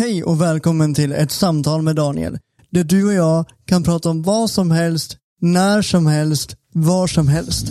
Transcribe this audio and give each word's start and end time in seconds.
Hej 0.00 0.24
och 0.24 0.40
välkommen 0.40 0.94
till 0.94 1.12
ett 1.12 1.30
samtal 1.30 1.82
med 1.82 1.96
Daniel. 1.96 2.38
Där 2.70 2.84
du 2.84 3.06
och 3.06 3.12
jag 3.12 3.44
kan 3.66 3.82
prata 3.82 4.10
om 4.10 4.22
vad 4.22 4.50
som 4.50 4.70
helst, 4.70 5.16
när 5.40 5.82
som 5.82 6.06
helst, 6.06 6.56
var 6.74 7.06
som 7.06 7.28
helst. 7.28 7.66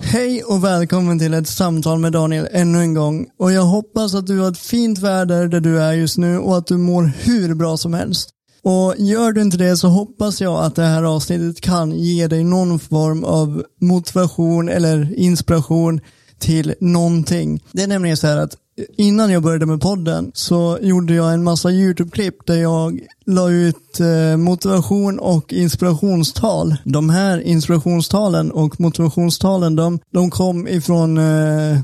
Hej 0.00 0.42
och 0.42 0.64
välkommen 0.64 1.18
till 1.18 1.34
ett 1.34 1.48
samtal 1.48 1.98
med 1.98 2.12
Daniel 2.12 2.48
ännu 2.52 2.78
en 2.78 2.94
gång. 2.94 3.26
Och 3.38 3.52
jag 3.52 3.62
hoppas 3.62 4.14
att 4.14 4.26
du 4.26 4.38
har 4.38 4.50
ett 4.50 4.58
fint 4.58 4.98
väder 4.98 5.48
där 5.48 5.60
du 5.60 5.82
är 5.82 5.92
just 5.92 6.18
nu 6.18 6.38
och 6.38 6.56
att 6.56 6.66
du 6.66 6.76
mår 6.76 7.12
hur 7.18 7.54
bra 7.54 7.76
som 7.76 7.94
helst. 7.94 8.30
Och 8.64 8.94
gör 8.98 9.32
du 9.32 9.42
inte 9.42 9.56
det 9.56 9.76
så 9.76 9.88
hoppas 9.88 10.40
jag 10.40 10.64
att 10.64 10.74
det 10.74 10.84
här 10.84 11.02
avsnittet 11.02 11.60
kan 11.60 11.92
ge 11.92 12.28
dig 12.28 12.44
någon 12.44 12.78
form 12.78 13.24
av 13.24 13.64
motivation 13.80 14.68
eller 14.68 15.14
inspiration 15.18 16.00
till 16.38 16.74
någonting. 16.80 17.62
Det 17.72 17.82
är 17.82 17.88
nämligen 17.88 18.16
så 18.16 18.26
här 18.26 18.36
att 18.36 18.56
innan 18.96 19.30
jag 19.30 19.42
började 19.42 19.66
med 19.66 19.80
podden 19.80 20.30
så 20.34 20.78
gjorde 20.82 21.14
jag 21.14 21.32
en 21.32 21.44
massa 21.44 21.70
YouTube-klipp 21.70 22.46
där 22.46 22.56
jag 22.56 23.00
la 23.26 23.50
ut 23.50 24.00
eh, 24.00 24.36
motivation 24.36 25.18
och 25.18 25.52
inspirationstal. 25.52 26.76
De 26.84 27.10
här 27.10 27.40
inspirationstalen 27.40 28.50
och 28.50 28.80
motivationstalen 28.80 29.76
de, 29.76 29.98
de 30.12 30.30
kom 30.30 30.68
ifrån 30.68 31.18
eh, 31.18 31.78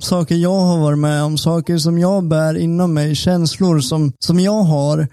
saker 0.00 0.34
jag 0.34 0.60
har 0.60 0.78
varit 0.78 0.98
med 0.98 1.22
om, 1.22 1.38
saker 1.38 1.78
som 1.78 1.98
jag 1.98 2.24
bär 2.24 2.56
inom 2.56 2.94
mig, 2.94 3.14
känslor 3.14 3.80
som, 3.80 4.12
som 4.18 4.40
jag 4.40 4.62
har 4.62 5.08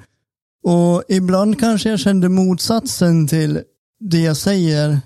och 0.63 1.03
ibland 1.07 1.59
kanske 1.59 1.89
jag 1.89 1.99
kände 1.99 2.29
motsatsen 2.29 3.27
till 3.27 3.61
det 3.99 4.19
jag 4.19 4.37
säger. 4.37 4.99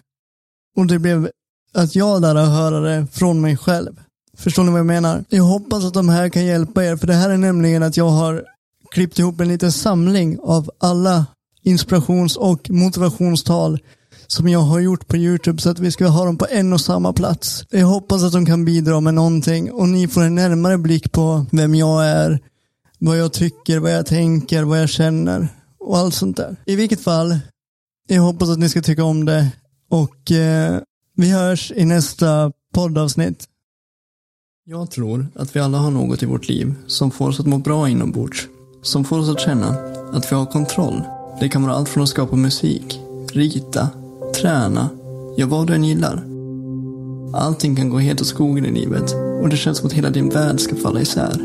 Och 0.75 0.87
det 0.87 0.99
blev 0.99 1.29
att 1.73 1.95
jag 1.95 2.21
lärde 2.21 2.39
höra 2.39 2.79
det 2.79 3.07
från 3.11 3.41
mig 3.41 3.57
själv. 3.57 3.99
Förstår 4.37 4.63
ni 4.63 4.69
vad 4.69 4.79
jag 4.79 4.85
menar? 4.85 5.23
Jag 5.29 5.43
hoppas 5.43 5.85
att 5.85 5.93
de 5.93 6.09
här 6.09 6.29
kan 6.29 6.45
hjälpa 6.45 6.85
er, 6.85 6.95
för 6.95 7.07
det 7.07 7.13
här 7.13 7.29
är 7.29 7.37
nämligen 7.37 7.83
att 7.83 7.97
jag 7.97 8.09
har 8.09 8.43
klippt 8.91 9.19
ihop 9.19 9.41
en 9.41 9.47
liten 9.47 9.71
samling 9.71 10.39
av 10.43 10.71
alla 10.79 11.25
inspirations 11.63 12.35
och 12.35 12.69
motivationstal 12.69 13.79
som 14.27 14.47
jag 14.47 14.59
har 14.59 14.79
gjort 14.79 15.07
på 15.07 15.17
YouTube 15.17 15.61
så 15.61 15.69
att 15.69 15.79
vi 15.79 15.91
ska 15.91 16.07
ha 16.07 16.25
dem 16.25 16.37
på 16.37 16.47
en 16.49 16.73
och 16.73 16.81
samma 16.81 17.13
plats. 17.13 17.65
Jag 17.69 17.87
hoppas 17.87 18.23
att 18.23 18.31
de 18.31 18.45
kan 18.45 18.65
bidra 18.65 18.99
med 18.99 19.13
någonting 19.13 19.71
och 19.71 19.89
ni 19.89 20.07
får 20.07 20.23
en 20.23 20.35
närmare 20.35 20.77
blick 20.77 21.11
på 21.11 21.45
vem 21.51 21.75
jag 21.75 22.05
är, 22.05 22.39
vad 22.99 23.17
jag 23.17 23.33
tycker, 23.33 23.79
vad 23.79 23.91
jag 23.91 24.05
tänker, 24.05 24.63
vad 24.63 24.81
jag 24.81 24.89
känner 24.89 25.47
och 25.87 25.97
allt 25.97 26.13
sånt 26.13 26.37
där. 26.37 26.55
I 26.65 26.75
vilket 26.75 27.01
fall, 27.01 27.39
jag 28.07 28.21
hoppas 28.21 28.49
att 28.49 28.59
ni 28.59 28.69
ska 28.69 28.81
tycka 28.81 29.03
om 29.03 29.25
det 29.25 29.51
och 29.89 30.31
eh, 30.31 30.79
vi 31.15 31.31
hörs 31.31 31.71
i 31.75 31.85
nästa 31.85 32.51
poddavsnitt. 32.73 33.45
Jag 34.65 34.91
tror 34.91 35.27
att 35.35 35.55
vi 35.55 35.59
alla 35.59 35.77
har 35.77 35.91
något 35.91 36.23
i 36.23 36.25
vårt 36.25 36.47
liv 36.47 36.73
som 36.87 37.11
får 37.11 37.29
oss 37.29 37.39
att 37.39 37.45
må 37.45 37.57
bra 37.57 37.89
inombords. 37.89 38.47
Som 38.81 39.05
får 39.05 39.19
oss 39.19 39.29
att 39.29 39.39
känna 39.39 39.67
att 40.13 40.31
vi 40.31 40.35
har 40.35 40.45
kontroll. 40.45 41.01
Det 41.39 41.49
kan 41.49 41.63
vara 41.63 41.73
allt 41.73 41.89
från 41.89 42.03
att 42.03 42.09
skapa 42.09 42.35
musik, 42.35 42.99
rita, 43.33 43.89
träna, 44.41 44.89
ja 45.37 45.47
vad 45.47 45.67
du 45.67 45.73
än 45.73 45.83
gillar. 45.83 46.23
Allting 47.33 47.75
kan 47.75 47.89
gå 47.89 47.99
helt 47.99 48.21
åt 48.21 48.27
skogen 48.27 48.65
i 48.65 48.71
livet 48.71 49.13
och 49.41 49.49
det 49.49 49.57
känns 49.57 49.77
som 49.77 49.87
att 49.87 49.93
hela 49.93 50.09
din 50.09 50.29
värld 50.29 50.59
ska 50.59 50.75
falla 50.75 51.01
isär. 51.01 51.37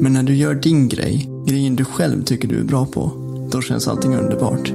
Men 0.00 0.12
när 0.12 0.22
du 0.22 0.36
gör 0.36 0.54
din 0.54 0.88
grej, 0.88 1.30
grejen 1.46 1.76
du 1.76 1.84
själv 1.84 2.24
tycker 2.24 2.48
du 2.48 2.60
är 2.60 2.64
bra 2.64 2.86
på, 2.86 3.25
då 3.50 3.60
känns 3.60 3.88
allting 3.88 4.16
underbart. 4.16 4.72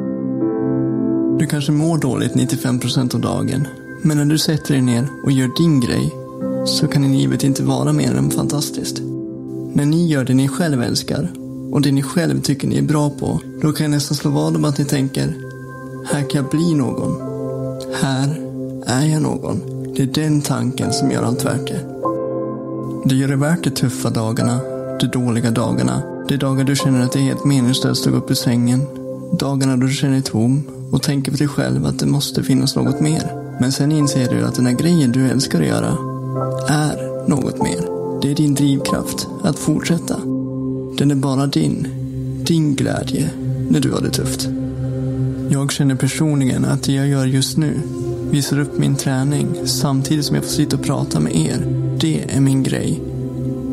Du 1.40 1.48
kanske 1.48 1.72
mår 1.72 1.98
dåligt 1.98 2.34
95% 2.34 3.16
av 3.16 3.22
dagen, 3.22 3.68
men 4.02 4.18
när 4.18 4.26
du 4.26 4.38
sätter 4.38 4.74
dig 4.74 4.82
ner 4.82 5.08
och 5.24 5.32
gör 5.32 5.50
din 5.58 5.80
grej, 5.80 6.14
så 6.66 6.88
kan 6.88 7.14
livet 7.14 7.44
inte 7.44 7.64
vara 7.64 7.94
mer 7.94 8.16
än 8.16 8.32
fantastiskt. 8.32 9.02
När 9.74 9.86
ni 9.86 10.08
gör 10.08 10.26
det 10.26 10.34
ni 10.34 10.48
själv 10.48 10.82
älskar 10.82 11.32
och 11.72 11.82
det 11.82 11.92
ni 11.92 12.02
själv 12.02 12.42
tycker 12.42 12.68
ni 12.68 12.78
är 12.78 12.82
bra 12.82 13.10
på, 13.10 13.40
då 13.62 13.72
kan 13.72 13.84
jag 13.84 13.92
nästan 13.92 14.18
slå 14.18 14.32
vad 14.32 14.56
om 14.56 14.66
att 14.66 14.78
ni 14.78 14.86
tänker, 14.86 15.34
här 16.06 16.30
kan 16.30 16.42
jag 16.42 16.50
bli 16.50 16.74
någon. 16.74 17.16
Här 18.02 18.42
är 18.86 19.06
jag 19.06 19.22
någon. 19.22 19.62
Det 19.96 20.04
är 20.04 20.08
den 20.08 20.42
tanken 20.42 20.94
som 20.94 21.12
gör 21.12 21.24
allt 21.24 21.46
värt 21.46 21.68
det. 21.68 21.80
Det 23.06 23.16
gör 23.16 23.28
det 23.28 23.36
värt 23.36 23.64
de 23.64 23.70
tuffa 23.70 24.10
dagarna 24.10 24.60
de 25.02 25.08
dåliga 25.08 25.52
dagarna. 25.52 26.11
De 26.32 26.38
dagar 26.38 26.64
du 26.64 26.76
känner 26.76 27.06
att 27.06 27.12
det 27.12 27.20
är 27.20 27.24
helt 27.24 27.46
meningslöst 27.46 28.08
att 28.08 28.12
gå 28.12 28.18
upp 28.18 28.32
ur 28.32 28.36
sängen. 28.36 28.82
Dagarna 29.40 29.78
då 29.78 29.88
du 29.88 29.94
känner 29.94 30.14
dig 30.14 30.22
tom 30.22 30.64
och 30.92 31.04
tänker 31.04 31.32
för 31.32 31.38
dig 31.38 31.48
själv 31.48 31.86
att 31.86 32.00
det 32.00 32.06
måste 32.06 32.44
finnas 32.44 32.76
något 32.76 33.00
mer. 33.00 33.32
Men 33.60 33.72
sen 33.72 33.92
inser 33.92 34.30
du 34.30 34.46
att 34.46 34.56
den 34.56 34.66
här 34.66 34.74
grejen 34.74 35.12
du 35.12 35.28
älskar 35.28 35.62
att 35.62 35.68
göra 35.68 35.98
är 36.68 37.28
något 37.30 37.64
mer. 37.64 37.82
Det 38.22 38.32
är 38.32 38.36
din 38.36 38.56
drivkraft 38.56 39.28
att 39.44 39.60
fortsätta. 39.60 40.20
Den 40.98 41.12
är 41.12 41.16
bara 41.16 41.48
din. 41.48 41.88
Din 42.46 42.76
glädje 42.76 43.30
när 43.70 43.80
du 43.80 43.92
har 43.92 44.02
det 44.02 44.12
tufft. 44.12 44.50
Jag 45.50 45.72
känner 45.72 45.96
personligen 45.96 46.66
att 46.66 46.84
det 46.84 46.94
jag 46.94 47.08
gör 47.08 47.26
just 47.26 47.58
nu 47.58 47.74
visar 48.30 48.60
upp 48.60 48.78
min 48.78 48.96
träning 48.96 49.48
samtidigt 49.66 50.26
som 50.26 50.36
jag 50.36 50.46
får 50.46 50.52
sitta 50.52 50.76
och 50.76 50.84
prata 50.84 51.20
med 51.20 51.36
er. 51.36 51.66
Det 52.00 52.24
är 52.30 52.42
min 52.42 52.64
grej 52.64 53.02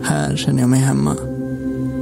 här 0.03 0.37
känner 0.37 0.61
jag 0.61 0.71
mig 0.71 0.81
hemma. 0.81 1.17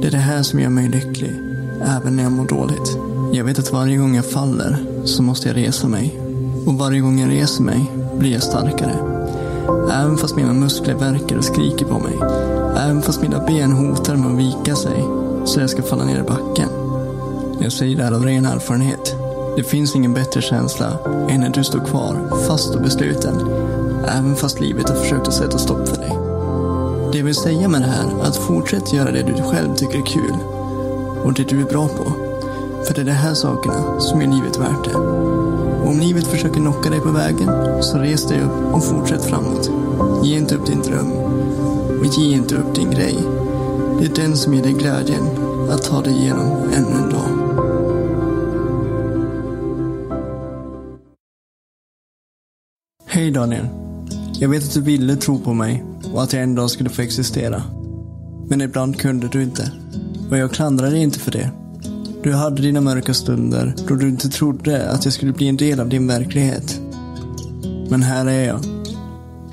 Det 0.01 0.07
är 0.07 0.11
det 0.11 0.17
här 0.17 0.43
som 0.43 0.59
gör 0.59 0.69
mig 0.69 0.89
lycklig, 0.89 1.35
även 1.81 2.15
när 2.15 2.23
jag 2.23 2.31
mår 2.31 2.45
dåligt. 2.45 2.97
Jag 3.33 3.45
vet 3.45 3.59
att 3.59 3.71
varje 3.71 3.97
gång 3.97 4.15
jag 4.15 4.25
faller 4.25 4.77
så 5.05 5.23
måste 5.23 5.47
jag 5.47 5.57
resa 5.57 5.87
mig. 5.87 6.19
Och 6.65 6.73
varje 6.73 6.99
gång 6.99 7.19
jag 7.19 7.29
reser 7.29 7.63
mig 7.63 7.91
blir 8.19 8.33
jag 8.33 8.43
starkare. 8.43 8.95
Även 9.93 10.17
fast 10.17 10.35
mina 10.35 10.53
muskler 10.53 10.95
verkar 10.95 11.37
och 11.37 11.43
skriker 11.43 11.85
på 11.85 11.99
mig. 11.99 12.13
Även 12.77 13.01
fast 13.01 13.21
mina 13.21 13.45
ben 13.45 13.71
hotar 13.71 14.15
med 14.15 14.31
att 14.31 14.39
vika 14.39 14.75
sig 14.75 15.03
så 15.45 15.59
jag 15.59 15.69
ska 15.69 15.81
falla 15.81 16.05
ner 16.05 16.19
i 16.19 16.23
backen. 16.23 16.69
Jag 17.59 17.71
säger 17.71 17.97
det 17.97 18.03
här 18.03 18.11
av 18.11 18.23
ren 18.23 18.45
erfarenhet. 18.45 19.15
Det 19.55 19.63
finns 19.63 19.95
ingen 19.95 20.13
bättre 20.13 20.41
känsla 20.41 20.99
än 21.29 21.39
när 21.39 21.49
du 21.49 21.63
står 21.63 21.79
kvar, 21.79 22.15
fast 22.47 22.75
och 22.75 22.81
besluten. 22.81 23.35
Även 24.07 24.35
fast 24.35 24.59
livet 24.59 24.89
har 24.89 24.95
försökt 24.95 25.27
att 25.27 25.33
sätta 25.33 25.57
stopp 25.57 25.87
för 25.89 25.96
dig. 25.96 25.96
Det 27.11 27.17
jag 27.17 27.25
vill 27.25 27.35
säga 27.35 27.67
med 27.67 27.81
det 27.81 27.87
här 27.87 28.21
är 28.21 28.23
att 28.23 28.37
fortsätt 28.37 28.93
göra 28.93 29.11
det 29.11 29.23
du 29.23 29.43
själv 29.43 29.75
tycker 29.75 29.99
är 29.99 30.05
kul 30.05 30.35
och 31.23 31.33
det 31.33 31.49
du 31.49 31.61
är 31.61 31.65
bra 31.65 31.87
på. 31.87 32.11
För 32.87 32.93
det 32.93 33.01
är 33.01 33.05
de 33.05 33.11
här 33.11 33.33
sakerna 33.33 33.99
som 33.99 34.21
gör 34.21 34.29
livet 34.29 34.57
värt 34.57 34.83
det. 34.83 34.95
Och 34.95 35.89
om 35.89 35.99
livet 35.99 36.27
försöker 36.27 36.55
knocka 36.55 36.89
dig 36.89 36.99
på 36.99 37.11
vägen, 37.11 37.49
så 37.83 37.97
res 37.97 38.27
dig 38.27 38.41
upp 38.41 38.73
och 38.73 38.83
fortsätt 38.83 39.25
framåt. 39.25 39.71
Ge 40.23 40.37
inte 40.37 40.55
upp 40.55 40.65
din 40.65 40.81
dröm. 40.81 41.11
Och 41.99 42.05
ge 42.05 42.35
inte 42.35 42.55
upp 42.55 42.75
din 42.75 42.91
grej. 42.91 43.17
Det 43.99 44.05
är 44.05 44.15
den 44.15 44.37
som 44.37 44.53
ger 44.53 44.63
dig 44.63 44.73
glädjen 44.73 45.27
att 45.71 45.83
ta 45.83 46.01
dig 46.01 46.13
igenom 46.13 46.51
ännu 46.73 46.91
en 46.91 47.09
dag. 47.09 47.47
Hej 53.05 53.31
Daniel. 53.31 53.86
Jag 54.39 54.49
vet 54.49 54.63
att 54.63 54.73
du 54.73 54.81
ville 54.81 55.15
tro 55.15 55.39
på 55.39 55.53
mig 55.53 55.83
och 56.13 56.23
att 56.23 56.33
jag 56.33 56.43
en 56.43 56.55
dag 56.55 56.69
skulle 56.69 56.89
få 56.89 57.01
existera. 57.01 57.63
Men 58.47 58.61
ibland 58.61 58.99
kunde 58.99 59.27
du 59.27 59.43
inte. 59.43 59.71
Och 60.29 60.37
jag 60.37 60.51
klandrar 60.51 60.91
dig 60.91 61.01
inte 61.01 61.19
för 61.19 61.31
det. 61.31 61.51
Du 62.23 62.33
hade 62.33 62.61
dina 62.61 62.81
mörka 62.81 63.13
stunder 63.13 63.75
då 63.87 63.95
du 63.95 64.09
inte 64.09 64.29
trodde 64.29 64.89
att 64.89 65.05
jag 65.05 65.13
skulle 65.13 65.33
bli 65.33 65.47
en 65.47 65.57
del 65.57 65.79
av 65.79 65.89
din 65.89 66.07
verklighet. 66.07 66.81
Men 67.89 68.03
här 68.03 68.25
är 68.25 68.47
jag. 68.47 68.59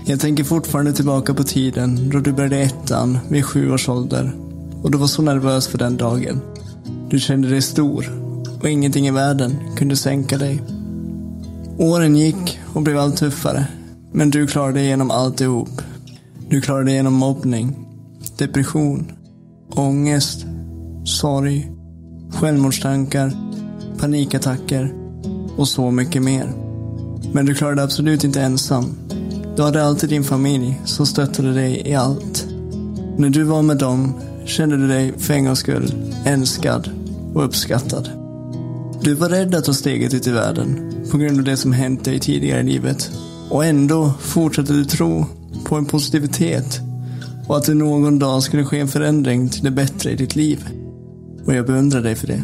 Jag 0.04 0.20
tänker 0.20 0.44
fortfarande 0.44 0.92
tillbaka 0.92 1.34
på 1.34 1.44
tiden 1.44 2.10
då 2.10 2.20
du 2.20 2.32
började 2.32 2.58
ettan 2.58 3.18
vid 3.28 3.44
sju 3.44 3.72
års 3.72 3.88
ålder. 3.88 4.32
Och 4.82 4.90
du 4.90 4.98
var 4.98 5.06
så 5.06 5.22
nervös 5.22 5.66
för 5.66 5.78
den 5.78 5.96
dagen. 5.96 6.40
Du 7.10 7.18
kände 7.18 7.48
dig 7.48 7.62
stor 7.62 8.06
och 8.60 8.70
ingenting 8.70 9.06
i 9.06 9.10
världen 9.10 9.56
kunde 9.76 9.96
sänka 9.96 10.38
dig. 10.38 10.62
Åren 11.78 12.16
gick 12.16 12.60
och 12.72 12.82
blev 12.82 12.98
allt 12.98 13.16
tuffare. 13.16 13.66
Men 14.16 14.30
du 14.30 14.46
klarade 14.46 14.80
igenom 14.80 15.10
alltihop. 15.10 15.82
Du 16.48 16.60
klarade 16.60 16.90
igenom 16.90 17.12
mobbning, 17.14 17.86
depression, 18.38 19.12
ångest, 19.70 20.46
sorg, 21.04 21.72
självmordstankar, 22.30 23.32
panikattacker 23.98 24.94
och 25.56 25.68
så 25.68 25.90
mycket 25.90 26.22
mer. 26.22 26.52
Men 27.32 27.46
du 27.46 27.54
klarade 27.54 27.82
absolut 27.82 28.24
inte 28.24 28.42
ensam. 28.42 28.94
Du 29.56 29.62
hade 29.62 29.84
alltid 29.84 30.10
din 30.10 30.24
familj 30.24 30.80
som 30.84 31.06
stöttade 31.06 31.52
dig 31.52 31.82
i 31.86 31.94
allt. 31.94 32.46
När 33.16 33.30
du 33.30 33.42
var 33.42 33.62
med 33.62 33.76
dem 33.76 34.12
kände 34.44 34.76
du 34.76 34.88
dig 34.88 35.18
för 35.18 35.34
en 35.34 35.44
gångs 35.44 35.58
skull 35.58 35.92
älskad 36.24 36.90
och 37.34 37.44
uppskattad. 37.44 38.10
Du 39.00 39.14
var 39.14 39.28
rädd 39.28 39.54
att 39.54 39.64
ta 39.64 39.72
steget 39.72 40.14
ut 40.14 40.26
i 40.26 40.30
världen 40.30 40.94
på 41.10 41.18
grund 41.18 41.38
av 41.38 41.44
det 41.44 41.56
som 41.56 41.72
hänt 41.72 42.04
dig 42.04 42.20
tidigare 42.20 42.60
i 42.60 42.64
livet. 42.64 43.10
Och 43.50 43.64
ändå 43.64 44.12
fortsatte 44.20 44.72
du 44.72 44.84
tro 44.84 45.26
på 45.64 45.76
en 45.76 45.86
positivitet 45.86 46.80
och 47.46 47.56
att 47.56 47.64
det 47.64 47.74
någon 47.74 48.18
dag 48.18 48.42
skulle 48.42 48.64
ske 48.64 48.80
en 48.80 48.88
förändring 48.88 49.48
till 49.48 49.64
det 49.64 49.70
bättre 49.70 50.10
i 50.10 50.16
ditt 50.16 50.36
liv. 50.36 50.68
Och 51.46 51.54
jag 51.54 51.66
beundrar 51.66 52.02
dig 52.02 52.14
för 52.14 52.26
det. 52.26 52.42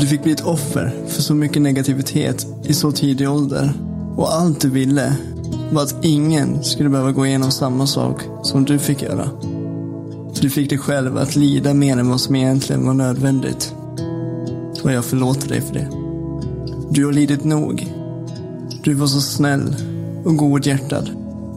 Du 0.00 0.06
fick 0.06 0.22
bli 0.22 0.32
ett 0.32 0.46
offer 0.46 0.94
för 1.06 1.22
så 1.22 1.34
mycket 1.34 1.62
negativitet 1.62 2.46
i 2.64 2.74
så 2.74 2.92
tidig 2.92 3.30
ålder. 3.30 3.72
Och 4.16 4.34
allt 4.34 4.60
du 4.60 4.70
ville 4.70 5.16
var 5.72 5.82
att 5.82 6.04
ingen 6.04 6.64
skulle 6.64 6.88
behöva 6.88 7.12
gå 7.12 7.26
igenom 7.26 7.50
samma 7.50 7.86
sak 7.86 8.22
som 8.42 8.64
du 8.64 8.78
fick 8.78 9.02
göra. 9.02 9.30
Du 10.40 10.50
fick 10.50 10.70
dig 10.70 10.78
själv 10.78 11.16
att 11.16 11.36
lida 11.36 11.74
mer 11.74 11.98
än 11.98 12.10
vad 12.10 12.20
som 12.20 12.36
egentligen 12.36 12.86
var 12.86 12.94
nödvändigt. 12.94 13.74
Och 14.82 14.92
jag 14.92 15.04
förlåter 15.04 15.48
dig 15.48 15.60
för 15.60 15.74
det. 15.74 15.88
Du 16.90 17.04
har 17.04 17.12
lidit 17.12 17.44
nog. 17.44 17.95
Du 18.86 18.94
var 18.94 19.06
så 19.06 19.20
snäll 19.20 19.76
och 20.24 20.36
godhjärtad. 20.36 21.10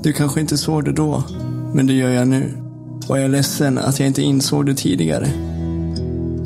Du 0.04 0.14
kanske 0.14 0.42
inte 0.42 0.58
såg 0.58 0.86
det 0.86 0.92
då, 0.92 1.24
men 1.74 1.88
det 1.88 1.94
gör 1.94 2.10
jag 2.10 2.28
nu. 2.28 2.58
Och 3.08 3.18
jag 3.18 3.26
är 3.26 3.30
ledsen 3.30 3.78
att 3.78 4.00
jag 4.00 4.08
inte 4.08 4.22
insåg 4.22 4.66
det 4.66 4.76
tidigare. 4.76 5.30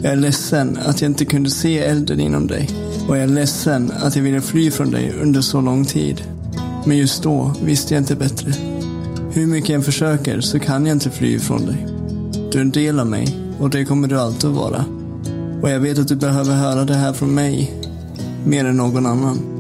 Jag 0.01 0.12
är 0.12 0.15
ledsen 0.15 0.77
att 0.85 1.01
jag 1.01 1.12
inte 1.12 1.25
kunde 1.25 1.50
se 1.50 1.80
elden 1.80 2.19
inom 2.19 2.47
dig. 2.47 2.69
Och 3.07 3.18
jag 3.18 3.24
är 3.24 3.27
ledsen 3.27 3.91
att 3.95 4.15
jag 4.15 4.24
ville 4.24 4.41
fly 4.41 4.71
från 4.71 4.91
dig 4.91 5.13
under 5.21 5.41
så 5.41 5.62
lång 5.62 5.85
tid. 5.85 6.21
Men 6.86 6.97
just 6.97 7.24
då 7.24 7.53
visste 7.63 7.94
jag 7.94 8.01
inte 8.01 8.15
bättre. 8.15 8.53
Hur 9.31 9.47
mycket 9.47 9.69
jag 9.69 9.77
än 9.77 9.83
försöker 9.83 10.41
så 10.41 10.59
kan 10.59 10.86
jag 10.86 10.95
inte 10.95 11.09
fly 11.09 11.39
från 11.39 11.65
dig. 11.65 11.88
Du 12.51 12.57
är 12.57 12.62
en 12.62 12.71
del 12.71 13.00
av 13.00 13.07
mig 13.07 13.38
och 13.59 13.69
det 13.69 13.86
kommer 13.86 14.07
du 14.07 14.19
alltid 14.19 14.50
att 14.50 14.56
vara. 14.56 14.86
Och 15.62 15.69
jag 15.69 15.79
vet 15.79 16.00
att 16.00 16.07
du 16.07 16.15
behöver 16.15 16.53
höra 16.53 16.86
det 16.86 16.95
här 16.95 17.13
från 17.13 17.33
mig 17.33 17.74
mer 18.45 18.65
än 18.65 18.77
någon 18.77 19.06
annan. 19.06 19.52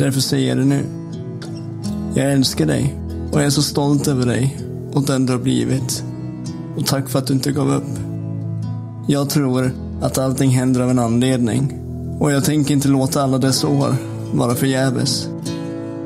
Därför 0.00 0.20
säger 0.20 0.48
jag 0.48 0.58
det 0.58 0.64
nu. 0.64 0.84
Jag 2.14 2.32
älskar 2.32 2.66
dig 2.66 2.94
och 3.32 3.38
jag 3.38 3.46
är 3.46 3.50
så 3.50 3.62
stolt 3.62 4.08
över 4.08 4.26
dig 4.26 4.58
och 4.92 5.02
den 5.02 5.26
du 5.26 5.32
har 5.32 5.40
blivit. 5.40 6.04
Och 6.76 6.86
tack 6.86 7.08
för 7.08 7.18
att 7.18 7.26
du 7.26 7.34
inte 7.34 7.52
gav 7.52 7.70
upp. 7.70 7.98
Jag 9.06 9.30
tror 9.30 9.72
att 10.02 10.18
allting 10.18 10.50
händer 10.50 10.80
av 10.80 10.90
en 10.90 10.98
anledning. 10.98 11.78
Och 12.18 12.32
jag 12.32 12.44
tänker 12.44 12.74
inte 12.74 12.88
låta 12.88 13.22
alla 13.22 13.38
dessa 13.38 13.68
år 13.68 13.94
vara 14.32 14.54
förgäves. 14.54 15.28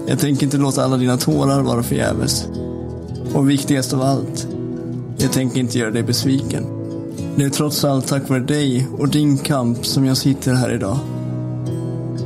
Jag 0.06 0.18
tänker 0.18 0.44
inte 0.44 0.58
låta 0.58 0.84
alla 0.84 0.96
dina 0.96 1.16
tårar 1.16 1.62
vara 1.62 1.82
förgäves. 1.82 2.48
Och 3.34 3.50
viktigast 3.50 3.94
av 3.94 4.02
allt, 4.02 4.48
jag 5.16 5.32
tänker 5.32 5.60
inte 5.60 5.78
göra 5.78 5.90
dig 5.90 6.02
besviken. 6.02 6.64
Det 7.36 7.44
är 7.44 7.50
trots 7.50 7.84
allt 7.84 8.06
tack 8.06 8.28
vare 8.28 8.40
dig 8.40 8.86
och 8.98 9.08
din 9.08 9.38
kamp 9.38 9.86
som 9.86 10.04
jag 10.04 10.16
sitter 10.16 10.54
här 10.54 10.74
idag. 10.74 10.98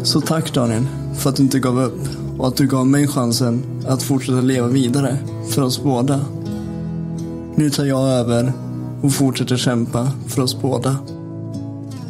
Så 0.03 0.21
tack 0.21 0.55
Daniel 0.55 0.87
för 1.19 1.31
att 1.31 1.37
du 1.37 1.43
inte 1.43 1.59
gav 1.59 1.81
upp 1.81 2.09
och 2.39 2.49
att 2.49 2.57
du 2.57 2.67
gav 2.67 2.87
mig 2.87 3.09
chansen 3.09 3.63
att 3.87 4.03
fortsätta 4.03 4.41
leva 4.41 4.67
vidare 4.67 5.19
för 5.49 5.63
oss 5.63 5.83
båda. 5.83 6.21
Nu 7.55 7.71
tar 7.71 7.85
jag 7.85 8.09
över 8.09 8.53
och 9.03 9.13
fortsätter 9.13 9.57
kämpa 9.57 10.11
för 10.27 10.43
oss 10.43 10.61
båda. 10.63 10.97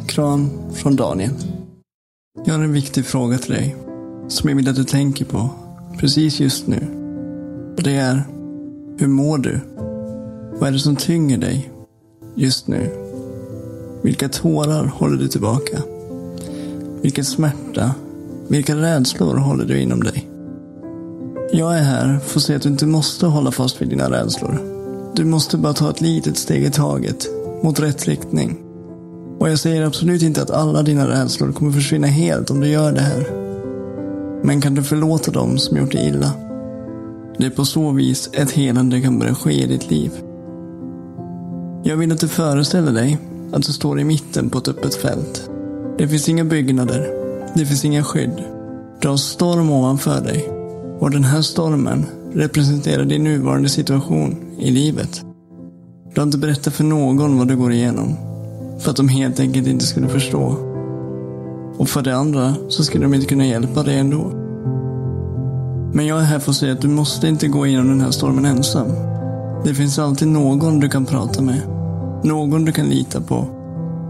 Kram 0.07 0.49
från 0.73 0.95
Daniel. 0.95 1.31
Jag 2.45 2.53
har 2.53 2.63
en 2.63 2.73
viktig 2.73 3.05
fråga 3.05 3.37
till 3.37 3.53
dig 3.53 3.75
som 4.27 4.49
jag 4.49 4.55
vill 4.55 4.69
att 4.69 4.75
du 4.75 4.83
tänker 4.83 5.25
på 5.25 5.49
precis 5.99 6.39
just 6.39 6.67
nu. 6.67 6.87
Och 7.77 7.83
det 7.83 7.95
är, 7.95 8.27
hur 8.97 9.07
mår 9.07 9.37
du? 9.37 9.59
Vad 10.59 10.69
är 10.69 10.71
det 10.71 10.79
som 10.79 10.95
tynger 10.95 11.37
dig 11.37 11.71
just 12.35 12.67
nu? 12.67 12.89
Vilka 14.01 14.29
tårar 14.29 14.85
håller 14.85 15.17
du 15.17 15.27
tillbaka? 15.27 15.81
Vilken 17.01 17.25
smärta, 17.25 17.95
vilka 18.49 18.75
rädslor 18.75 19.35
håller 19.35 19.65
du 19.65 19.81
inom 19.81 20.03
dig? 20.03 20.29
Jag 21.51 21.77
är 21.77 21.83
här 21.83 22.19
för 22.19 22.39
att 22.39 22.43
se 22.43 22.55
att 22.55 22.61
du 22.61 22.69
inte 22.69 22.85
måste 22.85 23.25
hålla 23.25 23.51
fast 23.51 23.81
vid 23.81 23.89
dina 23.89 24.11
rädslor. 24.11 24.59
Du 25.15 25.25
måste 25.25 25.57
bara 25.57 25.73
ta 25.73 25.89
ett 25.89 26.01
litet 26.01 26.37
steg 26.37 26.63
i 26.63 26.71
taget 26.71 27.27
mot 27.63 27.79
rätt 27.79 28.07
riktning. 28.07 28.57
Och 29.39 29.49
jag 29.49 29.59
säger 29.59 29.85
absolut 29.85 30.21
inte 30.21 30.41
att 30.41 30.49
alla 30.49 30.83
dina 30.83 31.07
rädslor 31.07 31.51
kommer 31.51 31.71
försvinna 31.71 32.07
helt 32.07 32.49
om 32.49 32.59
du 32.59 32.67
gör 32.67 32.91
det 32.91 33.01
här. 33.01 33.27
Men 34.43 34.61
kan 34.61 34.75
du 34.75 34.83
förlåta 34.83 35.31
dem 35.31 35.57
som 35.57 35.77
gjort 35.77 35.91
dig 35.91 36.07
illa? 36.07 36.31
Det 37.37 37.45
är 37.45 37.49
på 37.49 37.65
så 37.65 37.91
vis 37.91 38.29
ett 38.33 38.51
helande 38.51 39.01
kan 39.01 39.19
börja 39.19 39.35
ske 39.35 39.63
i 39.63 39.67
ditt 39.67 39.89
liv. 39.89 40.11
Jag 41.83 41.97
vill 41.97 42.11
att 42.11 42.19
du 42.19 42.27
föreställer 42.27 42.91
dig 42.91 43.17
att 43.51 43.63
du 43.63 43.73
står 43.73 43.99
i 43.99 44.03
mitten 44.03 44.49
på 44.49 44.57
ett 44.57 44.67
öppet 44.67 44.95
fält. 44.95 45.49
Det 45.97 46.07
finns 46.07 46.29
inga 46.29 46.43
byggnader. 46.43 47.18
Det 47.53 47.65
finns 47.65 47.85
inga 47.85 48.03
skydd. 48.03 48.43
Du 49.01 49.07
har 49.07 49.17
storm 49.17 49.69
ovanför 49.71 50.21
dig. 50.21 50.49
Och 50.99 51.11
den 51.11 51.23
här 51.23 51.41
stormen 51.41 52.05
representerar 52.33 53.05
din 53.05 53.23
nuvarande 53.23 53.69
situation 53.69 54.35
i 54.59 54.71
livet. 54.71 55.25
Du 56.13 56.21
har 56.21 56.25
inte 56.25 56.37
berättat 56.37 56.73
för 56.73 56.83
någon 56.83 57.37
vad 57.37 57.47
du 57.47 57.57
går 57.57 57.71
igenom. 57.71 58.15
För 58.79 58.91
att 58.91 58.97
de 58.97 59.07
helt 59.07 59.39
enkelt 59.39 59.67
inte 59.67 59.85
skulle 59.85 60.07
förstå. 60.07 60.55
Och 61.77 61.89
för 61.89 62.01
det 62.01 62.15
andra 62.15 62.55
så 62.69 62.83
skulle 62.83 63.03
de 63.05 63.13
inte 63.13 63.27
kunna 63.27 63.45
hjälpa 63.45 63.83
dig 63.83 63.99
ändå. 63.99 64.31
Men 65.93 66.05
jag 66.05 66.19
är 66.19 66.23
här 66.23 66.39
för 66.39 66.51
att 66.51 66.57
säga 66.57 66.73
att 66.73 66.81
du 66.81 66.87
måste 66.87 67.27
inte 67.27 67.47
gå 67.47 67.67
igenom 67.67 67.87
den 67.87 68.01
här 68.01 68.11
stormen 68.11 68.45
ensam. 68.45 68.87
Det 69.63 69.73
finns 69.73 69.99
alltid 69.99 70.27
någon 70.27 70.79
du 70.79 70.89
kan 70.89 71.05
prata 71.05 71.41
med. 71.41 71.61
Någon 72.23 72.65
du 72.65 72.71
kan 72.71 72.89
lita 72.89 73.21
på. 73.21 73.45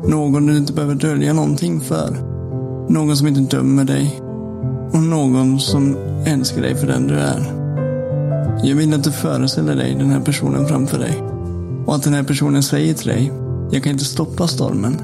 Någon 0.07 0.45
du 0.45 0.57
inte 0.57 0.73
behöver 0.73 0.95
dölja 0.95 1.33
någonting 1.33 1.81
för. 1.81 2.38
Någon 2.89 3.17
som 3.17 3.27
inte 3.27 3.55
dömer 3.57 3.83
dig. 3.83 4.21
Och 4.91 5.03
någon 5.03 5.59
som 5.59 5.97
älskar 6.25 6.61
dig 6.61 6.75
för 6.75 6.87
den 6.87 7.07
du 7.07 7.13
är. 7.13 7.53
Jag 8.63 8.75
vill 8.75 8.93
att 8.93 9.03
du 9.03 9.11
föreställer 9.11 9.75
dig 9.75 9.95
den 9.95 10.09
här 10.09 10.19
personen 10.19 10.67
framför 10.67 10.99
dig. 10.99 11.23
Och 11.85 11.95
att 11.95 12.03
den 12.03 12.13
här 12.13 12.23
personen 12.23 12.63
säger 12.63 12.93
till 12.93 13.07
dig, 13.07 13.31
jag 13.71 13.83
kan 13.83 13.91
inte 13.91 14.05
stoppa 14.05 14.47
stormen. 14.47 14.97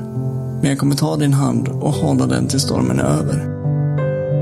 Men 0.61 0.69
jag 0.69 0.79
kommer 0.79 0.95
ta 0.95 1.15
din 1.15 1.33
hand 1.33 1.67
och 1.67 1.93
hålla 1.93 2.25
den 2.27 2.47
tills 2.47 2.63
stormen 2.63 2.99
är 2.99 3.03
över. 3.03 3.55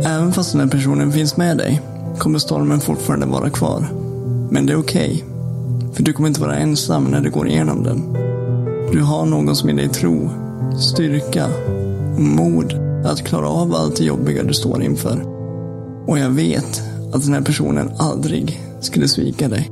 Även 0.06 0.34
fast 0.34 0.52
den 0.52 0.62
här 0.62 0.68
personen 0.68 1.12
finns 1.12 1.38
med 1.38 1.58
dig 1.58 1.82
kommer 2.18 2.40
stormen 2.40 2.80
fortfarande 2.80 3.26
vara 3.26 3.50
kvar. 3.50 3.86
Men 4.50 4.66
det 4.66 4.74
är 4.74 4.80
okej. 4.80 5.12
Okay, 5.14 5.94
för 5.94 6.04
du 6.04 6.14
kommer 6.14 6.30
inte 6.30 6.42
vara 6.42 6.56
ensam 6.56 7.04
när 7.04 7.22
du 7.22 7.30
går 7.30 7.48
igenom 7.48 7.84
den. 7.84 8.14
Du 8.92 9.02
har 9.02 9.26
någon 9.26 9.56
som 9.56 9.70
ger 9.70 9.76
dig 9.76 9.90
tro, 9.90 10.30
styrka 10.80 11.48
och 12.16 12.22
mod 12.22 12.83
att 13.04 13.24
klara 13.24 13.50
av 13.50 13.76
allt 13.76 13.96
det 13.96 14.04
jobbiga 14.04 14.44
du 14.44 14.54
står 14.54 14.84
inför. 14.84 15.22
Och 16.08 16.20
jag 16.20 16.30
vet 16.30 16.82
att 17.14 17.24
den 17.24 17.34
här 17.34 17.42
personen 17.42 17.92
aldrig 17.98 18.62
skulle 18.80 19.08
svika 19.08 19.48
dig. 19.48 19.72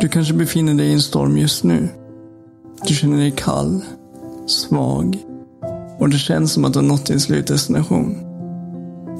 Du 0.00 0.08
kanske 0.08 0.34
befinner 0.34 0.74
dig 0.74 0.86
i 0.86 0.92
en 0.92 1.00
storm 1.00 1.38
just 1.38 1.64
nu. 1.64 1.88
Du 2.86 2.94
känner 2.94 3.16
dig 3.16 3.30
kall, 3.30 3.80
svag 4.46 5.18
och 5.98 6.08
det 6.08 6.18
känns 6.18 6.52
som 6.52 6.64
att 6.64 6.72
du 6.72 6.78
har 6.78 6.86
nått 6.86 7.06
din 7.06 7.20
slutdestination. 7.20 8.16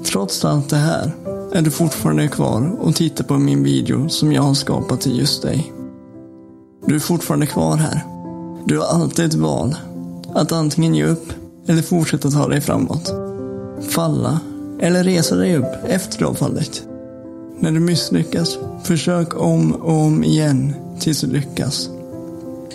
Trots 0.05 0.45
allt 0.45 0.69
det 0.69 0.77
här 0.77 1.13
är 1.53 1.63
du 1.63 1.71
fortfarande 1.71 2.29
kvar 2.29 2.77
och 2.81 2.95
tittar 2.95 3.25
på 3.25 3.39
min 3.39 3.63
video 3.63 4.09
som 4.09 4.33
jag 4.33 4.43
har 4.43 4.55
skapat 4.55 5.01
till 5.01 5.19
just 5.19 5.43
dig. 5.43 5.73
Du 6.87 6.95
är 6.95 6.99
fortfarande 7.01 7.47
kvar 7.47 7.77
här. 7.77 8.01
Du 8.65 8.79
har 8.79 8.87
alltid 8.87 9.25
ett 9.25 9.35
val. 9.35 9.77
Att 10.35 10.53
antingen 10.53 10.95
ge 10.95 11.05
upp 11.05 11.33
eller 11.67 11.83
fortsätta 11.83 12.31
ta 12.31 12.49
dig 12.49 12.61
framåt. 12.61 13.15
Falla 13.89 14.41
eller 14.81 15.05
resa 15.05 15.37
dig 15.37 15.57
upp 15.57 15.75
efter 15.89 16.19
du 16.19 16.25
har 16.25 16.35
fallit. 16.35 16.87
När 17.61 17.73
du 17.73 17.81
misslyckas, 17.81 18.59
försök 18.83 19.41
om 19.41 19.73
och 19.73 19.95
om 19.95 20.25
igen 20.25 20.75
tills 21.01 21.21
du 21.21 21.27
lyckas. 21.27 21.91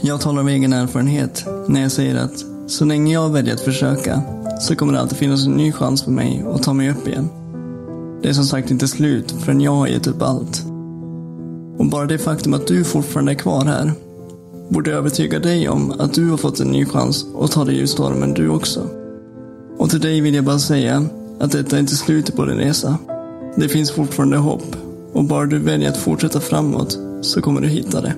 Jag 0.01 0.21
talar 0.21 0.41
av 0.41 0.49
egen 0.49 0.73
erfarenhet 0.73 1.45
när 1.67 1.81
jag 1.81 1.91
säger 1.91 2.15
att 2.15 2.45
så 2.67 2.85
länge 2.85 3.13
jag 3.13 3.29
väljer 3.29 3.53
att 3.53 3.61
försöka 3.61 4.21
så 4.59 4.75
kommer 4.75 4.93
det 4.93 4.99
alltid 4.99 5.17
finnas 5.17 5.45
en 5.45 5.51
ny 5.51 5.71
chans 5.71 6.03
för 6.03 6.11
mig 6.11 6.45
att 6.53 6.63
ta 6.63 6.73
mig 6.73 6.91
upp 6.91 7.07
igen. 7.07 7.29
Det 8.21 8.29
är 8.29 8.33
som 8.33 8.45
sagt 8.45 8.71
inte 8.71 8.87
slut 8.87 9.31
förrän 9.31 9.61
jag 9.61 9.71
har 9.71 9.87
gett 9.87 10.07
upp 10.07 10.21
allt. 10.21 10.63
Och 11.77 11.85
bara 11.85 12.05
det 12.05 12.17
faktum 12.17 12.53
att 12.53 12.67
du 12.67 12.83
fortfarande 12.83 13.31
är 13.31 13.35
kvar 13.35 13.65
här 13.65 13.91
borde 14.69 14.91
övertyga 14.91 15.39
dig 15.39 15.69
om 15.69 15.91
att 15.99 16.13
du 16.13 16.29
har 16.29 16.37
fått 16.37 16.59
en 16.59 16.71
ny 16.71 16.85
chans 16.85 17.25
att 17.41 17.51
ta 17.51 17.65
dig 17.65 17.79
ur 17.79 17.85
stormen 17.85 18.33
du 18.33 18.49
också. 18.49 18.89
Och 19.77 19.89
till 19.89 19.99
dig 19.99 20.21
vill 20.21 20.35
jag 20.35 20.43
bara 20.43 20.59
säga 20.59 21.05
att 21.39 21.51
detta 21.51 21.75
är 21.75 21.79
inte 21.79 21.95
slutet 21.95 22.35
på 22.35 22.45
din 22.45 22.57
resa. 22.57 22.97
Det 23.55 23.69
finns 23.69 23.91
fortfarande 23.91 24.37
hopp 24.37 24.75
och 25.13 25.23
bara 25.23 25.45
du 25.45 25.59
väljer 25.59 25.89
att 25.89 25.97
fortsätta 25.97 26.39
framåt 26.39 26.99
så 27.21 27.41
kommer 27.41 27.61
du 27.61 27.67
hitta 27.67 28.01
det. 28.01 28.13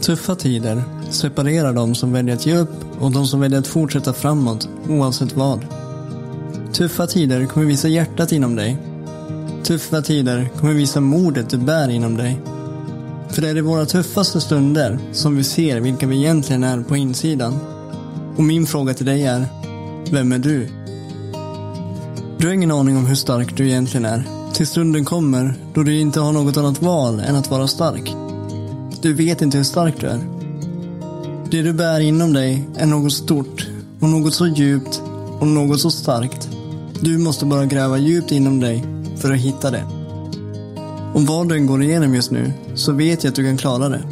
Tuffa 0.00 0.34
tider 0.34 0.82
separerar 1.10 1.72
de 1.72 1.94
som 1.94 2.12
väljer 2.12 2.34
att 2.34 2.46
ge 2.46 2.56
upp 2.56 3.00
och 3.00 3.12
de 3.12 3.26
som 3.26 3.40
väljer 3.40 3.58
att 3.58 3.66
fortsätta 3.66 4.12
framåt 4.12 4.68
oavsett 4.88 5.36
vad. 5.36 5.66
Tuffa 6.72 7.06
tider 7.06 7.46
kommer 7.46 7.66
visa 7.66 7.88
hjärtat 7.88 8.32
inom 8.32 8.56
dig. 8.56 8.78
Tuffa 9.62 10.02
tider 10.02 10.48
kommer 10.60 10.74
visa 10.74 11.00
modet 11.00 11.50
du 11.50 11.58
bär 11.58 11.88
inom 11.88 12.16
dig. 12.16 12.40
För 13.30 13.42
det 13.42 13.48
är 13.48 13.56
i 13.56 13.60
våra 13.60 13.86
tuffaste 13.86 14.40
stunder 14.40 14.98
som 15.12 15.36
vi 15.36 15.44
ser 15.44 15.80
vilka 15.80 16.06
vi 16.06 16.16
egentligen 16.16 16.64
är 16.64 16.80
på 16.80 16.96
insidan. 16.96 17.58
Och 18.36 18.44
min 18.44 18.66
fråga 18.66 18.94
till 18.94 19.06
dig 19.06 19.22
är, 19.22 19.46
vem 20.10 20.32
är 20.32 20.38
du? 20.38 20.68
Du 22.38 22.46
har 22.46 22.54
ingen 22.54 22.70
aning 22.70 22.96
om 22.96 23.06
hur 23.06 23.14
stark 23.14 23.56
du 23.56 23.68
egentligen 23.68 24.04
är. 24.04 24.24
Tills 24.52 24.70
stunden 24.70 25.04
kommer 25.04 25.54
då 25.74 25.82
du 25.82 26.00
inte 26.00 26.20
har 26.20 26.32
något 26.32 26.56
annat 26.56 26.82
val 26.82 27.20
än 27.20 27.36
att 27.36 27.50
vara 27.50 27.68
stark. 27.68 28.14
Du 29.02 29.14
vet 29.14 29.42
inte 29.42 29.56
hur 29.56 29.64
stark 29.64 30.00
du 30.00 30.06
är. 30.06 30.20
Det 31.50 31.62
du 31.62 31.72
bär 31.72 32.00
inom 32.00 32.32
dig 32.32 32.68
är 32.76 32.86
något 32.86 33.12
stort 33.12 33.66
Och 34.00 34.08
något 34.08 34.34
så 34.34 34.46
djupt 34.46 35.02
och 35.40 35.46
något 35.46 35.80
så 35.80 35.90
starkt. 35.90 36.48
Du 37.00 37.18
måste 37.18 37.46
bara 37.46 37.66
gräva 37.66 37.98
djupt 37.98 38.32
inom 38.32 38.60
dig 38.60 38.84
för 39.16 39.32
att 39.32 39.40
hitta 39.40 39.70
det. 39.70 39.84
Och 41.14 41.22
vad 41.22 41.48
du 41.48 41.56
än 41.56 41.66
går 41.66 41.82
igenom 41.82 42.14
just 42.14 42.30
nu 42.30 42.52
så 42.76 42.92
vet 42.92 43.24
jag 43.24 43.30
att 43.30 43.36
du 43.36 43.44
kan 43.44 43.56
klara 43.56 43.88
det. 43.88 44.02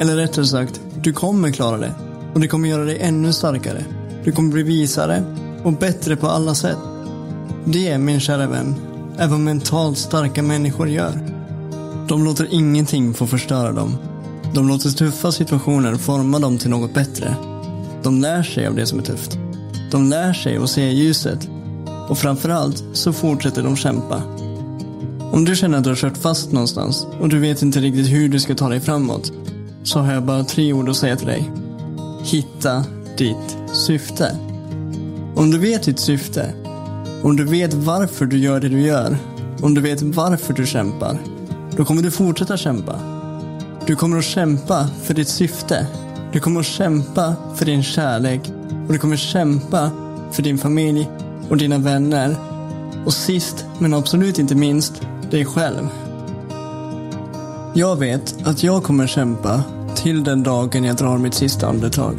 Eller 0.00 0.16
rättare 0.16 0.46
sagt, 0.46 0.80
du 1.02 1.12
kommer 1.12 1.50
klara 1.50 1.78
det. 1.78 1.94
Och 2.34 2.40
det 2.40 2.48
kommer 2.48 2.68
göra 2.68 2.84
dig 2.84 2.98
ännu 3.00 3.32
starkare. 3.32 3.84
Du 4.24 4.32
kommer 4.32 4.52
bli 4.52 4.62
visare 4.62 5.22
och 5.64 5.72
bättre 5.72 6.16
på 6.16 6.26
alla 6.26 6.54
sätt. 6.54 6.78
Det, 7.64 7.98
min 7.98 8.20
kära 8.20 8.46
vän, 8.46 8.74
är 9.18 9.28
vad 9.28 9.40
mentalt 9.40 9.98
starka 9.98 10.42
människor 10.42 10.88
gör. 10.88 11.28
De 12.08 12.24
låter 12.24 12.48
ingenting 12.50 13.14
få 13.14 13.26
förstöra 13.26 13.72
dem. 13.72 13.96
De 14.54 14.68
låter 14.68 14.90
tuffa 14.90 15.32
situationer 15.32 15.94
forma 15.94 16.38
dem 16.38 16.58
till 16.58 16.70
något 16.70 16.94
bättre. 16.94 17.34
De 18.02 18.20
lär 18.20 18.42
sig 18.42 18.66
av 18.66 18.74
det 18.74 18.86
som 18.86 18.98
är 18.98 19.02
tufft. 19.02 19.38
De 19.90 20.08
lär 20.10 20.32
sig 20.32 20.56
att 20.56 20.70
se 20.70 20.90
ljuset. 20.90 21.48
Och 22.08 22.18
framförallt 22.18 22.84
så 22.92 23.12
fortsätter 23.12 23.62
de 23.62 23.76
kämpa. 23.76 24.22
Om 25.38 25.44
du 25.44 25.56
känner 25.56 25.78
att 25.78 25.84
du 25.84 25.90
har 25.90 25.96
kört 25.96 26.16
fast 26.16 26.52
någonstans 26.52 27.06
och 27.20 27.28
du 27.28 27.38
vet 27.38 27.62
inte 27.62 27.80
riktigt 27.80 28.06
hur 28.06 28.28
du 28.28 28.40
ska 28.40 28.54
ta 28.54 28.68
dig 28.68 28.80
framåt 28.80 29.32
så 29.82 29.98
har 29.98 30.12
jag 30.12 30.24
bara 30.24 30.44
tre 30.44 30.72
ord 30.72 30.88
att 30.88 30.96
säga 30.96 31.16
till 31.16 31.26
dig. 31.26 31.50
Hitta 32.24 32.84
ditt 33.18 33.56
syfte. 33.72 34.36
Om 35.34 35.50
du 35.50 35.58
vet 35.58 35.82
ditt 35.82 35.98
syfte, 35.98 36.54
om 37.22 37.36
du 37.36 37.44
vet 37.44 37.74
varför 37.74 38.26
du 38.26 38.38
gör 38.38 38.60
det 38.60 38.68
du 38.68 38.80
gör, 38.80 39.18
om 39.62 39.74
du 39.74 39.80
vet 39.80 40.02
varför 40.02 40.54
du 40.54 40.66
kämpar, 40.66 41.18
då 41.76 41.84
kommer 41.84 42.02
du 42.02 42.10
fortsätta 42.10 42.56
kämpa. 42.56 43.00
Du 43.86 43.96
kommer 43.96 44.18
att 44.18 44.24
kämpa 44.24 44.88
för 45.02 45.14
ditt 45.14 45.28
syfte. 45.28 45.86
Du 46.32 46.40
kommer 46.40 46.60
att 46.60 46.66
kämpa 46.66 47.34
för 47.56 47.64
din 47.64 47.82
kärlek 47.82 48.40
och 48.86 48.92
du 48.92 48.98
kommer 48.98 49.14
att 49.14 49.20
kämpa 49.20 49.90
för 50.32 50.42
din 50.42 50.58
familj 50.58 51.08
och 51.48 51.56
dina 51.56 51.78
vänner. 51.78 52.36
Och 53.06 53.14
sist, 53.14 53.66
men 53.78 53.94
absolut 53.94 54.38
inte 54.38 54.54
minst, 54.54 55.02
dig 55.30 55.44
själv. 55.44 55.88
Jag 57.74 57.96
vet 57.96 58.34
att 58.44 58.62
jag 58.62 58.82
kommer 58.82 59.06
kämpa 59.06 59.62
till 59.96 60.24
den 60.24 60.42
dagen 60.42 60.84
jag 60.84 60.96
drar 60.96 61.18
mitt 61.18 61.34
sista 61.34 61.66
andetag. 61.66 62.16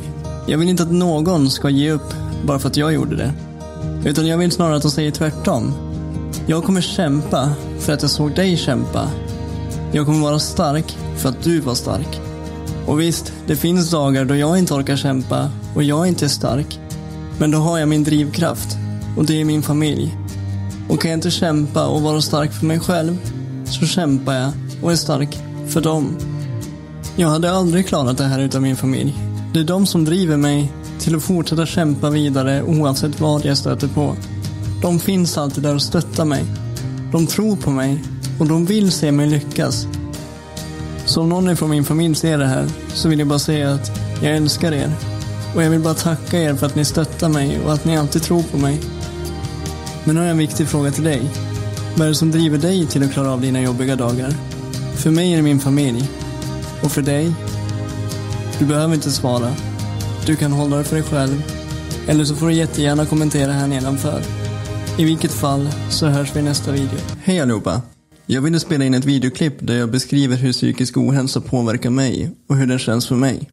Jag 0.48 0.58
vill 0.58 0.70
inte 0.70 0.84
att 0.84 0.92
någon 0.92 1.50
ska 1.50 1.70
ge 1.70 1.92
upp 1.92 2.14
bara 2.46 2.60
för 2.60 2.68
att 2.70 2.78
jag 2.78 2.94
gjorde 2.94 3.16
det. 3.16 3.34
Utan 4.06 4.28
jag 4.28 4.38
vill 4.38 4.52
snarare 4.52 4.76
att 4.76 4.82
de 4.82 4.92
säger 4.92 5.12
tvärtom. 5.12 5.74
Jag 6.46 6.64
kommer 6.64 6.82
kämpa 6.82 7.50
för 7.80 7.94
att 7.94 8.02
jag 8.02 8.12
såg 8.12 8.36
dig 8.36 8.58
kämpa. 8.58 9.10
Jag 9.92 10.06
kommer 10.06 10.22
vara 10.22 10.40
stark 10.40 10.98
för 11.18 11.30
att 11.30 11.44
du 11.44 11.60
var 11.60 11.76
stark. 11.76 12.22
Och 12.88 13.00
visst, 13.00 13.34
det 13.48 13.56
finns 13.56 13.92
dagar 13.92 14.26
då 14.26 14.36
jag 14.36 14.60
inte 14.60 14.74
orkar 14.74 14.96
kämpa 14.96 15.50
och 15.76 15.84
jag 15.84 16.08
inte 16.08 16.26
är 16.26 16.30
stark. 16.30 16.80
Men 17.40 17.52
då 17.52 17.58
har 17.58 17.80
jag 17.80 17.90
min 17.90 18.04
drivkraft 18.04 18.78
och 19.18 19.26
det 19.26 19.42
är 19.42 19.46
min 19.46 19.62
familj. 19.62 20.18
Och 20.90 21.02
kan 21.02 21.12
jag 21.12 21.18
inte 21.18 21.32
kämpa 21.32 21.88
och 21.88 22.02
vara 22.02 22.22
stark 22.22 22.54
för 22.54 22.66
mig 22.66 22.80
själv 22.80 23.18
så 23.66 23.86
kämpar 23.86 24.34
jag 24.34 24.52
och 24.82 24.92
är 24.92 24.96
stark 24.96 25.38
för 25.68 25.82
dem. 25.82 26.18
Jag 27.16 27.28
hade 27.28 27.52
aldrig 27.52 27.88
klarat 27.88 28.18
det 28.18 28.24
här 28.24 28.40
utan 28.40 28.62
min 28.62 28.76
familj. 28.76 29.16
Det 29.54 29.60
är 29.60 29.64
de 29.64 29.86
som 29.86 30.06
driver 30.06 30.38
mig 30.38 30.72
till 31.00 31.16
att 31.16 31.24
fortsätta 31.24 31.66
kämpa 31.66 32.10
vidare 32.10 32.64
oavsett 32.64 33.20
vad 33.20 33.46
jag 33.46 33.58
stöter 33.58 33.88
på. 33.88 34.16
De 34.82 35.00
finns 35.00 35.38
alltid 35.38 35.64
där 35.64 35.76
och 35.76 35.82
stöttar 35.82 36.26
mig. 36.26 36.46
De 37.12 37.28
tror 37.28 37.56
på 37.56 37.70
mig 37.70 38.04
och 38.40 38.48
de 38.48 38.66
vill 38.66 38.92
se 38.92 39.12
mig 39.12 39.28
lyckas. 39.28 39.88
Så 41.06 41.22
om 41.22 41.30
någon 41.30 41.58
från 41.58 41.70
min 41.70 41.86
familj 41.86 42.16
ser 42.16 42.38
det 42.38 42.48
här 42.48 42.68
så 42.94 43.10
vill 43.10 43.20
jag 43.20 43.28
bara 43.28 43.40
säga 43.40 43.74
att 43.74 43.92
jag 44.22 44.36
älskar 44.36 44.72
er. 44.72 44.92
Och 45.56 45.64
jag 45.64 45.70
vill 45.70 45.80
bara 45.80 45.94
tacka 45.94 46.40
er 46.40 46.56
för 46.56 46.66
att 46.66 46.76
ni 46.76 46.86
stöttar 46.86 47.30
mig 47.30 47.60
och 47.66 47.74
att 47.74 47.86
ni 47.86 47.98
alltid 47.98 48.22
tror 48.22 48.44
på 48.44 48.58
mig. 48.58 48.80
Men 50.06 50.16
nu 50.16 50.22
har 50.22 50.28
jag 50.28 50.32
en 50.32 50.38
viktig 50.38 50.68
fråga 50.68 50.92
till 50.92 51.04
dig. 51.04 51.22
Vad 51.98 52.06
är 52.06 52.10
det 52.10 52.16
som 52.16 52.32
driver 52.32 52.58
dig 52.58 52.86
till 52.86 53.04
att 53.04 53.14
klara 53.14 53.32
av 53.32 53.42
dina 53.42 53.62
jobbiga 53.62 53.96
dagar? 53.96 54.34
För 54.96 55.12
mig 55.12 55.34
är 55.34 55.38
det 55.38 55.44
min 55.44 55.60
familj. 55.60 56.10
Och 56.84 56.92
för 56.92 57.02
dig? 57.02 57.34
Du 58.60 58.66
behöver 58.66 58.94
inte 58.96 59.12
svara. 59.12 59.54
Du 60.26 60.36
kan 60.36 60.52
hålla 60.52 60.78
det 60.78 60.84
för 60.84 60.96
dig 60.96 61.06
själv. 61.06 61.44
Eller 62.08 62.26
så 62.26 62.36
får 62.36 62.48
du 62.48 62.54
jättegärna 62.54 63.06
kommentera 63.06 63.52
här 63.52 63.68
nedanför. 63.68 64.22
I 64.98 65.04
vilket 65.04 65.32
fall 65.32 65.70
så 65.90 66.08
hörs 66.08 66.36
vi 66.36 66.40
i 66.40 66.44
nästa 66.44 66.72
video. 66.72 67.00
Hej 67.24 67.40
allihopa! 67.40 67.82
Jag 68.26 68.42
ville 68.42 68.60
spela 68.60 68.86
in 68.86 68.94
ett 68.94 69.06
videoklipp 69.06 69.54
där 69.60 69.78
jag 69.78 69.92
beskriver 69.92 70.36
hur 70.36 70.54
psykisk 70.54 70.98
ohälsa 70.98 71.42
påverkar 71.42 71.90
mig 71.90 72.32
och 72.50 72.56
hur 72.56 72.68
den 72.68 72.80
känns 72.80 73.08
för 73.08 73.16
mig. 73.16 73.50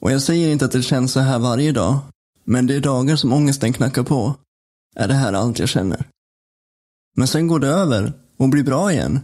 Och 0.00 0.12
jag 0.12 0.22
säger 0.22 0.52
inte 0.52 0.64
att 0.64 0.72
det 0.72 0.82
känns 0.82 1.12
så 1.12 1.20
här 1.20 1.38
varje 1.38 1.72
dag, 1.72 1.98
men 2.44 2.66
det 2.66 2.74
är 2.74 2.80
dagar 2.80 3.16
som 3.16 3.32
ångesten 3.32 3.72
knackar 3.72 4.02
på. 4.02 4.34
Är 4.96 5.08
det 5.08 5.14
här 5.14 5.32
allt 5.32 5.58
jag 5.58 5.68
känner? 5.68 6.08
Men 7.16 7.28
sen 7.28 7.48
går 7.48 7.60
det 7.60 7.68
över 7.68 8.12
och 8.36 8.48
blir 8.48 8.64
bra 8.64 8.92
igen. 8.92 9.20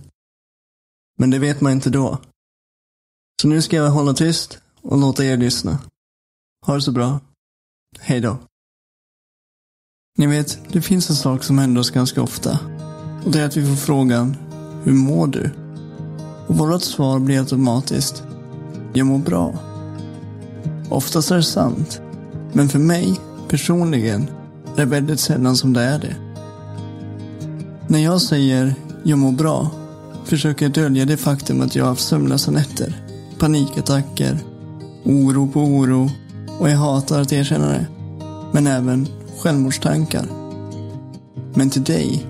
Men 1.18 1.30
det 1.30 1.38
vet 1.38 1.60
man 1.60 1.72
inte 1.72 1.90
då. 1.90 2.18
Så 3.42 3.48
nu 3.48 3.62
ska 3.62 3.76
jag 3.76 3.90
hålla 3.90 4.14
tyst 4.14 4.58
och 4.82 4.98
låta 4.98 5.24
er 5.24 5.36
lyssna. 5.36 5.78
Ha 6.66 6.74
det 6.74 6.82
så 6.82 6.92
bra. 6.92 7.20
Hej 8.00 8.20
då. 8.20 8.38
Ni 10.18 10.26
vet, 10.26 10.72
det 10.72 10.82
finns 10.82 11.10
en 11.10 11.16
sak 11.16 11.44
som 11.44 11.58
händer 11.58 11.80
oss 11.80 11.90
ganska 11.90 12.22
ofta. 12.22 12.58
Och 13.24 13.30
det 13.30 13.40
är 13.40 13.46
att 13.46 13.56
vi 13.56 13.66
får 13.66 13.76
frågan, 13.76 14.36
hur 14.84 14.92
mår 14.92 15.26
du? 15.26 15.50
Och 16.48 16.58
vårt 16.58 16.82
svar 16.82 17.18
blir 17.18 17.38
automatiskt, 17.38 18.22
jag 18.92 19.06
mår 19.06 19.18
bra. 19.18 19.58
Oftast 20.90 21.30
är 21.30 21.36
det 21.36 21.42
sant. 21.42 22.00
Men 22.52 22.68
för 22.68 22.78
mig, 22.78 23.20
personligen, 23.48 24.30
det 24.78 24.82
är 24.82 24.86
väldigt 24.86 25.20
sällan 25.20 25.56
som 25.56 25.72
det 25.72 25.80
är 25.80 25.98
det. 25.98 26.16
När 27.86 27.98
jag 27.98 28.22
säger, 28.22 28.74
jag 29.02 29.18
mår 29.18 29.32
bra, 29.32 29.70
försöker 30.24 30.64
jag 30.64 30.72
dölja 30.72 31.04
det 31.04 31.16
faktum 31.16 31.60
att 31.60 31.76
jag 31.76 31.84
har 31.84 31.88
haft 31.88 32.08
sömnlösa 32.08 32.50
nätter, 32.50 32.96
panikattacker, 33.38 34.38
oro 35.04 35.48
på 35.48 35.60
oro 35.60 36.10
och 36.58 36.70
jag 36.70 36.76
hatar 36.76 37.20
att 37.20 37.32
erkänna 37.32 37.68
det. 37.68 37.86
Men 38.52 38.66
även 38.66 39.08
självmordstankar. 39.38 40.26
Men 41.54 41.70
till 41.70 41.84
dig, 41.84 42.26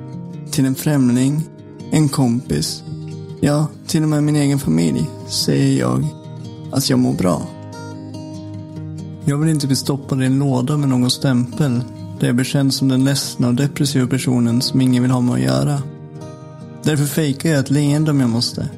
till 0.51 0.67
en 0.67 0.75
främling, 0.75 1.43
en 1.91 2.09
kompis, 2.09 2.85
ja, 3.41 3.67
till 3.87 4.03
och 4.03 4.09
med 4.09 4.23
min 4.23 4.37
egen 4.37 4.59
familj 4.59 5.07
säger 5.27 5.81
jag 5.81 6.07
att 6.73 6.91
jag 6.91 6.99
mår 6.99 7.15
bra. 7.15 7.43
Jag 9.25 9.37
vill 9.37 9.49
inte 9.49 9.67
bli 9.67 9.77
stoppad 9.77 10.23
i 10.23 10.27
en 10.27 10.39
låda 10.39 10.77
med 10.77 10.89
någon 10.89 11.11
stämpel 11.11 11.81
där 12.21 12.27
jag 12.27 12.37
blir 12.37 12.45
känd 12.45 12.75
som 12.75 12.89
den 12.89 13.05
ledsna 13.05 13.49
och 13.49 13.55
depressiva 13.55 14.07
personen 14.07 14.63
som 14.63 14.81
ingen 14.81 15.03
vill 15.03 15.13
ha 15.13 15.21
med 15.21 15.35
att 15.35 15.41
göra. 15.41 15.83
Därför 16.83 17.05
fejkar 17.05 17.51
jag 17.51 17.59
ett 17.59 17.71
leende 17.71 18.11
om 18.11 18.21
jag 18.21 18.31
måste. 18.31 18.69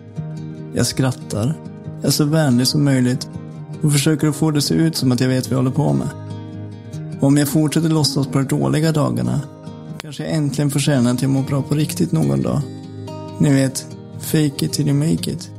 Jag 0.74 0.86
skrattar, 0.86 1.54
jag 2.00 2.08
är 2.08 2.10
så 2.10 2.24
vänlig 2.24 2.66
som 2.66 2.84
möjligt 2.84 3.28
och 3.82 3.92
försöker 3.92 4.28
att 4.28 4.36
få 4.36 4.50
det 4.50 4.58
att 4.58 4.64
se 4.64 4.74
ut 4.74 4.96
som 4.96 5.12
att 5.12 5.20
jag 5.20 5.28
vet 5.28 5.46
vad 5.46 5.52
jag 5.52 5.58
håller 5.58 5.70
på 5.70 5.92
med. 5.92 6.08
Och 7.20 7.26
om 7.26 7.36
jag 7.36 7.48
fortsätter 7.48 7.88
låtsas 7.88 8.26
på 8.26 8.38
de 8.38 8.44
dåliga 8.44 8.92
dagarna 8.92 9.40
kanske 10.10 10.24
jag 10.24 10.32
äntligen 10.32 10.70
får 10.70 10.80
känna 10.80 11.10
att 11.10 11.22
jag 11.22 11.30
mår 11.30 11.42
bra 11.42 11.62
på 11.62 11.74
riktigt 11.74 12.12
någon 12.12 12.42
dag. 12.42 12.60
Ni 13.38 13.52
vet, 13.52 13.86
fake 14.20 14.64
it 14.64 14.72
till 14.72 14.88
you 14.88 14.96
make 14.96 15.30
it. 15.30 15.50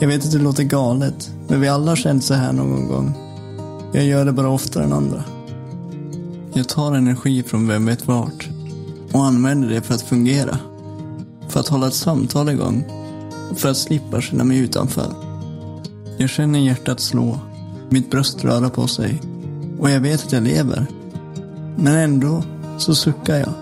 Jag 0.00 0.08
vet 0.08 0.24
att 0.24 0.32
det 0.32 0.38
låter 0.38 0.62
galet, 0.62 1.30
men 1.48 1.60
vi 1.60 1.68
alla 1.68 1.90
har 1.90 1.96
känt 1.96 2.24
så 2.24 2.34
här 2.34 2.52
någon 2.52 2.88
gång. 2.88 3.14
Jag 3.92 4.04
gör 4.04 4.24
det 4.24 4.32
bara 4.32 4.48
oftare 4.48 4.84
än 4.84 4.92
andra. 4.92 5.24
Jag 6.56 6.68
tar 6.68 6.92
energi 6.92 7.42
från 7.42 7.68
vem 7.68 7.86
vet 7.86 8.06
vart 8.06 8.48
och 9.12 9.24
använder 9.24 9.68
det 9.68 9.82
för 9.82 9.94
att 9.94 10.02
fungera. 10.02 10.58
För 11.48 11.60
att 11.60 11.68
hålla 11.68 11.86
ett 11.86 11.94
samtal 11.94 12.48
igång 12.48 12.84
och 13.50 13.58
för 13.58 13.70
att 13.70 13.76
slippa 13.76 14.20
känna 14.20 14.44
mig 14.44 14.58
utanför. 14.58 15.12
Jag 16.18 16.30
känner 16.30 16.58
hjärtat 16.58 17.00
slå, 17.00 17.38
mitt 17.88 18.10
bröst 18.10 18.44
röra 18.44 18.70
på 18.70 18.86
sig 18.86 19.22
och 19.78 19.90
jag 19.90 20.00
vet 20.00 20.24
att 20.24 20.32
jag 20.32 20.42
lever. 20.42 20.86
Men 21.76 21.94
ändå 21.94 22.42
så 22.78 22.94
suckar 22.94 23.36
jag. 23.36 23.52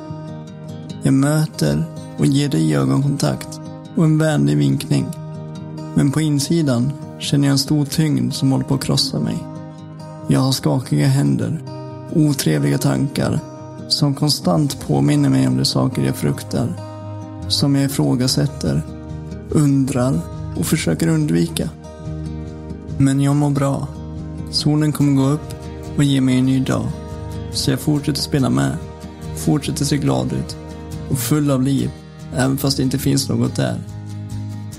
Jag 1.03 1.15
möter 1.15 1.85
och 2.19 2.27
ger 2.27 2.49
dig 2.49 2.77
ögonkontakt 2.77 3.61
och 3.97 4.05
en 4.05 4.19
vänlig 4.19 4.57
vinkning. 4.57 5.07
Men 5.95 6.13
på 6.13 6.21
insidan 6.21 6.93
känner 7.19 7.49
jag 7.49 7.53
en 7.53 7.59
stor 7.59 7.85
tyngd 7.85 8.35
som 8.35 8.53
håller 8.53 8.65
på 8.65 8.75
att 8.75 8.85
krossa 8.85 9.21
mig. 9.21 9.39
Jag 10.29 10.41
har 10.41 10.53
skakiga 10.53 11.07
händer, 11.07 11.74
otrevliga 12.13 12.79
tankar 12.79 13.41
som 13.89 14.15
konstant 14.15 14.81
påminner 14.87 15.29
mig 15.29 15.49
om 15.49 15.57
de 15.57 15.65
saker 15.65 16.03
jag 16.03 16.17
fruktar. 16.17 16.73
Som 17.49 17.75
jag 17.75 17.85
ifrågasätter, 17.85 18.83
undrar 19.51 20.21
och 20.57 20.67
försöker 20.67 21.09
undvika. 21.09 21.71
Men 22.99 23.21
jag 23.21 23.37
mår 23.37 23.51
bra. 23.51 23.89
Solen 24.51 24.93
kommer 24.93 25.13
gå 25.13 25.29
upp 25.29 25.55
och 25.97 26.05
ge 26.05 26.21
mig 26.21 26.39
en 26.39 26.47
ny 26.47 26.61
dag. 26.61 26.87
Så 27.53 27.71
jag 27.71 27.81
fortsätter 27.81 28.21
spela 28.21 28.51
med, 28.51 28.77
fortsätter 29.37 29.85
se 29.85 29.97
glad 29.97 30.33
ut 30.33 30.57
och 31.11 31.19
full 31.19 31.51
av 31.51 31.63
liv, 31.63 31.91
även 32.37 32.59
fast 32.59 32.77
det 32.77 32.83
inte 32.83 32.99
finns 32.99 33.29
något 33.29 33.57
där. 33.57 33.81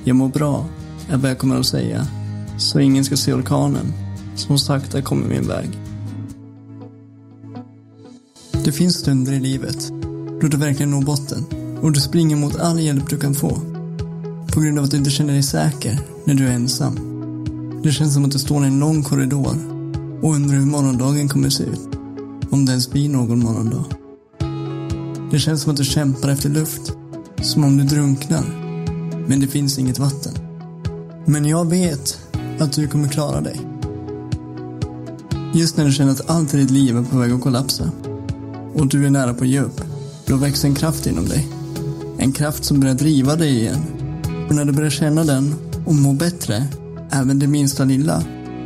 Jag 0.03 0.15
mår 0.15 0.29
bra, 0.29 0.65
är 1.09 1.17
vad 1.17 1.31
jag 1.31 1.37
kommer 1.37 1.59
att 1.59 1.65
säga, 1.65 2.07
så 2.57 2.79
ingen 2.79 3.05
ska 3.05 3.17
se 3.17 3.33
orkanen 3.33 3.93
som 4.35 4.59
sakta 4.59 5.01
kommer 5.01 5.27
min 5.27 5.47
väg. 5.47 5.84
Det 8.65 8.71
finns 8.71 8.95
stunder 8.95 9.33
i 9.33 9.39
livet 9.39 9.91
då 10.41 10.47
du 10.47 10.57
verkligen 10.57 10.91
når 10.91 11.01
botten 11.01 11.45
och 11.81 11.91
du 11.91 11.99
springer 11.99 12.35
mot 12.35 12.55
all 12.55 12.79
hjälp 12.79 13.09
du 13.09 13.17
kan 13.17 13.35
få. 13.35 13.59
På 14.53 14.61
grund 14.61 14.77
av 14.77 14.83
att 14.83 14.91
du 14.91 14.97
inte 14.97 15.09
känner 15.09 15.33
dig 15.33 15.43
säker 15.43 15.99
när 16.23 16.33
du 16.33 16.47
är 16.47 16.51
ensam. 16.51 16.99
Det 17.83 17.91
känns 17.91 18.13
som 18.13 18.25
att 18.25 18.31
du 18.31 18.39
står 18.39 18.63
i 18.63 18.67
en 18.67 18.79
lång 18.79 19.03
korridor 19.03 19.57
och 20.21 20.35
undrar 20.35 20.57
hur 20.57 20.65
morgondagen 20.65 21.29
kommer 21.29 21.49
se 21.49 21.63
ut. 21.63 21.89
Om 22.49 22.65
det 22.65 22.71
ens 22.71 22.91
blir 22.91 23.09
någon 23.09 23.39
morgondag. 23.39 23.85
Det 25.31 25.39
känns 25.39 25.61
som 25.61 25.71
att 25.71 25.77
du 25.77 25.85
kämpar 25.85 26.29
efter 26.29 26.49
luft. 26.49 26.93
Som 27.41 27.63
om 27.63 27.77
du 27.77 27.83
drunknar. 27.83 28.45
Men 29.27 29.39
det 29.39 29.47
finns 29.47 29.79
inget 29.79 29.99
vatten. 29.99 30.33
Men 31.25 31.45
jag 31.45 31.69
vet 31.69 32.19
att 32.59 32.73
du 32.73 32.87
kommer 32.87 33.07
klara 33.07 33.41
dig. 33.41 33.61
Just 35.53 35.77
när 35.77 35.85
du 35.85 35.91
känner 35.91 36.11
att 36.11 36.29
allt 36.29 36.53
i 36.53 36.57
ditt 36.57 36.71
liv 36.71 36.97
är 36.97 37.03
på 37.03 37.17
väg 37.17 37.31
att 37.31 37.41
kollapsa 37.41 37.91
och 38.75 38.87
du 38.87 39.05
är 39.05 39.09
nära 39.09 39.33
på 39.33 39.43
att 39.43 39.49
ge 39.49 39.59
upp, 39.59 39.81
då 40.25 40.37
växer 40.37 40.67
en 40.67 40.75
kraft 40.75 41.07
inom 41.07 41.25
dig. 41.25 41.47
En 42.17 42.31
kraft 42.31 42.65
som 42.65 42.79
börjar 42.79 42.95
driva 42.95 43.35
dig 43.35 43.59
igen. 43.59 43.81
Och 44.49 44.55
när 44.55 44.65
du 44.65 44.71
börjar 44.71 44.89
känna 44.89 45.23
den 45.23 45.55
och 45.85 45.95
må 45.95 46.13
bättre, 46.13 46.67
även 47.11 47.39
det 47.39 47.47
minsta 47.47 47.83
lilla, 47.83 48.23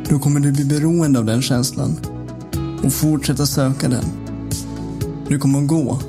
då 0.08 0.18
kommer 0.18 0.40
du 0.40 0.52
bli 0.52 0.64
beroende 0.64 1.18
av 1.18 1.24
den 1.24 1.42
känslan 1.42 1.96
och 2.84 2.92
fortsätta 2.92 3.46
söka 3.46 3.88
den. 3.88 4.04
Du 5.28 5.38
kommer 5.38 5.58
att 5.62 5.68
gå 5.68 6.00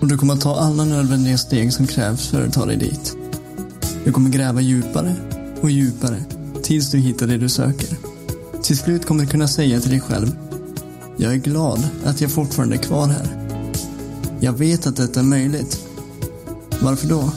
och 0.00 0.08
du 0.08 0.18
kommer 0.18 0.34
att 0.34 0.40
ta 0.40 0.56
alla 0.56 0.84
nödvändiga 0.84 1.38
steg 1.38 1.72
som 1.72 1.86
krävs 1.86 2.28
för 2.28 2.46
att 2.46 2.52
ta 2.52 2.66
dig 2.66 2.76
dit. 2.76 3.16
Du 4.04 4.12
kommer 4.12 4.30
gräva 4.30 4.60
djupare 4.60 5.14
och 5.60 5.70
djupare 5.70 6.24
tills 6.62 6.90
du 6.90 6.98
hittar 6.98 7.26
det 7.26 7.38
du 7.38 7.48
söker. 7.48 7.88
Till 8.62 8.78
slut 8.78 9.06
kommer 9.06 9.22
du 9.24 9.28
kunna 9.30 9.48
säga 9.48 9.80
till 9.80 9.90
dig 9.90 10.00
själv 10.00 10.36
Jag 11.16 11.32
är 11.32 11.36
glad 11.36 11.88
att 12.04 12.20
jag 12.20 12.30
fortfarande 12.30 12.76
är 12.76 12.82
kvar 12.82 13.06
här. 13.06 13.35
Jag 14.40 14.52
vet 14.52 14.86
att 14.86 14.96
detta 14.96 15.20
är 15.20 15.24
möjligt. 15.24 15.86
Varför 16.82 17.08
då? 17.08 17.30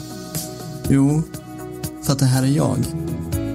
Jo, 0.88 1.22
för 2.02 2.12
att 2.12 2.18
det 2.18 2.26
här 2.26 2.42
är 2.42 2.46
jag. 2.46 2.78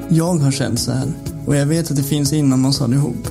Jag 0.09 0.35
har 0.35 0.51
känt 0.51 0.79
så 0.79 0.91
här 0.91 1.13
och 1.45 1.55
jag 1.55 1.65
vet 1.65 1.91
att 1.91 1.97
det 1.97 2.03
finns 2.03 2.33
inom 2.33 2.65
oss 2.65 2.81
allihop. 2.81 3.27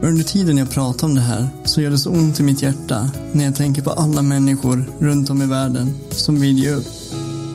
Under 0.00 0.22
tiden 0.22 0.58
jag 0.58 0.70
pratar 0.70 1.06
om 1.06 1.14
det 1.14 1.20
här 1.20 1.48
så 1.64 1.80
gör 1.80 1.90
det 1.90 1.98
så 1.98 2.10
ont 2.10 2.40
i 2.40 2.42
mitt 2.42 2.62
hjärta 2.62 3.10
när 3.32 3.44
jag 3.44 3.56
tänker 3.56 3.82
på 3.82 3.90
alla 3.90 4.22
människor 4.22 4.84
runt 4.98 5.30
om 5.30 5.42
i 5.42 5.46
världen 5.46 5.94
som 6.10 6.40
vill 6.40 6.58
ge 6.58 6.70
upp. 6.70 6.86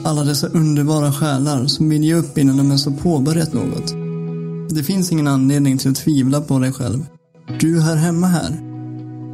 Alla 0.04 0.24
dessa 0.24 0.48
underbara 0.48 1.14
själar 1.14 1.66
som 1.68 1.90
vill 1.90 2.04
ge 2.04 2.14
upp 2.14 2.38
innan 2.38 2.58
de 2.58 2.68
ens 2.68 2.86
har 2.86 2.94
påbörjat 2.94 3.54
något. 3.54 3.94
Det 4.70 4.84
finns 4.84 5.12
ingen 5.12 5.28
anledning 5.28 5.78
till 5.78 5.92
att 5.92 5.98
tvivla 5.98 6.42
på 6.42 6.60
dig 6.60 6.72
själv. 6.72 7.06
Du 7.60 7.80
hör 7.80 7.96
hemma 7.96 8.28
här. 8.28 8.62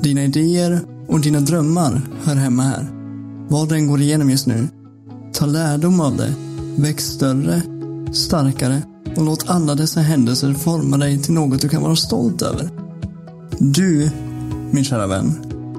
Dina 0.02 0.24
idéer 0.24 0.82
och 1.10 1.20
dina 1.20 1.40
drömmar 1.40 2.02
hör 2.24 2.36
hemma 2.36 2.64
här. 2.64 2.90
Vad 3.50 3.70
den 3.70 3.88
går 3.88 4.02
igenom 4.02 4.30
just 4.30 4.48
nu, 4.48 4.68
ta 5.34 5.46
lärdom 5.46 6.00
av 6.00 6.18
det. 6.18 6.34
Väx 6.76 7.06
större, 7.06 7.62
starkare 8.14 8.82
och 9.16 9.26
låt 9.26 9.50
alla 9.50 9.76
dessa 9.76 10.00
händelser 10.00 10.54
forma 10.54 10.98
dig 10.98 11.20
till 11.20 11.34
något 11.34 11.62
du 11.62 11.70
kan 11.70 11.82
vara 11.82 11.96
stolt 11.96 12.42
över. 12.42 12.70
Du, 13.58 14.10
min 14.72 14.84
kära 14.84 15.08
vän, 15.08 15.34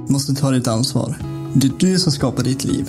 måste 0.08 0.34
ta 0.34 0.50
ditt 0.50 0.68
ansvar. 0.68 1.16
Det 1.54 1.66
är 1.66 1.72
du 1.78 1.98
som 1.98 2.12
skapar 2.12 2.42
ditt 2.42 2.64
liv. 2.64 2.88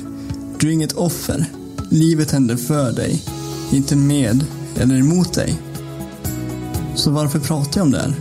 Du 0.59 0.67
är 0.67 0.71
inget 0.71 0.93
offer. 0.93 1.45
Livet 1.89 2.31
händer 2.31 2.55
för 2.55 2.91
dig, 2.91 3.23
inte 3.71 3.95
med 3.95 4.45
eller 4.75 4.95
emot 4.95 5.33
dig. 5.33 5.61
Så 6.95 7.11
varför 7.11 7.39
pratar 7.39 7.79
jag 7.79 7.85
om 7.85 7.91
det 7.91 7.99
här? 7.99 8.15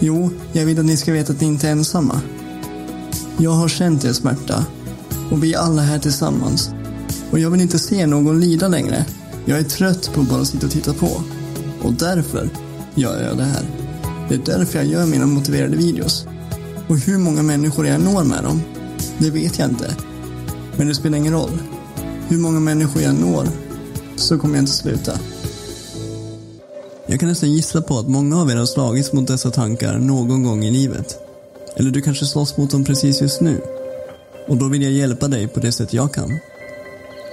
Jo, 0.00 0.30
jag 0.52 0.66
vill 0.66 0.78
att 0.78 0.86
ni 0.86 0.96
ska 0.96 1.12
veta 1.12 1.32
att 1.32 1.40
ni 1.40 1.46
inte 1.46 1.68
är 1.68 1.72
ensamma. 1.72 2.20
Jag 3.38 3.50
har 3.50 3.68
känt 3.68 4.04
er 4.04 4.12
smärta 4.12 4.66
och 5.30 5.44
vi 5.44 5.54
är 5.54 5.58
alla 5.58 5.82
här 5.82 5.98
tillsammans. 5.98 6.70
Och 7.30 7.38
jag 7.38 7.50
vill 7.50 7.60
inte 7.60 7.78
se 7.78 8.06
någon 8.06 8.40
lida 8.40 8.68
längre. 8.68 9.06
Jag 9.44 9.58
är 9.58 9.62
trött 9.62 10.10
på 10.14 10.20
att 10.20 10.28
bara 10.28 10.44
sitta 10.44 10.66
och 10.66 10.72
titta 10.72 10.92
på. 10.92 11.22
Och 11.82 11.92
därför 11.92 12.50
gör 12.94 13.22
jag 13.22 13.36
det 13.36 13.44
här. 13.44 13.64
Det 14.28 14.34
är 14.34 14.58
därför 14.58 14.78
jag 14.78 14.86
gör 14.86 15.06
mina 15.06 15.26
motiverade 15.26 15.76
videos. 15.76 16.26
Och 16.88 16.98
hur 16.98 17.18
många 17.18 17.42
människor 17.42 17.86
jag 17.86 18.00
når 18.00 18.24
med 18.24 18.44
dem, 18.44 18.62
det 19.18 19.30
vet 19.30 19.58
jag 19.58 19.68
inte. 19.68 19.96
Men 20.76 20.88
det 20.88 20.94
spelar 20.94 21.18
ingen 21.18 21.32
roll. 21.32 21.58
Hur 22.28 22.38
många 22.38 22.60
människor 22.60 23.02
jag 23.02 23.14
når, 23.14 23.48
så 24.16 24.38
kommer 24.38 24.54
jag 24.54 24.62
inte 24.62 24.72
sluta. 24.72 25.12
Jag 27.06 27.20
kan 27.20 27.28
nästan 27.28 27.52
gissa 27.52 27.82
på 27.82 27.98
att 27.98 28.08
många 28.08 28.40
av 28.40 28.50
er 28.50 28.56
har 28.56 28.66
slagits 28.66 29.12
mot 29.12 29.26
dessa 29.26 29.50
tankar 29.50 29.98
någon 29.98 30.42
gång 30.42 30.64
i 30.64 30.70
livet. 30.70 31.23
Eller 31.76 31.90
du 31.90 32.02
kanske 32.02 32.26
slåss 32.26 32.56
mot 32.56 32.70
dem 32.70 32.84
precis 32.84 33.20
just 33.20 33.40
nu. 33.40 33.60
Och 34.48 34.56
då 34.56 34.68
vill 34.68 34.82
jag 34.82 34.92
hjälpa 34.92 35.28
dig 35.28 35.48
på 35.48 35.60
det 35.60 35.72
sätt 35.72 35.92
jag 35.92 36.14
kan. 36.14 36.38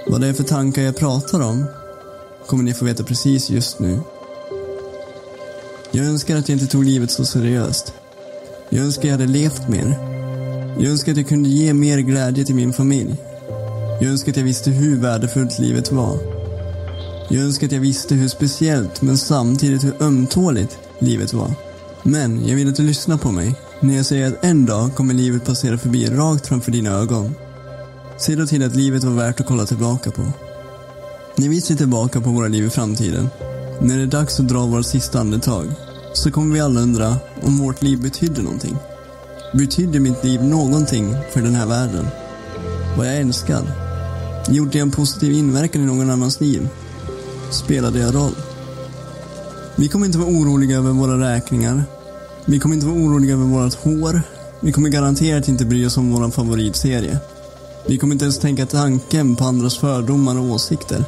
Vad 0.06 0.20
det 0.20 0.26
är 0.26 0.32
för 0.32 0.44
tankar 0.44 0.82
jag 0.82 0.96
pratar 0.96 1.40
om 1.40 1.64
kommer 2.46 2.64
ni 2.64 2.74
få 2.74 2.84
veta 2.84 3.04
precis 3.04 3.50
just 3.50 3.78
nu. 3.78 4.00
Jag 5.90 6.06
önskar 6.06 6.36
att 6.36 6.48
jag 6.48 6.56
inte 6.56 6.72
tog 6.72 6.84
livet 6.84 7.10
så 7.10 7.24
seriöst. 7.24 7.92
Jag 8.68 8.84
önskar 8.84 9.08
jag 9.08 9.12
hade 9.12 9.26
levt 9.26 9.68
mer. 9.68 9.98
Jag 10.78 10.90
önskar 10.90 11.12
att 11.12 11.18
jag 11.18 11.28
kunde 11.28 11.48
ge 11.48 11.74
mer 11.74 11.98
glädje 11.98 12.44
till 12.44 12.54
min 12.54 12.72
familj. 12.72 13.16
Jag 14.00 14.10
önskar 14.10 14.32
att 14.32 14.36
jag 14.36 14.44
visste 14.44 14.70
hur 14.70 14.96
värdefullt 14.96 15.58
livet 15.58 15.92
var. 15.92 16.18
Jag 17.28 17.44
önskar 17.44 17.66
att 17.66 17.72
jag 17.72 17.80
visste 17.80 18.14
hur 18.14 18.28
speciellt, 18.28 19.02
men 19.02 19.18
samtidigt 19.18 19.84
hur 19.84 20.02
ömtåligt 20.02 20.78
livet 20.98 21.32
var. 21.32 21.54
Men 22.02 22.48
jag 22.48 22.56
vill 22.56 22.68
att 22.68 22.76
du 22.76 22.82
lyssnar 22.82 23.18
på 23.18 23.30
mig 23.30 23.54
när 23.82 23.96
jag 23.96 24.06
säger 24.06 24.28
att 24.28 24.44
en 24.44 24.66
dag 24.66 24.94
kommer 24.94 25.14
livet 25.14 25.44
passera 25.44 25.78
förbi 25.78 26.06
rakt 26.06 26.46
framför 26.46 26.72
dina 26.72 26.90
ögon. 26.90 27.34
Se 28.18 28.34
då 28.34 28.46
till 28.46 28.66
att 28.66 28.76
livet 28.76 29.04
var 29.04 29.12
värt 29.12 29.40
att 29.40 29.46
kolla 29.46 29.66
tillbaka 29.66 30.10
på. 30.10 30.22
När 31.36 31.48
vi 31.48 31.60
ser 31.60 31.74
tillbaka 31.74 32.20
på 32.20 32.30
våra 32.30 32.48
liv 32.48 32.66
i 32.66 32.70
framtiden, 32.70 33.28
när 33.80 33.96
det 33.96 34.02
är 34.02 34.06
dags 34.06 34.40
att 34.40 34.48
dra 34.48 34.66
våra 34.66 34.82
sista 34.82 35.20
andetag, 35.20 35.66
så 36.12 36.30
kommer 36.30 36.54
vi 36.54 36.60
alla 36.60 36.80
undra 36.80 37.16
om 37.42 37.58
vårt 37.58 37.82
liv 37.82 38.02
betydde 38.02 38.42
någonting. 38.42 38.76
Betydde 39.52 40.00
mitt 40.00 40.24
liv 40.24 40.44
någonting 40.44 41.16
för 41.32 41.42
den 41.42 41.54
här 41.54 41.66
världen? 41.66 42.06
Var 42.98 43.04
jag 43.04 43.16
älskad? 43.16 43.72
Gjorde 44.48 44.78
jag 44.78 44.86
en 44.86 44.90
positiv 44.90 45.32
inverkan 45.32 45.82
i 45.82 45.86
någon 45.86 46.10
annans 46.10 46.40
liv? 46.40 46.68
Spelade 47.50 47.98
jag 47.98 48.14
roll? 48.14 48.36
Vi 49.76 49.88
kommer 49.88 50.06
inte 50.06 50.18
vara 50.18 50.30
oroliga 50.30 50.76
över 50.76 50.90
våra 50.90 51.34
räkningar. 51.34 51.84
Vi 52.44 52.58
kommer 52.58 52.74
inte 52.74 52.86
vara 52.86 52.98
oroliga 52.98 53.34
över 53.34 53.44
vårt 53.44 53.74
hår. 53.74 54.22
Vi 54.60 54.72
kommer 54.72 54.88
garanterat 54.88 55.48
inte 55.48 55.64
bry 55.64 55.86
oss 55.86 55.96
om 55.96 56.12
vår 56.12 56.30
favoritserie. 56.30 57.18
Vi 57.86 57.98
kommer 57.98 58.12
inte 58.12 58.24
ens 58.24 58.38
tänka 58.38 58.66
tanken 58.66 59.36
på 59.36 59.44
andras 59.44 59.78
fördomar 59.78 60.38
och 60.38 60.44
åsikter. 60.44 61.04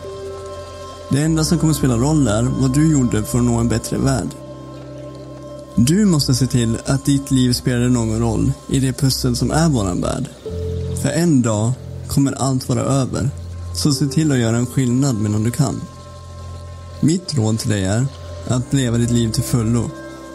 Det 1.11 1.23
enda 1.23 1.45
som 1.45 1.59
kommer 1.59 1.73
spela 1.73 1.97
roll 1.97 2.29
är 2.29 2.43
vad 2.43 2.75
du 2.75 2.93
gjorde 2.93 3.23
för 3.23 3.39
att 3.39 3.45
nå 3.45 3.55
en 3.55 3.69
bättre 3.69 3.99
värld. 3.99 4.29
Du 5.77 6.05
måste 6.05 6.35
se 6.35 6.47
till 6.47 6.79
att 6.87 7.05
ditt 7.05 7.31
liv 7.31 7.53
spelar 7.53 7.89
någon 7.89 8.21
roll 8.21 8.53
i 8.69 8.81
det 8.81 8.93
pussel 8.93 9.37
som 9.37 9.51
är 9.51 9.69
våran 9.69 10.01
värld. 10.01 10.29
För 11.03 11.09
en 11.09 11.43
dag 11.43 11.73
kommer 12.09 12.33
allt 12.33 12.69
vara 12.69 12.81
över. 12.81 13.31
Så 13.75 13.93
se 13.93 14.07
till 14.07 14.33
att 14.33 14.39
göra 14.39 14.57
en 14.57 14.67
skillnad 14.67 15.21
medan 15.21 15.45
du 15.45 15.51
kan. 15.51 15.81
Mitt 17.01 17.35
råd 17.35 17.59
till 17.59 17.71
dig 17.71 17.85
är 17.85 18.07
att 18.49 18.73
leva 18.73 18.99
ditt 18.99 19.11
liv 19.11 19.31
till 19.31 19.43
fullo. 19.43 19.91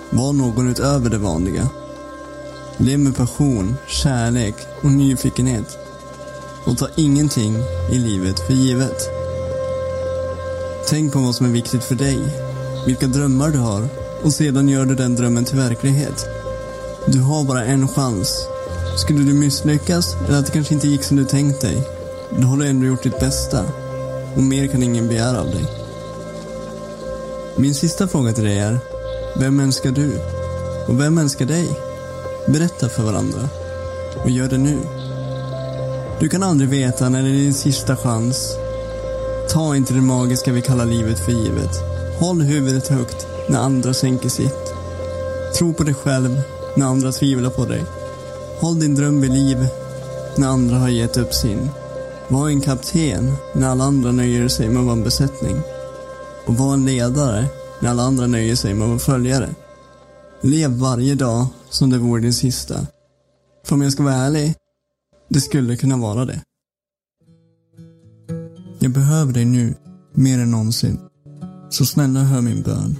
Var 0.10 0.34
någon 0.34 0.69
utöver 0.69 1.10
det 1.10 1.17
vanliga. 1.17 1.69
Lev 2.78 3.00
med 3.00 3.15
passion, 3.15 3.76
kärlek 3.88 4.56
och 4.84 4.91
nyfikenhet. 4.91 5.78
Och 6.65 6.78
ta 6.78 6.88
ingenting 6.95 7.56
i 7.91 7.98
livet 7.98 8.39
för 8.39 8.54
givet. 8.54 9.10
Tänk 10.89 11.13
på 11.13 11.19
vad 11.19 11.36
som 11.36 11.45
är 11.45 11.50
viktigt 11.50 11.84
för 11.84 11.95
dig, 11.95 12.19
vilka 12.86 13.08
drömmar 13.08 13.50
du 13.50 13.60
har 13.60 13.88
och 14.24 14.34
sedan 14.34 14.69
gör 14.69 14.86
du 14.86 14.95
den 14.95 15.15
drömmen 15.15 15.45
till 15.45 15.58
verklighet. 15.58 16.26
Du 17.06 17.22
har 17.22 17.43
bara 17.43 17.65
en 17.65 17.88
chans. 17.88 18.48
Skulle 18.98 19.24
du 19.24 19.34
misslyckas 19.34 20.15
eller 20.28 20.39
att 20.39 20.45
det 20.45 20.52
kanske 20.52 20.74
inte 20.74 20.88
gick 20.88 21.04
som 21.04 21.17
du 21.17 21.26
tänkt 21.26 21.62
dig, 21.62 21.88
då 22.30 22.48
har 22.48 22.58
du 22.58 22.67
ändå 22.67 22.86
gjort 22.86 23.04
ditt 23.04 23.19
bästa. 23.19 23.65
Och 24.36 24.43
mer 24.43 24.67
kan 24.67 24.84
ingen 24.84 25.08
begära 25.08 25.39
av 25.39 25.52
dig. 25.52 25.65
Min 27.56 27.76
sista 27.76 28.08
fråga 28.08 28.34
till 28.34 28.43
dig 28.43 28.60
är, 28.60 28.80
vem 29.35 29.59
önskar 29.59 29.91
du? 29.91 30.21
Och 30.87 30.99
vem 30.99 31.17
önskar 31.17 31.45
dig? 31.45 31.69
Berätta 32.45 32.89
för 32.89 33.03
varandra. 33.03 33.49
Och 34.23 34.29
gör 34.29 34.47
det 34.47 34.57
nu. 34.57 34.79
Du 36.19 36.29
kan 36.29 36.43
aldrig 36.43 36.69
veta 36.69 37.09
när 37.09 37.23
det 37.23 37.29
är 37.29 37.33
din 37.33 37.53
sista 37.53 37.95
chans. 37.95 38.55
Ta 39.49 39.75
inte 39.75 39.93
det 39.93 40.01
magiska 40.01 40.51
vi 40.51 40.61
kallar 40.61 40.85
livet 40.85 41.19
för 41.19 41.31
givet. 41.31 41.79
Håll 42.19 42.41
huvudet 42.41 42.87
högt 42.87 43.27
när 43.49 43.59
andra 43.59 43.93
sänker 43.93 44.29
sitt. 44.29 44.73
Tro 45.57 45.73
på 45.73 45.83
dig 45.83 45.93
själv 45.93 46.41
när 46.75 46.85
andra 46.85 47.11
tvivlar 47.11 47.49
på 47.49 47.65
dig. 47.65 47.83
Håll 48.59 48.79
din 48.79 48.95
dröm 48.95 49.21
vid 49.21 49.31
liv 49.31 49.67
när 50.35 50.47
andra 50.47 50.77
har 50.77 50.89
gett 50.89 51.17
upp 51.17 51.33
sin. 51.33 51.69
Var 52.27 52.49
en 52.49 52.61
kapten 52.61 53.33
när 53.53 53.67
alla 53.67 53.83
andra 53.83 54.11
nöjer 54.11 54.47
sig 54.47 54.69
med 54.69 54.79
att 54.79 54.85
vara 54.85 54.95
en 54.95 55.03
besättning. 55.03 55.61
Och 56.45 56.57
var 56.57 56.73
en 56.73 56.85
ledare 56.85 57.47
när 57.79 57.89
alla 57.89 58.03
andra 58.03 58.27
nöjer 58.27 58.55
sig 58.55 58.73
med 58.73 58.83
att 58.83 58.89
vara 58.89 58.99
följare. 58.99 59.49
Lev 60.41 60.71
varje 60.71 61.15
dag 61.15 61.47
som 61.69 61.89
det 61.89 61.97
vore 61.97 62.21
din 62.21 62.33
sista. 62.33 62.87
För 63.65 63.75
om 63.75 63.81
jag 63.81 63.91
ska 63.91 64.03
vara 64.03 64.15
ärlig, 64.15 64.55
det 65.29 65.41
skulle 65.41 65.77
kunna 65.77 65.97
vara 65.97 66.25
det. 66.25 66.41
Jag 68.79 68.91
behöver 68.91 69.33
dig 69.33 69.45
nu, 69.45 69.75
mer 70.13 70.39
än 70.39 70.51
någonsin. 70.51 70.99
Så 71.69 71.85
snälla 71.85 72.19
hör 72.19 72.41
min 72.41 72.61
bön. 72.61 72.95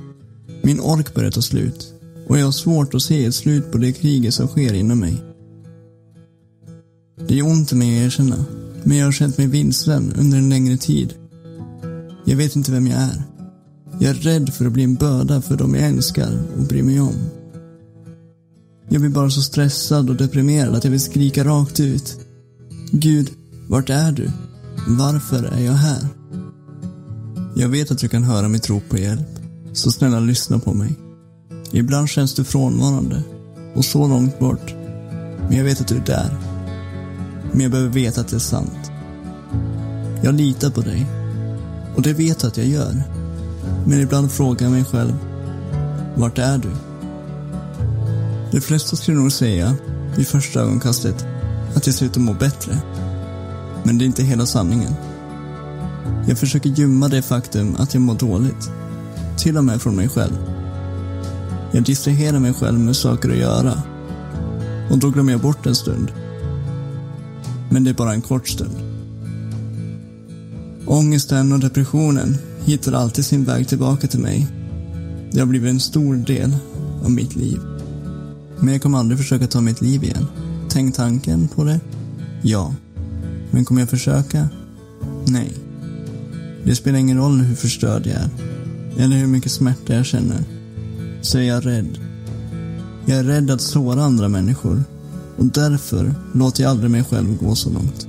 Min 0.63 0.79
ork 0.79 1.13
börjar 1.13 1.31
ta 1.31 1.41
slut 1.41 1.93
och 2.27 2.39
jag 2.39 2.45
har 2.45 2.51
svårt 2.51 2.93
att 2.93 3.01
se 3.01 3.25
ett 3.25 3.35
slut 3.35 3.71
på 3.71 3.77
det 3.77 3.93
kriget 3.93 4.33
som 4.33 4.47
sker 4.47 4.73
inom 4.73 4.99
mig. 4.99 5.23
Det 7.27 7.39
är 7.39 7.43
ont 7.43 7.71
i 7.71 7.75
mig 7.75 7.99
att 7.99 8.05
erkänna, 8.05 8.45
men 8.83 8.97
jag 8.97 9.05
har 9.05 9.11
känt 9.11 9.37
mig 9.37 9.47
vilsen 9.47 10.13
under 10.17 10.37
en 10.37 10.49
längre 10.49 10.77
tid. 10.77 11.13
Jag 12.25 12.37
vet 12.37 12.55
inte 12.55 12.71
vem 12.71 12.87
jag 12.87 13.01
är. 13.01 13.23
Jag 14.01 14.09
är 14.09 14.13
rädd 14.13 14.53
för 14.53 14.65
att 14.65 14.71
bli 14.71 14.83
en 14.83 14.95
börda 14.95 15.41
för 15.41 15.57
dem 15.57 15.75
jag 15.75 15.83
älskar 15.83 16.39
och 16.57 16.63
bryr 16.63 16.83
mig 16.83 17.01
om. 17.01 17.15
Jag 18.89 19.01
blir 19.01 19.12
bara 19.12 19.29
så 19.29 19.41
stressad 19.41 20.09
och 20.09 20.15
deprimerad 20.15 20.75
att 20.75 20.83
jag 20.83 20.91
vill 20.91 21.01
skrika 21.01 21.43
rakt 21.43 21.79
ut. 21.79 22.17
Gud, 22.91 23.29
vart 23.67 23.89
är 23.89 24.12
du? 24.12 24.31
Varför 24.88 25.43
är 25.43 25.65
jag 25.65 25.73
här? 25.73 26.07
Jag 27.55 27.69
vet 27.69 27.91
att 27.91 27.97
du 27.97 28.07
kan 28.07 28.23
höra 28.23 28.47
mitt 28.47 28.69
rop 28.69 28.89
på 28.89 28.97
hjälp, 28.97 29.27
så 29.73 29.91
snälla 29.91 30.19
lyssna 30.19 30.59
på 30.59 30.73
mig. 30.73 30.95
Ibland 31.71 32.09
känns 32.09 32.33
du 32.33 32.43
frånvarande 32.43 33.23
och 33.75 33.85
så 33.85 34.07
långt 34.07 34.39
bort. 34.39 34.75
Men 35.47 35.57
jag 35.57 35.63
vet 35.63 35.81
att 35.81 35.88
du 35.88 35.95
är 35.95 36.05
där. 36.05 36.38
Men 37.51 37.62
jag 37.62 37.71
behöver 37.71 37.91
veta 37.91 38.21
att 38.21 38.27
det 38.27 38.35
är 38.35 38.39
sant. 38.39 38.91
Jag 40.23 40.35
litar 40.35 40.69
på 40.69 40.81
dig. 40.81 41.05
Och 41.95 42.01
det 42.01 42.13
vet 42.13 42.39
du 42.39 42.47
att 42.47 42.57
jag 42.57 42.67
gör. 42.67 43.18
Men 43.86 44.01
ibland 44.01 44.32
frågar 44.32 44.65
jag 44.65 44.71
mig 44.71 44.86
själv, 44.86 45.13
vart 46.15 46.38
är 46.38 46.58
du? 46.58 46.69
De 48.51 48.62
flesta 48.62 48.95
skulle 48.95 49.17
nog 49.17 49.32
säga, 49.32 49.75
vid 50.15 50.27
första 50.27 50.60
ögonkastet, 50.60 51.25
att 51.75 51.86
jag 51.86 51.95
ser 51.95 52.05
ut 52.05 52.17
att 52.17 52.23
må 52.23 52.34
bättre. 52.34 52.82
Men 53.84 53.97
det 53.97 54.03
är 54.03 54.05
inte 54.05 54.23
hela 54.23 54.45
sanningen. 54.45 54.93
Jag 56.27 56.38
försöker 56.38 56.69
gömma 56.69 57.08
det 57.08 57.21
faktum 57.21 57.75
att 57.79 57.93
jag 57.93 58.01
mår 58.01 58.15
dåligt. 58.15 58.71
Till 59.38 59.58
och 59.58 59.63
med 59.65 59.82
från 59.82 59.95
mig 59.95 60.10
själv. 60.10 60.38
Jag 61.71 61.84
distraherar 61.84 62.39
mig 62.39 62.53
själv 62.53 62.79
med 62.79 62.95
saker 62.95 63.29
att 63.29 63.38
göra. 63.38 63.73
Och 64.91 64.97
då 64.97 65.10
glömmer 65.10 65.32
jag 65.32 65.41
bort 65.41 65.65
en 65.65 65.75
stund. 65.75 66.12
Men 67.69 67.84
det 67.84 67.89
är 67.89 67.93
bara 67.93 68.13
en 68.13 68.21
kort 68.21 68.47
stund. 68.47 68.75
Ångesten 70.86 71.51
och 71.51 71.60
depressionen 71.60 72.38
hittar 72.69 72.93
alltid 72.93 73.25
sin 73.25 73.45
väg 73.45 73.67
tillbaka 73.67 74.08
till 74.08 74.19
mig. 74.19 74.47
Det 75.32 75.39
har 75.39 75.45
blivit 75.45 75.69
en 75.69 75.79
stor 75.79 76.15
del 76.15 76.55
av 77.03 77.12
mitt 77.12 77.36
liv. 77.36 77.60
Men 78.60 78.73
jag 78.73 78.82
kommer 78.82 78.97
aldrig 78.97 79.19
försöka 79.19 79.47
ta 79.47 79.62
mitt 79.62 79.82
liv 79.82 80.03
igen. 80.03 80.25
Tänk 80.69 80.95
tanken 80.95 81.47
på 81.47 81.63
det? 81.63 81.79
Ja. 82.41 82.75
Men 83.51 83.65
kommer 83.65 83.82
jag 83.82 83.89
försöka? 83.89 84.49
Nej. 85.27 85.53
Det 86.63 86.75
spelar 86.75 86.99
ingen 86.99 87.17
roll 87.17 87.41
hur 87.41 87.55
förstörd 87.55 88.08
jag 88.08 88.15
är. 88.15 88.29
Eller 88.97 89.17
hur 89.17 89.27
mycket 89.27 89.51
smärta 89.51 89.93
jag 89.93 90.05
känner. 90.05 90.43
Så 91.21 91.38
är 91.38 91.41
jag 91.41 91.65
rädd. 91.65 91.99
Jag 93.05 93.17
är 93.17 93.23
rädd 93.23 93.51
att 93.51 93.62
såra 93.62 94.03
andra 94.03 94.29
människor. 94.29 94.84
Och 95.38 95.45
därför 95.45 96.15
låter 96.34 96.63
jag 96.63 96.69
aldrig 96.69 96.91
mig 96.91 97.03
själv 97.03 97.38
gå 97.38 97.55
så 97.55 97.69
långt. 97.69 98.08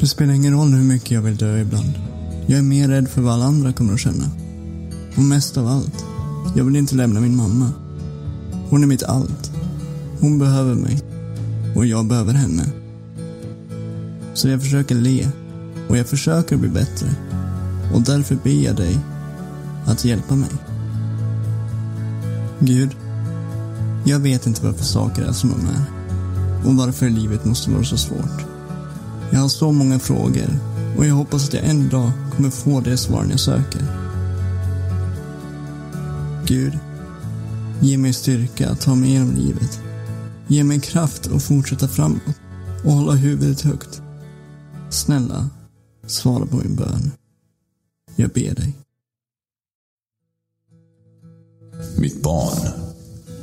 Det 0.00 0.06
spelar 0.06 0.34
ingen 0.34 0.54
roll 0.54 0.68
hur 0.68 0.84
mycket 0.84 1.10
jag 1.10 1.22
vill 1.22 1.36
dö 1.36 1.60
ibland. 1.60 2.05
Jag 2.48 2.58
är 2.58 2.62
mer 2.62 2.88
rädd 2.88 3.08
för 3.08 3.22
vad 3.22 3.34
alla 3.34 3.44
andra 3.44 3.72
kommer 3.72 3.92
att 3.92 4.00
känna. 4.00 4.30
Och 5.16 5.22
mest 5.22 5.56
av 5.56 5.66
allt, 5.66 6.04
jag 6.56 6.64
vill 6.64 6.76
inte 6.76 6.94
lämna 6.94 7.20
min 7.20 7.36
mamma. 7.36 7.72
Hon 8.68 8.82
är 8.82 8.86
mitt 8.86 9.02
allt. 9.02 9.52
Hon 10.20 10.38
behöver 10.38 10.74
mig. 10.74 11.02
Och 11.76 11.86
jag 11.86 12.06
behöver 12.06 12.32
henne. 12.32 12.66
Så 14.34 14.48
jag 14.48 14.62
försöker 14.62 14.94
le. 14.94 15.28
Och 15.88 15.96
jag 15.96 16.06
försöker 16.06 16.56
bli 16.56 16.68
bättre. 16.68 17.08
Och 17.94 18.02
därför 18.02 18.38
ber 18.44 18.64
jag 18.64 18.76
dig 18.76 18.98
att 19.86 20.04
hjälpa 20.04 20.34
mig. 20.34 20.50
Gud, 22.58 22.90
jag 24.04 24.18
vet 24.18 24.46
inte 24.46 24.64
varför 24.64 24.84
saker 24.84 25.22
är 25.22 25.32
som 25.32 25.50
de 25.50 25.66
är. 25.66 25.84
Och 26.68 26.76
varför 26.76 27.08
livet 27.08 27.44
måste 27.44 27.70
vara 27.70 27.84
så 27.84 27.96
svårt. 27.96 28.44
Jag 29.30 29.40
har 29.40 29.48
så 29.48 29.72
många 29.72 29.98
frågor 29.98 30.75
och 30.96 31.06
jag 31.06 31.14
hoppas 31.14 31.48
att 31.48 31.54
jag 31.54 31.64
en 31.64 31.88
dag 31.88 32.12
kommer 32.36 32.50
få 32.50 32.80
de 32.80 32.96
svaren 32.96 33.30
jag 33.30 33.40
söker. 33.40 33.82
Gud, 36.46 36.78
ge 37.80 37.98
mig 37.98 38.12
styrka 38.12 38.70
att 38.70 38.80
ta 38.80 38.94
mig 38.94 39.10
igenom 39.10 39.34
livet. 39.34 39.80
Ge 40.46 40.64
mig 40.64 40.80
kraft 40.80 41.26
att 41.26 41.42
fortsätta 41.42 41.88
framåt 41.88 42.22
och 42.84 42.92
hålla 42.92 43.12
huvudet 43.12 43.60
högt. 43.60 44.02
Snälla, 44.90 45.48
svara 46.06 46.46
på 46.46 46.56
min 46.56 46.76
bön. 46.76 47.12
Jag 48.16 48.30
ber 48.30 48.54
dig. 48.54 48.76
Mitt 51.98 52.22
barn, 52.22 52.68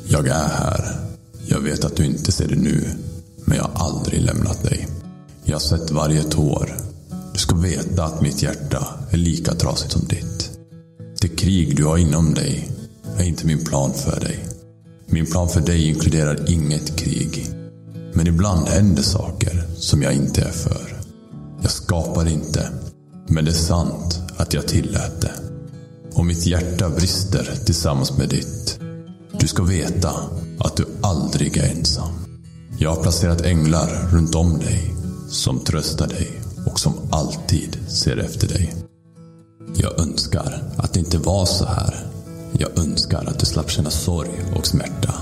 jag 0.08 0.28
är 0.28 0.50
här. 0.50 1.00
Jag 1.46 1.60
vet 1.60 1.86
att 1.86 1.96
du 1.96 2.06
inte 2.06 2.32
ser 2.32 2.48
det 2.48 2.56
nu, 2.56 2.90
men 3.46 3.58
jag 3.58 3.64
har 3.64 3.86
aldrig 3.86 4.22
lämnat 4.22 4.64
dig. 4.64 4.88
Jag 5.44 5.56
har 5.56 5.60
sett 5.60 5.92
varje 5.92 6.24
tår. 6.24 6.93
Du 7.34 7.40
ska 7.40 7.56
veta 7.56 8.04
att 8.04 8.22
mitt 8.22 8.42
hjärta 8.42 8.88
är 9.12 9.18
lika 9.18 9.54
trasigt 9.54 9.92
som 9.92 10.08
ditt. 10.08 10.60
Det 11.22 11.28
krig 11.28 11.76
du 11.76 11.86
har 11.86 11.98
inom 11.98 12.34
dig 12.34 12.72
är 13.18 13.24
inte 13.24 13.46
min 13.48 13.66
plan 13.66 13.94
för 13.94 14.20
dig. 14.20 14.46
Min 15.06 15.26
plan 15.26 15.50
för 15.50 15.62
dig 15.62 15.88
inkluderar 15.88 16.52
inget 16.52 16.96
krig. 16.96 17.48
Men 18.14 18.28
ibland 18.28 18.68
händer 18.68 19.04
saker 19.04 19.64
som 19.78 20.02
jag 20.02 20.14
inte 20.14 20.42
är 20.42 20.52
för. 20.52 21.02
Jag 21.62 21.72
skapar 21.72 22.28
inte, 22.28 22.70
men 23.28 23.46
det 23.46 23.52
är 23.52 23.56
sant 23.56 24.20
att 24.38 24.54
jag 24.54 24.68
tillät 24.68 25.22
det. 25.22 25.34
Och 26.14 26.26
mitt 26.26 26.46
hjärta 26.46 26.90
brister 26.90 27.52
tillsammans 27.66 28.18
med 28.18 28.30
ditt. 28.30 28.80
Du 29.40 29.48
ska 29.48 29.64
veta 29.64 30.12
att 30.60 30.78
du 30.78 30.86
aldrig 31.02 31.58
är 31.58 31.76
ensam. 31.78 32.12
Jag 32.78 32.96
har 32.96 33.04
placerat 33.04 33.42
änglar 33.42 34.10
runt 34.12 34.36
om 34.36 34.60
dig 34.60 34.96
som 35.30 35.60
tröstar 35.60 36.08
dig 36.08 36.43
och 36.66 36.80
som 36.80 36.94
alltid 37.12 37.78
ser 37.88 38.18
efter 38.18 38.48
dig. 38.48 38.76
Jag 39.76 40.00
önskar 40.00 40.64
att 40.78 40.94
det 40.94 41.00
inte 41.00 41.18
var 41.18 41.46
så 41.46 41.66
här. 41.66 42.08
Jag 42.58 42.80
önskar 42.80 43.26
att 43.28 43.40
du 43.40 43.46
slapp 43.46 43.70
känna 43.70 43.90
sorg 43.90 44.32
och 44.56 44.68
smärta. 44.68 45.14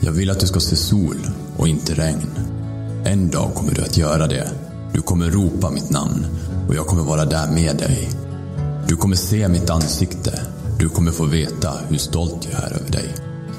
Jag 0.00 0.12
vill 0.12 0.30
att 0.30 0.40
du 0.40 0.46
ska 0.46 0.60
se 0.60 0.76
sol 0.76 1.16
och 1.56 1.68
inte 1.68 1.94
regn. 1.94 2.30
En 3.04 3.30
dag 3.30 3.54
kommer 3.54 3.74
du 3.74 3.82
att 3.82 3.96
göra 3.96 4.26
det. 4.26 4.50
Du 4.92 5.00
kommer 5.00 5.30
ropa 5.30 5.70
mitt 5.70 5.90
namn 5.90 6.26
och 6.68 6.74
jag 6.74 6.86
kommer 6.86 7.02
vara 7.02 7.24
där 7.24 7.50
med 7.52 7.76
dig. 7.76 8.10
Du 8.88 8.96
kommer 8.96 9.16
se 9.16 9.48
mitt 9.48 9.70
ansikte. 9.70 10.42
Du 10.78 10.88
kommer 10.88 11.10
få 11.10 11.24
veta 11.24 11.72
hur 11.88 11.98
stolt 11.98 12.48
jag 12.50 12.62
är 12.62 12.72
över 12.72 12.90
dig. 12.90 13.14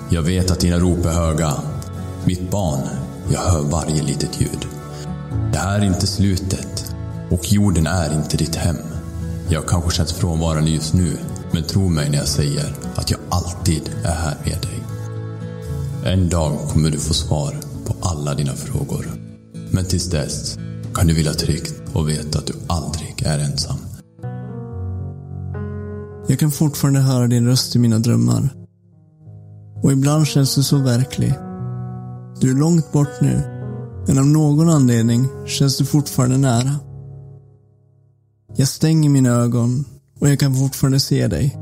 Jag 0.09 0.21
vet 0.21 0.51
att 0.51 0.59
dina 0.59 0.79
rop 0.79 1.05
är 1.05 1.13
höga. 1.13 1.53
Mitt 2.25 2.51
barn, 2.51 2.81
jag 3.33 3.39
hör 3.39 3.61
varje 3.61 4.03
litet 4.03 4.41
ljud. 4.41 4.67
Det 5.51 5.57
här 5.57 5.79
är 5.79 5.85
inte 5.85 6.07
slutet. 6.07 6.88
Och 7.29 7.53
jorden 7.53 7.87
är 7.87 8.13
inte 8.13 8.37
ditt 8.37 8.55
hem. 8.55 8.77
Jag 9.49 9.67
kanske 9.67 9.91
känns 9.91 10.13
frånvarande 10.13 10.69
just 10.69 10.93
nu, 10.93 11.17
men 11.51 11.63
tro 11.63 11.87
mig 11.87 12.09
när 12.09 12.17
jag 12.17 12.27
säger 12.27 12.75
att 12.95 13.11
jag 13.11 13.19
alltid 13.29 13.89
är 14.03 14.15
här 14.15 14.37
med 14.43 14.57
dig. 14.61 14.79
En 16.13 16.29
dag 16.29 16.59
kommer 16.69 16.89
du 16.89 16.99
få 16.99 17.13
svar 17.13 17.55
på 17.85 17.95
alla 18.01 18.35
dina 18.35 18.53
frågor. 18.53 19.05
Men 19.71 19.85
tills 19.85 20.05
dess 20.05 20.57
kan 20.93 21.07
du 21.07 21.13
vila 21.13 21.33
tryggt 21.33 21.73
och 21.93 22.09
veta 22.09 22.39
att 22.39 22.47
du 22.47 22.53
aldrig 22.67 23.23
är 23.25 23.39
ensam. 23.39 23.77
Jag 26.27 26.39
kan 26.39 26.51
fortfarande 26.51 26.99
höra 26.99 27.27
din 27.27 27.47
röst 27.47 27.75
i 27.75 27.79
mina 27.79 27.99
drömmar. 27.99 28.49
Och 29.83 29.91
ibland 29.91 30.27
känns 30.27 30.55
du 30.55 30.63
så 30.63 30.77
verklig. 30.77 31.33
Du 32.39 32.51
är 32.51 32.55
långt 32.55 32.91
bort 32.91 33.21
nu, 33.21 33.41
men 34.07 34.19
av 34.19 34.27
någon 34.27 34.69
anledning 34.69 35.27
känns 35.47 35.77
du 35.77 35.85
fortfarande 35.85 36.37
nära. 36.37 36.75
Jag 38.55 38.67
stänger 38.67 39.09
mina 39.09 39.29
ögon 39.29 39.85
och 40.19 40.29
jag 40.29 40.39
kan 40.39 40.55
fortfarande 40.55 40.99
se 40.99 41.27
dig. 41.27 41.57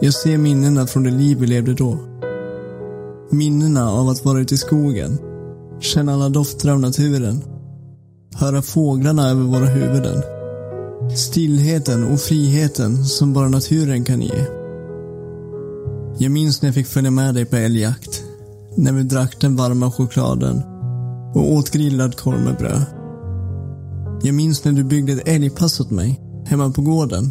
Jag 0.00 0.14
ser 0.14 0.38
minnena 0.38 0.86
från 0.86 1.02
det 1.02 1.10
liv 1.10 1.38
vi 1.38 1.46
levde 1.46 1.74
då. 1.74 1.98
Minnena 3.30 3.90
av 3.90 4.08
att 4.08 4.24
vara 4.24 4.40
ute 4.40 4.54
i 4.54 4.58
skogen, 4.58 5.18
känna 5.80 6.14
alla 6.14 6.28
dofter 6.28 6.70
av 6.70 6.80
naturen, 6.80 7.42
höra 8.34 8.62
fåglarna 8.62 9.28
över 9.28 9.42
våra 9.42 9.66
huvuden. 9.66 10.22
Stillheten 11.16 12.04
och 12.04 12.20
friheten 12.20 13.04
som 13.04 13.32
bara 13.32 13.48
naturen 13.48 14.04
kan 14.04 14.20
ge. 14.20 14.46
Jag 16.18 16.32
minns 16.32 16.62
när 16.62 16.68
jag 16.68 16.74
fick 16.74 16.86
följa 16.86 17.10
med 17.10 17.34
dig 17.34 17.44
på 17.44 17.56
älgjakt. 17.56 18.22
När 18.76 18.92
vi 18.92 19.02
drack 19.02 19.40
den 19.40 19.56
varma 19.56 19.90
chokladen 19.90 20.62
och 21.34 21.52
åt 21.52 21.70
grillad 21.70 22.16
korv 22.16 22.40
med 22.40 22.56
bröd. 22.56 22.84
Jag 24.22 24.34
minns 24.34 24.64
när 24.64 24.72
du 24.72 24.84
byggde 24.84 25.12
ett 25.12 25.28
älgpass 25.28 25.80
åt 25.80 25.90
mig 25.90 26.20
hemma 26.46 26.70
på 26.70 26.82
gården 26.82 27.30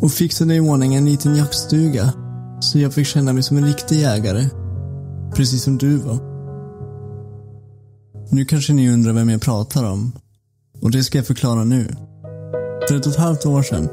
och 0.00 0.12
fixade 0.12 0.54
i 0.54 0.60
ordning 0.60 0.94
en 0.94 1.04
liten 1.04 1.36
jaktstuga 1.36 2.12
så 2.60 2.78
jag 2.78 2.94
fick 2.94 3.06
känna 3.06 3.32
mig 3.32 3.42
som 3.42 3.56
en 3.56 3.64
riktig 3.64 4.00
jägare. 4.00 4.48
Precis 5.34 5.62
som 5.62 5.78
du 5.78 5.96
var. 5.96 6.18
Nu 8.30 8.44
kanske 8.44 8.72
ni 8.72 8.90
undrar 8.90 9.12
vem 9.12 9.28
jag 9.28 9.42
pratar 9.42 9.90
om. 9.90 10.12
Och 10.80 10.90
det 10.90 11.04
ska 11.04 11.18
jag 11.18 11.26
förklara 11.26 11.64
nu. 11.64 11.88
För 12.88 12.96
ett 12.96 13.06
och 13.06 13.12
ett 13.12 13.18
halvt 13.18 13.46
år 13.46 13.62
sedan 13.62 13.88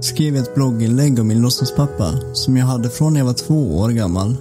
skrev 0.00 0.36
jag 0.36 0.42
ett 0.42 0.54
blogginlägg 0.54 1.18
om 1.18 1.28
min 1.28 1.42
låtsaspappa 1.42 2.12
som 2.32 2.56
jag 2.56 2.66
hade 2.66 2.90
från 2.90 3.12
när 3.12 3.20
jag 3.20 3.26
var 3.26 3.32
två 3.32 3.78
år 3.78 3.90
gammal 3.90 4.36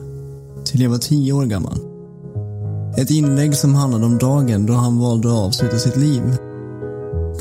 till 0.65 0.81
jag 0.81 0.89
var 0.89 0.97
tio 0.97 1.33
år 1.33 1.45
gammal. 1.45 1.77
Ett 2.97 3.09
inlägg 3.09 3.55
som 3.55 3.75
handlade 3.75 4.05
om 4.05 4.17
dagen 4.17 4.65
då 4.65 4.73
han 4.73 4.99
valde 4.99 5.27
att 5.27 5.37
avsluta 5.37 5.77
sitt 5.77 5.97
liv. 5.97 6.23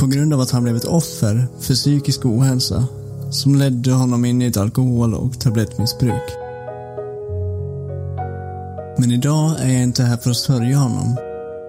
På 0.01 0.07
grund 0.07 0.35
av 0.35 0.41
att 0.41 0.51
han 0.51 0.63
blev 0.63 0.77
ett 0.77 0.85
offer 0.85 1.47
för 1.61 1.75
psykisk 1.75 2.27
ohälsa 2.27 2.85
som 3.31 3.55
ledde 3.55 3.93
honom 3.93 4.25
in 4.25 4.43
i 4.43 4.47
ett 4.47 4.57
alkohol 4.57 5.15
och 5.15 5.41
tablettmissbruk. 5.41 6.23
Men 8.99 9.11
idag 9.11 9.55
är 9.61 9.73
jag 9.73 9.83
inte 9.83 10.03
här 10.03 10.17
för 10.17 10.31
att 10.31 10.37
sörja 10.37 10.77
honom 10.77 11.17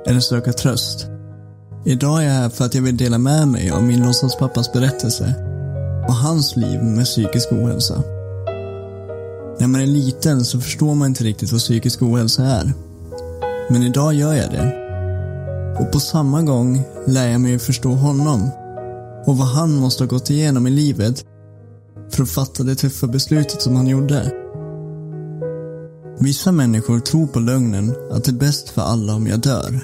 eller 0.08 0.20
söka 0.20 0.54
tröst. 0.54 1.08
Idag 1.86 2.24
är 2.24 2.28
jag 2.28 2.34
här 2.34 2.50
för 2.50 2.66
att 2.66 2.76
jag 2.76 2.82
vill 2.82 2.98
dela 2.98 3.18
med 3.18 3.48
mig 3.48 3.72
av 3.72 3.84
min 3.84 4.04
låtsaspappas 4.06 4.74
berättelse 4.74 5.34
och 6.08 6.16
hans 6.16 6.56
liv 6.56 6.84
med 6.84 7.06
psykisk 7.06 7.52
ohälsa. 7.52 8.04
När 9.60 9.68
man 9.68 9.82
är 9.82 9.88
liten 9.88 10.46
så 10.46 10.60
förstår 10.60 10.96
man 10.96 11.08
inte 11.08 11.24
riktigt 11.24 11.52
vad 11.52 11.62
psykisk 11.62 12.02
ohälsa 12.02 12.44
är. 12.44 12.74
Men 13.70 13.84
idag 13.84 14.14
gör 14.14 14.34
jag 14.34 14.52
det. 14.52 14.81
Och 15.82 15.92
på 15.92 16.00
samma 16.00 16.42
gång 16.42 16.84
lär 17.08 17.28
jag 17.28 17.42
mig 17.42 17.56
att 17.56 17.62
förstå 17.62 17.90
honom 17.90 18.50
och 19.26 19.38
vad 19.38 19.48
han 19.48 19.76
måste 19.76 20.04
ha 20.04 20.08
gått 20.08 20.30
igenom 20.30 20.68
i 20.68 20.70
livet 20.70 21.26
för 22.12 22.24
att 22.24 22.30
fatta 22.30 22.64
det 22.64 22.76
tuffa 22.76 23.08
beslutet 23.08 23.62
som 23.62 23.76
han 23.76 23.88
gjorde. 23.88 24.32
Vissa 26.20 26.52
människor 26.52 27.00
tror 27.00 27.28
på 27.28 27.40
lögnen 27.40 27.96
att 28.12 28.24
det 28.24 28.32
är 28.32 28.36
bäst 28.36 28.70
för 28.70 28.82
alla 28.82 29.16
om 29.16 29.28
jag 29.28 29.40
dör. 29.40 29.84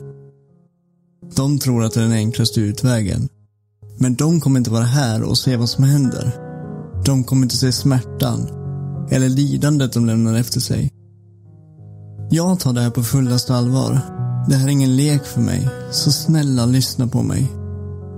De 1.36 1.60
tror 1.60 1.84
att 1.84 1.94
det 1.94 2.00
är 2.00 2.04
den 2.04 2.14
enklaste 2.14 2.62
utvägen. 2.62 3.30
Men 4.00 4.16
de 4.16 4.42
kommer 4.42 4.58
inte 4.58 4.72
vara 4.72 4.84
här 4.84 5.24
och 5.24 5.38
se 5.38 5.58
vad 5.58 5.70
som 5.70 5.84
händer. 5.84 6.36
De 7.06 7.24
kommer 7.24 7.44
inte 7.44 7.58
se 7.58 7.72
smärtan 7.72 8.48
eller 9.12 9.30
lidandet 9.30 9.94
de 9.94 10.06
lämnar 10.06 10.38
efter 10.38 10.60
sig. 10.60 10.92
Jag 12.30 12.60
tar 12.60 12.74
det 12.74 12.82
här 12.82 12.90
på 12.90 13.04
fullaste 13.04 13.56
allvar. 13.56 14.27
Det 14.48 14.56
här 14.56 14.68
är 14.68 14.72
ingen 14.72 14.96
lek 14.96 15.26
för 15.26 15.42
mig, 15.42 15.70
så 15.92 16.12
snälla 16.12 16.66
lyssna 16.66 17.08
på 17.08 17.24
mig. 17.24 17.52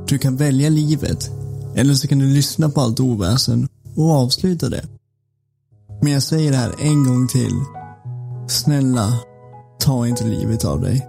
Du 0.07 0.17
kan 0.17 0.35
välja 0.35 0.69
livet, 0.69 1.31
eller 1.75 1.93
så 1.93 2.07
kan 2.07 2.19
du 2.19 2.25
lyssna 2.25 2.69
på 2.69 2.81
allt 2.81 2.99
oväsen 2.99 3.67
och 3.95 4.11
avsluta 4.11 4.69
det. 4.69 4.85
Men 6.01 6.11
jag 6.11 6.23
säger 6.23 6.51
det 6.51 6.57
här 6.57 6.75
en 6.79 7.03
gång 7.03 7.27
till. 7.27 7.53
Snälla, 8.47 9.19
ta 9.79 10.07
inte 10.07 10.23
livet 10.23 10.65
av 10.65 10.81
dig. 10.81 11.07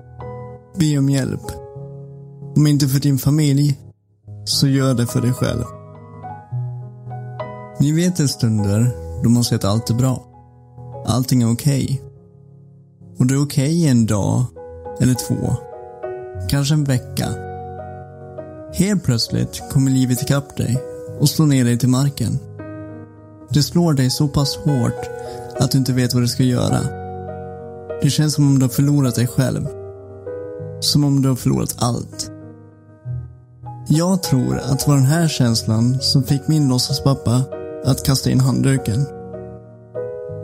Be 0.78 0.98
om 0.98 1.11
hjälp. 1.11 1.42
Om 2.56 2.66
inte 2.66 2.88
för 2.88 3.00
din 3.00 3.18
familj, 3.18 3.78
så 4.44 4.68
gör 4.68 4.94
det 4.94 5.06
för 5.06 5.20
dig 5.20 5.33
själv. 5.33 5.64
Ni 7.80 7.92
vet 7.92 8.20
en 8.20 8.28
stunder 8.28 8.90
då 9.22 9.30
man 9.30 9.44
ser 9.44 9.56
att 9.56 9.64
allt 9.64 9.90
är 9.90 9.94
bra. 9.94 10.26
Allting 11.06 11.42
är 11.42 11.52
okej. 11.52 11.85
Okay. 11.85 11.98
Och 13.18 13.26
det 13.26 13.35
är 13.35 13.42
okej 13.42 13.76
okay 13.76 13.87
en 13.87 14.06
dag, 14.06 14.44
eller 15.00 15.14
två. 15.14 15.56
Kanske 16.48 16.74
en 16.74 16.84
vecka. 16.84 17.28
Helt 18.72 19.04
plötsligt 19.04 19.62
kommer 19.70 19.90
livet 19.90 20.22
ikapp 20.22 20.56
dig 20.56 20.82
och 21.20 21.28
slår 21.28 21.46
ner 21.46 21.64
dig 21.64 21.78
till 21.78 21.88
marken. 21.88 22.38
Det 23.50 23.62
slår 23.62 23.92
dig 23.92 24.10
så 24.10 24.28
pass 24.28 24.56
hårt 24.56 25.10
att 25.58 25.70
du 25.70 25.78
inte 25.78 25.92
vet 25.92 26.14
vad 26.14 26.22
du 26.22 26.28
ska 26.28 26.42
göra. 26.42 26.80
Det 28.02 28.10
känns 28.10 28.34
som 28.34 28.48
om 28.48 28.58
du 28.58 28.64
har 28.64 28.70
förlorat 28.70 29.14
dig 29.14 29.26
själv. 29.26 29.66
Som 30.80 31.04
om 31.04 31.22
du 31.22 31.28
har 31.28 31.36
förlorat 31.36 31.76
allt. 31.78 32.30
Jag 33.88 34.22
tror 34.22 34.58
att 34.58 34.78
det 34.78 34.88
var 34.88 34.96
den 34.96 35.06
här 35.06 35.28
känslan 35.28 36.00
som 36.00 36.22
fick 36.22 36.48
min 36.48 36.68
låtsaspappa 36.68 37.42
att 37.84 38.04
kasta 38.04 38.30
in 38.30 38.40
handduken. 38.40 39.06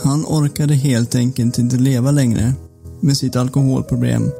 Han 0.02 0.24
orkade 0.24 0.74
helt 0.74 1.14
enkelt 1.14 1.58
inte 1.58 1.76
leva 1.76 2.10
längre 2.10 2.52
med 3.00 3.16
sitt 3.16 3.36
alkoholproblem 3.36 4.30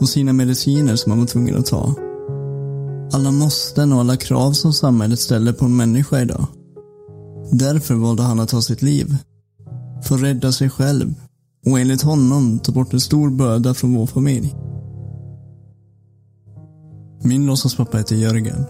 och 0.00 0.08
sina 0.08 0.32
mediciner 0.32 0.96
som 0.96 1.12
han 1.12 1.18
var 1.18 1.26
tvungen 1.26 1.56
att 1.56 1.66
ta. 1.66 1.94
Alla 3.12 3.30
måsten 3.30 3.92
och 3.92 4.00
alla 4.00 4.16
krav 4.16 4.52
som 4.52 4.72
samhället 4.72 5.20
ställer 5.20 5.52
på 5.52 5.64
en 5.64 5.76
människa 5.76 6.20
idag. 6.20 6.46
Därför 7.52 7.94
valde 7.94 8.22
han 8.22 8.40
att 8.40 8.48
ta 8.48 8.62
sitt 8.62 8.82
liv. 8.82 9.16
För 10.04 10.14
att 10.14 10.22
rädda 10.22 10.52
sig 10.52 10.70
själv 10.70 11.14
och 11.66 11.80
enligt 11.80 12.02
honom 12.02 12.58
ta 12.58 12.72
bort 12.72 12.92
en 12.92 13.00
stor 13.00 13.30
börda 13.30 13.74
från 13.74 13.94
vår 13.94 14.06
familj. 14.06 14.54
Min 17.22 17.46
låtsaspappa 17.46 17.98
heter 17.98 18.16
Jörgen. 18.16 18.64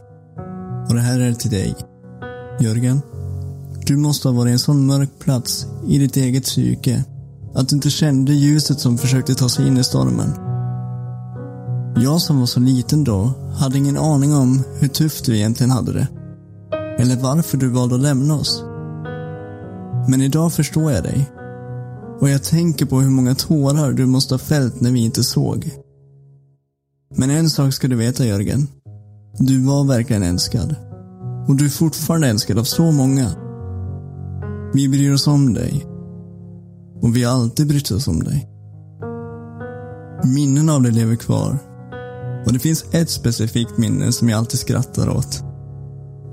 Och 0.89 0.95
det 0.95 1.01
här 1.01 1.21
är 1.21 1.33
till 1.33 1.51
dig. 1.51 1.75
Jörgen, 2.61 3.01
du 3.87 3.97
måste 3.97 4.29
ha 4.29 4.35
varit 4.35 4.51
i 4.51 4.53
en 4.53 4.59
sån 4.59 4.87
mörk 4.87 5.19
plats 5.19 5.67
i 5.89 5.99
ditt 5.99 6.17
eget 6.17 6.45
psyke 6.45 7.05
att 7.55 7.69
du 7.69 7.77
inte 7.77 7.91
kände 7.91 8.33
ljuset 8.33 8.81
som 8.81 8.99
försökte 8.99 9.35
ta 9.35 9.49
sig 9.49 9.67
in 9.67 9.77
i 9.77 9.85
stormen. 9.85 10.50
Jag 11.97 12.21
som 12.21 12.39
var 12.39 12.47
så 12.47 12.61
liten 12.61 13.05
då 13.05 13.33
hade 13.59 13.79
ingen 13.79 13.97
aning 13.97 14.35
om 14.35 14.63
hur 14.79 14.89
tufft 14.89 15.25
du 15.25 15.37
egentligen 15.37 15.71
hade 15.71 15.93
det. 15.93 16.09
Eller 16.99 17.17
varför 17.17 17.57
du 17.57 17.69
valde 17.69 17.95
att 17.95 18.01
lämna 18.01 18.35
oss. 18.35 18.65
Men 20.09 20.23
idag 20.23 20.53
förstår 20.53 20.93
jag 20.93 21.03
dig. 21.03 21.31
Och 22.21 22.31
jag 22.31 22.43
tänker 22.43 22.87
på 22.87 23.01
hur 23.01 23.11
många 23.11 23.35
tårar 23.35 23.93
du 23.93 24.07
måste 24.07 24.35
ha 24.35 24.39
fällt 24.39 24.81
när 24.81 24.91
vi 24.91 25.01
inte 25.01 25.25
såg. 25.25 25.71
Men 27.17 27.31
en 27.31 27.51
sak 27.51 27.75
ska 27.75 27.89
du 27.89 27.97
veta 27.97 28.27
Jörgen. 28.27 28.69
Du 29.39 29.65
var 29.65 29.85
verkligen 29.85 30.23
älskad. 30.23 30.75
Och 31.49 31.57
du 31.57 31.65
är 31.65 31.71
fortfarande 31.71 32.29
älskad 32.29 32.59
av 32.59 32.65
så 32.65 32.91
många. 32.91 33.31
Vi 34.75 34.89
bryr 34.89 35.13
oss 35.13 35.27
om 35.27 35.55
dig. 35.55 35.87
Och 37.03 37.17
vi 37.17 37.25
har 37.25 37.35
alltid 37.35 37.69
brytt 37.69 37.91
oss 37.91 38.09
om 38.09 38.25
dig. 38.25 38.49
Minnen 40.25 40.69
av 40.69 40.83
dig 40.83 40.93
lever 40.93 41.17
kvar. 41.17 41.59
Och 42.47 42.53
det 42.53 42.59
finns 42.59 42.85
ett 42.93 43.11
specifikt 43.11 43.79
minne 43.79 44.13
som 44.13 44.29
jag 44.29 44.39
alltid 44.39 44.61
skrattar 44.61 45.09
åt. 45.09 45.43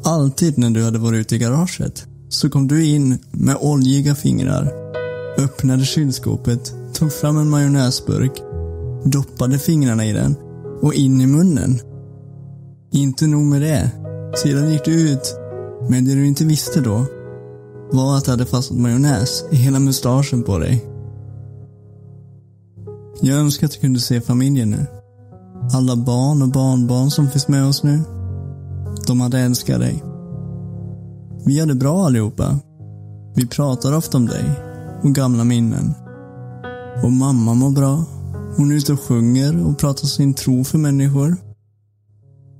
Alltid 0.03 0.57
när 0.57 0.69
du 0.69 0.83
hade 0.83 0.99
varit 0.99 1.19
ute 1.19 1.35
i 1.35 1.37
garaget 1.37 2.05
så 2.29 2.49
kom 2.49 2.67
du 2.67 2.85
in 2.85 3.17
med 3.31 3.57
oljiga 3.59 4.15
fingrar, 4.15 4.73
öppnade 5.37 5.85
kylskåpet, 5.85 6.73
tog 6.93 7.13
fram 7.13 7.37
en 7.37 7.49
majonnäsburk, 7.49 8.41
doppade 9.03 9.59
fingrarna 9.59 10.05
i 10.05 10.13
den 10.13 10.35
och 10.81 10.93
in 10.93 11.21
i 11.21 11.27
munnen. 11.27 11.79
Inte 12.91 13.27
nog 13.27 13.43
med 13.43 13.61
det. 13.61 13.91
Sedan 14.35 14.71
gick 14.71 14.85
du 14.85 15.11
ut, 15.11 15.35
men 15.89 16.05
det 16.05 16.13
du 16.13 16.27
inte 16.27 16.45
visste 16.45 16.81
då 16.81 17.05
var 17.91 18.17
att 18.17 18.25
det 18.25 18.31
hade 18.31 18.45
fastnat 18.45 18.79
majonnäs 18.79 19.43
i 19.51 19.55
hela 19.55 19.79
mustaschen 19.79 20.43
på 20.43 20.59
dig. 20.59 20.85
Jag 23.21 23.37
önskar 23.37 23.67
att 23.67 23.73
du 23.73 23.79
kunde 23.79 23.99
se 23.99 24.21
familjen 24.21 24.69
nu. 24.69 24.85
Alla 25.73 25.95
barn 25.95 26.41
och 26.41 26.49
barnbarn 26.49 27.11
som 27.11 27.29
finns 27.29 27.47
med 27.47 27.65
oss 27.65 27.83
nu. 27.83 28.01
De 29.07 29.21
hade 29.21 29.39
älskat 29.39 29.79
dig. 29.79 30.03
Vi 31.45 31.59
har 31.59 31.67
det 31.67 31.75
bra 31.75 32.05
allihopa. 32.05 32.59
Vi 33.35 33.47
pratar 33.47 33.93
ofta 33.93 34.17
om 34.17 34.25
dig 34.25 34.51
och 35.03 35.15
gamla 35.15 35.43
minnen. 35.43 35.93
Och 37.03 37.11
mamma 37.11 37.53
mår 37.53 37.69
bra. 37.69 38.03
Hon 38.57 38.71
är 38.71 38.75
ute 38.75 38.93
och 38.93 39.01
sjunger 39.01 39.65
och 39.65 39.77
pratar 39.77 40.07
sin 40.07 40.33
tro 40.33 40.63
för 40.63 40.77
människor. 40.77 41.37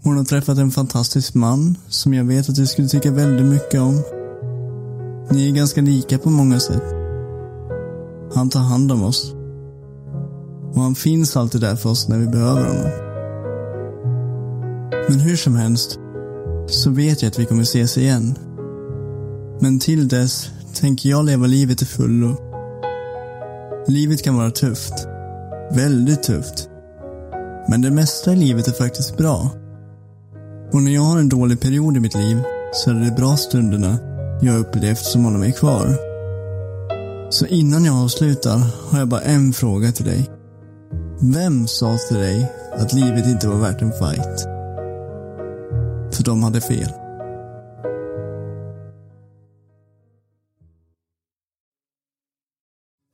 Hon 0.04 0.18
har 0.18 0.24
träffat 0.24 0.58
en 0.58 0.72
fantastisk 0.72 1.34
man 1.34 1.78
som 1.88 2.14
jag 2.14 2.26
vet 2.26 2.50
att 2.50 2.56
du 2.56 2.68
skulle 2.68 2.88
tycka 2.88 3.12
väldigt 3.12 3.46
mycket 3.46 3.82
om. 3.82 4.02
Ni 5.32 5.50
är 5.50 5.56
ganska 5.56 5.82
lika 5.82 6.18
på 6.18 6.30
många 6.30 6.60
sätt. 6.60 6.84
Han 8.34 8.50
tar 8.50 8.60
hand 8.60 8.92
om 8.92 9.04
oss. 9.04 9.37
Och 10.74 10.82
han 10.82 10.96
finns 10.96 11.38
alltid 11.38 11.62
där 11.62 11.76
för 11.76 11.90
oss 11.90 12.08
när 12.08 12.18
vi 12.18 12.28
behöver 12.28 12.68
honom. 12.68 12.92
Men 15.10 15.20
hur 15.20 15.36
som 15.36 15.56
helst 15.56 16.00
så 16.68 16.90
vet 16.90 17.22
jag 17.22 17.30
att 17.30 17.40
vi 17.40 17.46
kommer 17.46 17.64
ses 17.64 17.98
igen. 17.98 18.38
Men 19.60 19.80
till 19.80 20.08
dess 20.08 20.50
tänker 20.74 21.10
jag 21.10 21.26
leva 21.26 21.48
livet 21.48 21.78
till 21.78 21.88
fullo. 21.88 22.38
Livet 23.88 24.24
kan 24.24 24.38
vara 24.38 24.52
tufft. 24.52 24.94
Väldigt 25.72 26.24
tufft. 26.24 26.70
Men 27.70 27.82
det 27.82 27.92
mesta 27.92 28.34
i 28.34 28.36
livet 28.36 28.68
är 28.68 28.72
faktiskt 28.72 29.18
bra. 29.18 29.52
Och 30.74 30.82
när 30.82 30.92
jag 30.92 31.02
har 31.02 31.20
en 31.20 31.30
dålig 31.30 31.60
period 31.60 31.98
i 31.98 32.00
mitt 32.00 32.16
liv 32.16 32.42
så 32.74 32.90
är 32.90 32.94
det 32.94 33.06
de 33.06 33.12
bra 33.12 33.38
stunderna 33.38 33.98
jag 34.42 34.60
upplevt 34.60 35.00
som 35.00 35.26
håller 35.26 35.38
mig 35.38 35.54
kvar. 35.54 35.98
Så 37.30 37.46
innan 37.46 37.86
jag 37.86 37.96
avslutar 37.96 38.62
har 38.90 39.00
jag 39.00 39.08
bara 39.08 39.22
en 39.22 39.54
fråga 39.54 39.92
till 39.92 40.06
dig. 40.06 40.30
Vem 41.20 41.68
sa 41.68 41.98
till 41.98 42.18
dig 42.18 42.52
att 42.74 42.94
livet 42.94 43.26
inte 43.26 43.48
var 43.48 43.56
värt 43.56 43.82
en 43.82 43.92
fight? 43.92 44.42
För 46.16 46.24
de 46.24 46.44
hade 46.44 46.62
fel. 46.62 46.92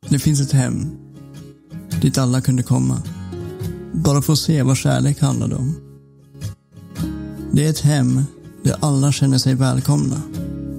Det 0.09 0.19
finns 0.19 0.41
ett 0.41 0.51
hem 0.51 0.97
dit 2.01 2.17
alla 2.17 2.41
kunde 2.41 2.63
komma. 2.63 3.01
bara 3.93 4.21
för 4.21 4.33
att 4.33 4.39
se 4.39 4.63
vad 4.63 4.77
kärlek 4.77 5.21
handlade 5.21 5.55
om. 5.55 5.75
Det 7.51 7.65
är 7.65 7.69
ett 7.69 7.79
hem 7.79 8.23
där 8.63 8.75
alla 8.79 9.11
känner 9.11 9.37
sig 9.37 9.55
välkomna, 9.55 10.21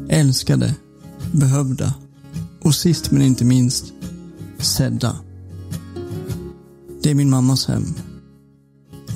älskade, 0.08 0.74
behövda 1.32 1.94
och 2.62 2.74
sist 2.74 3.10
men 3.10 3.22
inte 3.22 3.44
minst 3.44 3.84
sedda. 4.58 5.16
Det 7.04 7.10
är 7.10 7.14
min 7.14 7.30
mammas 7.30 7.66
hem. 7.66 7.94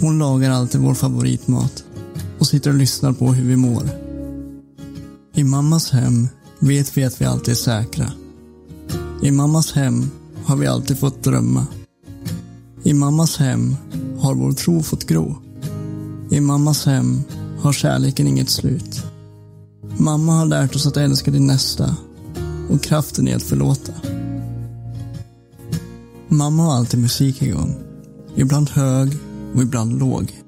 Hon 0.01 0.19
lagar 0.19 0.51
alltid 0.51 0.81
vår 0.81 0.95
favoritmat 0.95 1.85
och 2.39 2.47
sitter 2.47 2.71
och 2.71 2.77
lyssnar 2.77 3.13
på 3.13 3.33
hur 3.33 3.49
vi 3.49 3.57
mår. 3.57 3.91
I 5.35 5.45
mammas 5.45 5.91
hem 5.91 6.29
vet 6.59 6.97
vi 6.97 7.05
att 7.05 7.21
vi 7.21 7.25
alltid 7.25 7.53
är 7.53 7.57
säkra. 7.57 8.13
I 9.23 9.31
mammas 9.31 9.73
hem 9.73 10.11
har 10.45 10.57
vi 10.57 10.67
alltid 10.67 10.99
fått 10.99 11.25
drömma. 11.25 11.67
I 12.83 12.95
mammas 12.95 13.37
hem 13.37 13.77
har 14.19 14.35
vår 14.35 14.53
tro 14.53 14.83
fått 14.83 15.07
gro. 15.07 15.37
I 16.31 16.41
mammas 16.41 16.87
hem 16.87 17.23
har 17.61 17.73
kärleken 17.73 18.27
inget 18.27 18.51
slut. 18.51 19.03
Mamma 19.97 20.33
har 20.33 20.47
lärt 20.47 20.77
oss 20.77 20.87
att 20.87 20.97
älska 20.97 21.31
din 21.31 21.47
nästa 21.47 21.97
och 22.71 22.83
kraften 22.83 23.29
i 23.29 23.35
att 23.35 23.43
förlåta. 23.43 23.93
Mamma 26.31 26.63
har 26.63 26.75
alltid 26.75 27.01
musik 27.01 27.43
igång. 27.43 27.77
Ibland 28.37 28.71
hög 28.71 29.13
och 29.55 29.63
ibland 29.63 29.99
låg. 29.99 30.43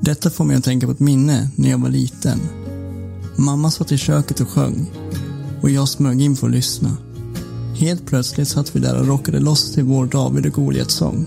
Detta 0.00 0.30
får 0.30 0.44
mig 0.44 0.56
att 0.56 0.64
tänka 0.64 0.86
på 0.86 0.92
ett 0.92 1.00
minne 1.00 1.48
när 1.56 1.70
jag 1.70 1.78
var 1.78 1.88
liten. 1.88 2.40
Mamma 3.36 3.70
satt 3.70 3.92
i 3.92 3.98
köket 3.98 4.40
och 4.40 4.48
sjöng 4.48 4.90
och 5.62 5.70
jag 5.70 5.88
smög 5.88 6.22
in 6.22 6.36
för 6.36 6.46
att 6.46 6.52
lyssna. 6.52 6.96
Helt 7.74 8.06
plötsligt 8.06 8.48
satt 8.48 8.76
vi 8.76 8.80
där 8.80 9.00
och 9.00 9.06
rockade 9.06 9.40
loss 9.40 9.72
till 9.72 9.84
vår 9.84 10.06
David 10.06 10.46
och 10.46 10.52
Goliat-sång. 10.52 11.26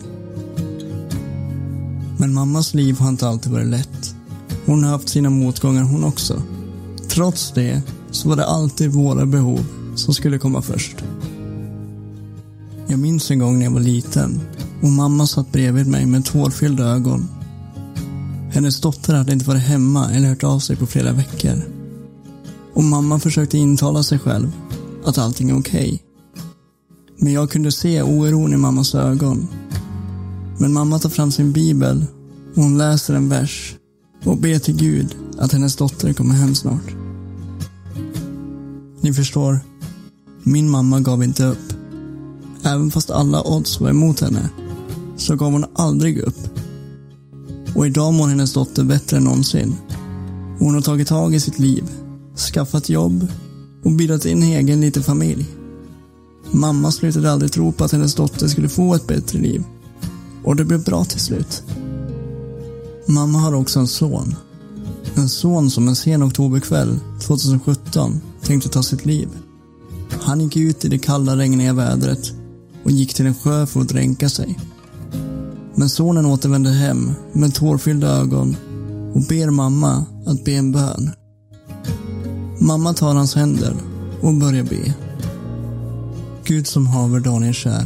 Men 2.18 2.34
mammas 2.34 2.74
liv 2.74 3.00
har 3.00 3.10
inte 3.10 3.28
alltid 3.28 3.52
varit 3.52 3.68
lätt. 3.68 4.16
Hon 4.66 4.84
har 4.84 4.92
haft 4.92 5.10
sina 5.10 5.30
motgångar 5.30 5.84
hon 5.84 6.04
också. 6.04 6.42
Trots 7.10 7.52
det 7.52 7.82
så 8.12 8.30
var 8.30 8.36
det 8.36 8.46
alltid 8.46 8.92
våra 8.92 9.26
behov 9.26 9.66
som 9.96 10.14
skulle 10.14 10.38
komma 10.38 10.62
först. 10.62 10.96
Jag 12.92 13.00
minns 13.00 13.32
en 13.32 13.40
gång 13.40 13.60
när 13.60 13.66
jag 13.66 13.72
var 13.72 13.80
liten 13.80 14.42
och 14.82 14.90
mamma 14.90 15.28
satt 15.28 15.52
bredvid 15.52 15.88
mig 15.88 16.06
med 16.06 16.26
tårfyllda 16.26 16.84
ögon. 16.84 17.28
Hennes 18.52 18.82
dotter 18.82 19.14
hade 19.14 19.34
inte 19.34 19.46
varit 19.46 19.62
hemma 19.62 20.12
eller 20.12 20.30
hört 20.30 20.44
av 20.44 20.60
sig 20.60 20.76
på 20.76 20.86
flera 20.86 21.12
veckor. 21.12 21.62
Och 22.74 22.84
mamma 22.84 23.20
försökte 23.20 23.58
intala 23.58 24.04
sig 24.04 24.20
själv 24.20 24.52
att 25.06 25.18
allting 25.18 25.50
är 25.50 25.60
okej. 25.60 25.80
Okay. 25.80 26.00
Men 27.18 27.34
jag 27.34 27.52
kunde 27.52 27.72
se 27.72 28.02
oron 28.02 28.54
i 28.54 28.58
mammas 28.58 28.96
ögon. 28.96 29.48
Men 30.58 30.74
mamma 30.74 31.00
tar 31.00 31.10
fram 31.10 31.32
sin 31.32 31.52
bibel 31.52 32.06
och 32.56 32.64
hon 32.64 32.78
läser 32.78 33.14
en 33.14 33.30
vers 33.30 33.76
och 34.26 34.38
ber 34.38 34.60
till 34.60 34.78
Gud 34.78 35.16
att 35.38 35.54
hennes 35.54 35.76
dotter 35.76 36.14
kommer 36.14 36.36
hem 36.36 36.56
snart. 36.56 36.96
Ni 39.02 39.14
förstår, 39.14 39.60
min 40.44 40.70
mamma 40.70 41.00
gav 41.00 41.24
inte 41.24 41.46
upp. 41.46 41.79
Även 42.64 42.92
fast 42.92 43.10
alla 43.10 43.44
odds 43.44 43.80
var 43.80 43.90
emot 43.90 44.20
henne 44.20 44.50
så 45.18 45.36
gav 45.36 45.52
hon 45.52 45.66
aldrig 45.74 46.20
upp. 46.20 46.38
Och 47.76 47.88
idag 47.88 48.14
mår 48.14 48.28
hennes 48.28 48.54
dotter 48.54 48.84
bättre 48.84 49.18
än 49.18 49.24
någonsin. 49.24 49.76
Hon 50.60 50.74
har 50.74 50.82
tagit 50.82 51.08
tag 51.08 51.36
i 51.36 51.40
sitt 51.40 51.60
liv, 51.60 51.84
skaffat 52.36 52.90
jobb 52.90 53.28
och 53.84 53.92
bildat 53.92 54.26
en 54.26 54.44
egen 54.44 54.82
liten 54.82 55.04
familj. 55.04 55.48
Mamma 56.52 56.92
slutade 56.92 57.32
aldrig 57.32 57.52
tro 57.52 57.72
på 57.72 57.84
att 57.84 57.92
hennes 57.92 58.16
dotter 58.16 58.48
skulle 58.48 58.70
få 58.70 58.96
ett 58.96 59.08
bättre 59.08 59.40
liv. 59.40 59.64
Och 60.44 60.56
det 60.56 60.66
blev 60.66 60.84
bra 60.84 61.06
till 61.06 61.20
slut. 61.20 61.64
Mamma 63.06 63.40
har 63.40 63.54
också 63.54 63.80
en 63.80 63.88
son. 63.88 64.36
En 65.16 65.30
son 65.30 65.70
som 65.70 65.88
en 65.88 65.96
sen 65.96 66.24
oktoberkväll 66.24 67.00
2017 67.22 68.22
tänkte 68.42 68.70
ta 68.70 68.84
sitt 68.84 69.06
liv. 69.06 69.30
Han 70.22 70.42
gick 70.42 70.58
ut 70.58 70.86
i 70.86 70.90
det 70.90 71.00
kalla, 71.00 71.38
regniga 71.38 71.74
vädret 71.74 72.34
och 72.84 72.92
gick 72.92 73.14
till 73.14 73.26
en 73.26 73.36
sjö 73.36 73.66
för 73.66 73.82
att 73.82 73.88
dränka 73.90 74.30
sig. 74.30 74.60
Men 75.76 75.90
sonen 75.90 76.26
återvände 76.26 76.70
hem 76.70 77.12
med 77.34 77.56
tårfyllda 77.56 78.08
ögon 78.08 78.56
och 79.14 79.22
ber 79.22 79.50
mamma 79.50 80.06
att 80.26 80.46
be 80.46 80.52
en 80.52 80.72
bön. 80.72 81.12
Mamma 82.60 82.94
tar 82.94 83.16
hans 83.16 83.36
händer 83.36 83.76
och 84.22 84.34
börjar 84.34 84.64
be. 84.64 84.94
Gud 86.44 86.68
som 86.68 86.88
haver 86.88 87.20
Daniel 87.20 87.54
kär. 87.54 87.86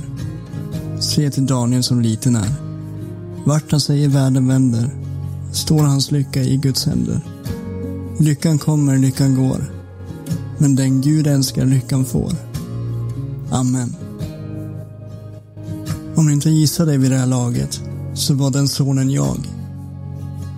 Se 0.99 1.31
till 1.31 1.45
Daniel 1.45 1.83
som 1.83 2.01
liten 2.01 2.35
är. 2.35 2.53
Vart 3.45 3.71
han 3.71 3.79
säger 3.79 4.07
världen 4.07 4.47
vänder 4.47 4.89
står 5.51 5.83
hans 5.83 6.11
lycka 6.11 6.41
i 6.41 6.57
Guds 6.57 6.85
händer. 6.85 7.21
Lyckan 8.19 8.59
kommer, 8.59 8.97
lyckan 8.97 9.35
går. 9.35 9.73
Men 10.57 10.75
den 10.75 11.01
Gud 11.01 11.27
älskar 11.27 11.65
lyckan 11.65 12.05
får. 12.05 12.31
Amen. 13.51 13.95
Om 16.15 16.27
ni 16.27 16.33
inte 16.33 16.49
gissar 16.49 16.85
det 16.85 16.97
vid 16.97 17.11
det 17.11 17.17
här 17.17 17.25
laget 17.25 17.81
så 18.13 18.33
var 18.33 18.51
den 18.51 18.67
sonen 18.67 19.09
jag. 19.09 19.37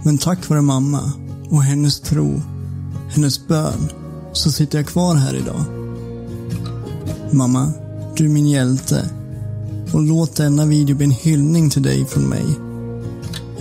Men 0.04 0.18
tack 0.18 0.50
vare 0.50 0.62
mamma 0.62 1.12
och 1.50 1.64
hennes 1.64 2.00
tro, 2.00 2.42
hennes 3.10 3.48
bön, 3.48 3.90
så 4.34 4.52
sitter 4.52 4.78
jag 4.78 4.88
kvar 4.88 5.16
här 5.16 5.36
idag. 5.36 5.64
Mamma, 7.32 7.72
du 8.18 8.26
är 8.26 8.30
min 8.30 8.50
hjälte. 8.50 9.10
Och 9.94 10.02
låt 10.02 10.36
denna 10.36 10.66
video 10.66 10.96
bli 10.96 11.06
en 11.06 11.12
hyllning 11.12 11.70
till 11.70 11.84
dig 11.84 12.06
från 12.06 12.24
mig. 12.24 12.46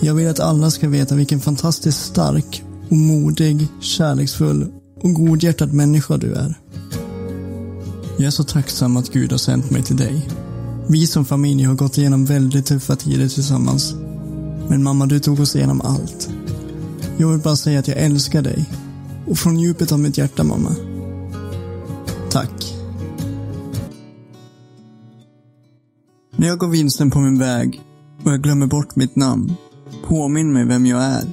Jag 0.01 0.15
vill 0.15 0.29
att 0.29 0.41
alla 0.41 0.71
ska 0.71 0.89
veta 0.89 1.15
vilken 1.15 1.41
fantastiskt 1.41 2.05
stark 2.05 2.63
och 2.91 2.97
modig, 2.97 3.69
kärleksfull 3.81 4.67
och 5.03 5.15
godhjärtad 5.15 5.73
människa 5.73 6.17
du 6.17 6.35
är. 6.35 6.59
Jag 8.17 8.27
är 8.27 8.31
så 8.31 8.45
tacksam 8.45 8.97
att 8.97 9.13
Gud 9.13 9.31
har 9.31 9.39
sänt 9.39 9.71
mig 9.71 9.83
till 9.83 9.97
dig. 9.97 10.29
Vi 10.89 11.07
som 11.07 11.25
familj 11.25 11.63
har 11.63 11.75
gått 11.75 11.99
igenom 11.99 12.25
väldigt 12.25 12.67
tuffa 12.67 12.97
tider 12.97 13.29
tillsammans. 13.29 13.95
Men 14.69 14.83
mamma, 14.83 15.07
du 15.07 15.21
tog 15.21 15.41
oss 15.41 15.57
igenom 15.57 15.81
allt. 15.81 16.31
Jag 17.17 17.29
vill 17.29 17.41
bara 17.41 17.57
säga 17.57 17.79
att 17.79 17.89
jag 17.89 17.99
älskar 17.99 18.43
dig. 18.43 18.71
Och 19.27 19.39
från 19.39 19.59
djupet 19.59 19.93
av 19.93 19.99
mitt 19.99 20.19
hjärta, 20.19 20.45
mamma. 20.45 20.77
Tack. 22.31 22.75
När 26.37 26.49
jag 26.49 26.59
går 26.59 26.69
vilsen 26.69 27.11
på 27.11 27.21
min 27.21 27.39
väg 27.39 27.81
och 28.25 28.33
jag 28.33 28.43
glömmer 28.43 28.67
bort 28.67 28.97
mitt 28.97 29.17
namn, 29.17 29.53
påminn 30.09 30.53
mig 30.53 30.67
vem 30.67 30.87
jag 30.87 31.03
är. 31.03 31.25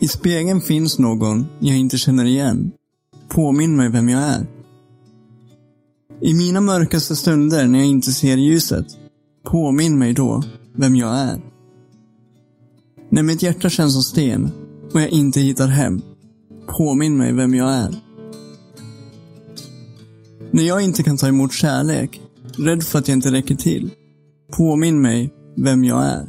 I 0.00 0.08
spegeln 0.08 0.60
finns 0.60 0.98
någon 0.98 1.46
jag 1.58 1.76
inte 1.76 1.98
känner 1.98 2.24
igen. 2.24 2.72
Påminn 3.28 3.76
mig 3.76 3.88
vem 3.88 4.08
jag 4.08 4.22
är. 4.22 4.46
I 6.24 6.34
mina 6.34 6.60
mörkaste 6.60 7.16
stunder 7.16 7.66
när 7.66 7.78
jag 7.78 7.88
inte 7.88 8.12
ser 8.12 8.36
ljuset, 8.36 8.86
påminn 9.44 9.98
mig 9.98 10.12
då 10.14 10.42
vem 10.76 10.96
jag 10.96 11.18
är. 11.18 11.40
När 13.10 13.22
mitt 13.22 13.42
hjärta 13.42 13.68
känns 13.68 13.92
som 13.92 14.02
sten 14.02 14.50
och 14.92 15.00
jag 15.00 15.08
inte 15.08 15.40
hittar 15.40 15.68
hem, 15.68 16.02
påminn 16.66 17.16
mig 17.16 17.32
vem 17.32 17.54
jag 17.54 17.72
är. 17.72 17.94
När 20.50 20.62
jag 20.62 20.82
inte 20.82 21.02
kan 21.02 21.16
ta 21.16 21.28
emot 21.28 21.52
kärlek, 21.52 22.20
rädd 22.56 22.82
för 22.82 22.98
att 22.98 23.08
jag 23.08 23.16
inte 23.16 23.32
räcker 23.32 23.54
till, 23.54 23.90
påminn 24.52 25.02
mig 25.02 25.34
vem 25.56 25.84
jag 25.84 26.04
är. 26.04 26.26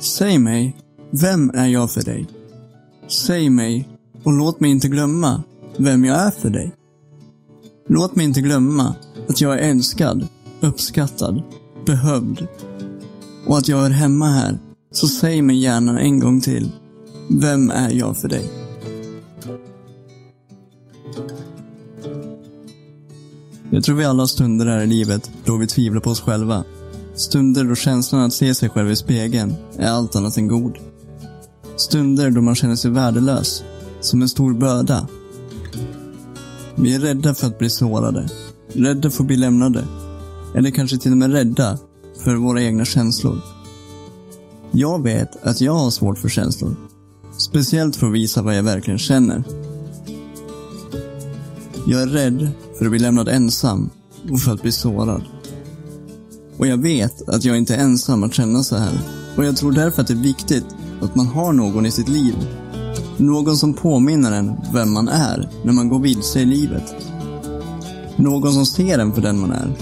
Säg 0.00 0.38
mig, 0.38 0.76
vem 1.10 1.50
är 1.54 1.66
jag 1.66 1.90
för 1.90 2.02
dig? 2.02 2.26
Säg 3.08 3.50
mig 3.50 3.88
och 4.22 4.32
låt 4.32 4.60
mig 4.60 4.70
inte 4.70 4.88
glömma 4.88 5.42
vem 5.78 6.04
jag 6.04 6.16
är 6.20 6.30
för 6.30 6.50
dig. 6.50 6.72
Låt 7.88 8.16
mig 8.16 8.24
inte 8.24 8.40
glömma 8.40 8.94
att 9.28 9.40
jag 9.40 9.52
är 9.54 9.70
älskad, 9.70 10.28
uppskattad, 10.60 11.42
behövd 11.86 12.46
och 13.46 13.58
att 13.58 13.68
jag 13.68 13.86
är 13.86 13.90
hemma 13.90 14.28
här. 14.28 14.58
Så 14.92 15.08
säg 15.08 15.42
mig 15.42 15.56
gärna 15.56 16.00
en 16.00 16.20
gång 16.20 16.40
till. 16.40 16.72
Vem 17.30 17.70
är 17.70 17.90
jag 17.90 18.16
för 18.16 18.28
dig? 18.28 18.50
Jag 23.70 23.84
tror 23.84 23.96
vi 23.96 24.04
alla 24.04 24.22
har 24.22 24.26
stunder 24.26 24.66
här 24.66 24.82
i 24.82 24.86
livet 24.86 25.30
då 25.44 25.56
vi 25.56 25.66
tvivlar 25.66 26.00
på 26.00 26.10
oss 26.10 26.20
själva. 26.20 26.64
Stunder 27.14 27.64
då 27.64 27.74
känslan 27.74 28.20
att 28.20 28.32
se 28.32 28.54
sig 28.54 28.68
själv 28.68 28.90
i 28.90 28.96
spegeln 28.96 29.54
är 29.78 29.90
allt 29.90 30.16
annat 30.16 30.36
än 30.36 30.48
god. 30.48 30.78
Stunder 31.76 32.30
då 32.30 32.40
man 32.40 32.54
känner 32.54 32.76
sig 32.76 32.90
värdelös, 32.90 33.64
som 34.00 34.22
en 34.22 34.28
stor 34.28 34.54
börda 34.54 35.08
vi 36.76 36.94
är 36.94 37.00
rädda 37.00 37.34
för 37.34 37.46
att 37.46 37.58
bli 37.58 37.70
sårade. 37.70 38.28
Rädda 38.72 39.10
för 39.10 39.22
att 39.22 39.26
bli 39.26 39.36
lämnade. 39.36 39.84
Eller 40.54 40.70
kanske 40.70 40.98
till 40.98 41.12
och 41.12 41.18
med 41.18 41.32
rädda 41.32 41.78
för 42.24 42.34
våra 42.34 42.62
egna 42.62 42.84
känslor. 42.84 43.40
Jag 44.70 45.02
vet 45.02 45.44
att 45.44 45.60
jag 45.60 45.72
har 45.72 45.90
svårt 45.90 46.18
för 46.18 46.28
känslor. 46.28 46.76
Speciellt 47.38 47.96
för 47.96 48.06
att 48.06 48.12
visa 48.12 48.42
vad 48.42 48.56
jag 48.56 48.62
verkligen 48.62 48.98
känner. 48.98 49.44
Jag 51.86 52.02
är 52.02 52.06
rädd 52.06 52.48
för 52.78 52.84
att 52.84 52.90
bli 52.90 53.00
lämnad 53.00 53.28
ensam 53.28 53.90
och 54.30 54.40
för 54.40 54.52
att 54.52 54.62
bli 54.62 54.72
sårad. 54.72 55.22
Och 56.56 56.66
jag 56.66 56.82
vet 56.82 57.28
att 57.28 57.44
jag 57.44 57.58
inte 57.58 57.74
är 57.74 57.78
ensam 57.78 58.22
att 58.24 58.34
känna 58.34 58.62
så 58.62 58.76
här. 58.76 58.98
Och 59.36 59.44
jag 59.44 59.56
tror 59.56 59.72
därför 59.72 60.02
att 60.02 60.08
det 60.08 60.14
är 60.14 60.22
viktigt 60.22 60.66
att 61.00 61.14
man 61.14 61.26
har 61.26 61.52
någon 61.52 61.86
i 61.86 61.90
sitt 61.90 62.08
liv. 62.08 62.34
Någon 63.16 63.56
som 63.56 63.74
påminner 63.74 64.32
en 64.32 64.52
vem 64.72 64.92
man 64.92 65.08
är 65.08 65.48
när 65.64 65.72
man 65.72 65.88
går 65.88 65.98
vilse 65.98 66.40
i 66.40 66.44
livet. 66.44 66.94
Någon 68.16 68.52
som 68.52 68.66
ser 68.66 68.98
en 68.98 69.12
för 69.12 69.22
den 69.22 69.40
man 69.40 69.50
är. 69.50 69.72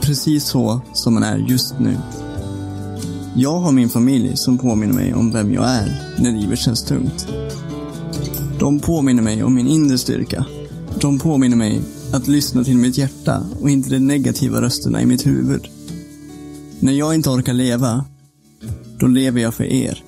Precis 0.00 0.44
så 0.44 0.80
som 0.92 1.14
man 1.14 1.22
är 1.22 1.38
just 1.38 1.74
nu. 1.78 1.96
Jag 3.34 3.58
har 3.58 3.72
min 3.72 3.88
familj 3.88 4.36
som 4.36 4.58
påminner 4.58 4.94
mig 4.94 5.14
om 5.14 5.30
vem 5.30 5.52
jag 5.52 5.64
är 5.64 6.14
när 6.18 6.32
livet 6.32 6.58
känns 6.58 6.84
tungt. 6.84 7.26
De 8.58 8.80
påminner 8.80 9.22
mig 9.22 9.42
om 9.44 9.54
min 9.54 9.66
inre 9.66 9.98
styrka. 9.98 10.44
De 11.00 11.18
påminner 11.18 11.56
mig 11.56 11.80
att 12.12 12.28
lyssna 12.28 12.64
till 12.64 12.76
mitt 12.76 12.98
hjärta 12.98 13.46
och 13.60 13.70
inte 13.70 13.90
de 13.90 13.98
negativa 13.98 14.60
rösterna 14.60 15.02
i 15.02 15.06
mitt 15.06 15.26
huvud. 15.26 15.68
När 16.80 16.92
jag 16.92 17.14
inte 17.14 17.30
orkar 17.30 17.52
leva, 17.52 18.04
då 18.98 19.06
lever 19.06 19.40
jag 19.40 19.54
för 19.54 19.64
er. 19.64 20.04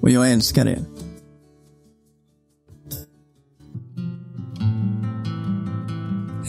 Och 0.00 0.10
jag 0.10 0.32
älskar 0.32 0.66
er. 0.68 0.84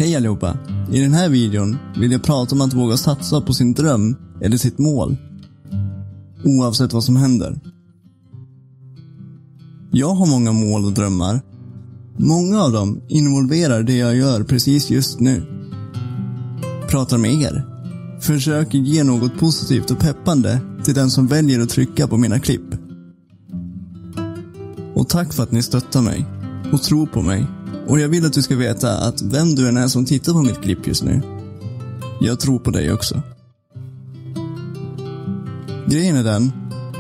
Hej 0.02 0.16
allihopa! 0.16 0.58
I 0.92 1.00
den 1.00 1.14
här 1.14 1.30
videon 1.30 1.78
vill 1.98 2.12
jag 2.12 2.24
prata 2.24 2.56
om 2.56 2.62
att 2.62 2.74
våga 2.74 2.98
satsa 2.98 3.42
på 3.42 3.54
sin 3.54 3.74
dröm 3.74 4.16
eller 4.42 4.58
sitt 4.58 4.78
mål. 4.78 5.18
Oavsett 6.44 6.94
vad 6.94 7.04
som 7.04 7.16
händer. 7.16 7.60
Jag 9.92 10.10
har 10.14 10.26
många 10.26 10.52
mål 10.52 10.86
och 10.86 10.92
drömmar. 10.92 11.42
Många 12.18 12.62
av 12.62 12.72
dem 12.72 13.02
involverar 13.08 13.84
det 13.84 13.96
jag 13.96 14.16
gör 14.16 14.44
precis 14.44 14.90
just 14.90 15.20
nu. 15.20 15.44
Pratar 16.90 17.18
med 17.18 17.34
er. 17.34 17.66
Försöker 18.22 18.78
ge 18.78 19.04
något 19.04 19.40
positivt 19.40 19.92
och 19.92 20.00
peppande 20.00 20.60
till 20.84 20.94
den 20.94 21.10
som 21.10 21.28
väljer 21.28 21.60
att 21.60 21.70
trycka 21.70 22.08
på 22.08 22.18
mina 22.18 22.40
klipp. 22.40 22.76
Och 24.96 25.10
tack 25.10 25.34
för 25.34 25.44
att 25.44 25.52
ni 25.52 25.64
stöttar 25.64 26.02
mig 26.02 26.26
och 26.74 26.84
tror 26.84 27.06
på 27.06 27.22
mig. 27.22 27.48
Och 27.88 28.00
jag 28.00 28.10
vill 28.10 28.26
att 28.26 28.34
du 28.34 28.42
ska 28.42 28.56
veta 28.56 28.98
att 28.98 29.22
vem 29.22 29.56
du 29.56 29.68
än 29.68 29.78
är 29.78 29.88
som 29.88 30.06
tittar 30.06 30.34
på 30.34 30.42
mitt 30.42 30.62
klipp 30.62 30.88
just 30.88 31.04
nu, 31.04 31.22
jag 32.22 32.40
tror 32.40 32.60
på 32.60 32.72
dig 32.72 32.94
också. 32.94 33.22
Grejen 35.88 36.16
är 36.16 36.24
den 36.24 36.52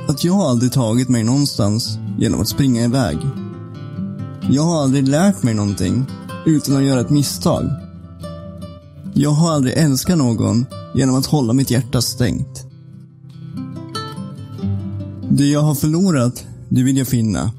att 0.07 0.23
jag 0.23 0.34
har 0.34 0.49
aldrig 0.49 0.71
tagit 0.71 1.09
mig 1.09 1.23
någonstans 1.23 1.97
genom 2.19 2.41
att 2.41 2.47
springa 2.47 2.84
iväg. 2.84 3.17
Jag 4.49 4.63
har 4.63 4.84
aldrig 4.84 5.07
lärt 5.07 5.43
mig 5.43 5.53
någonting 5.53 6.05
utan 6.45 6.75
att 6.75 6.84
göra 6.84 7.01
ett 7.01 7.09
misstag. 7.09 7.69
Jag 9.13 9.29
har 9.29 9.51
aldrig 9.51 9.77
älskat 9.77 10.17
någon 10.17 10.65
genom 10.95 11.15
att 11.15 11.25
hålla 11.25 11.53
mitt 11.53 11.71
hjärta 11.71 12.01
stängt. 12.01 12.65
Det 15.29 15.45
jag 15.45 15.61
har 15.61 15.75
förlorat, 15.75 16.45
det 16.69 16.84
vill 16.84 16.97
jag 16.97 17.07
finna. 17.07 17.51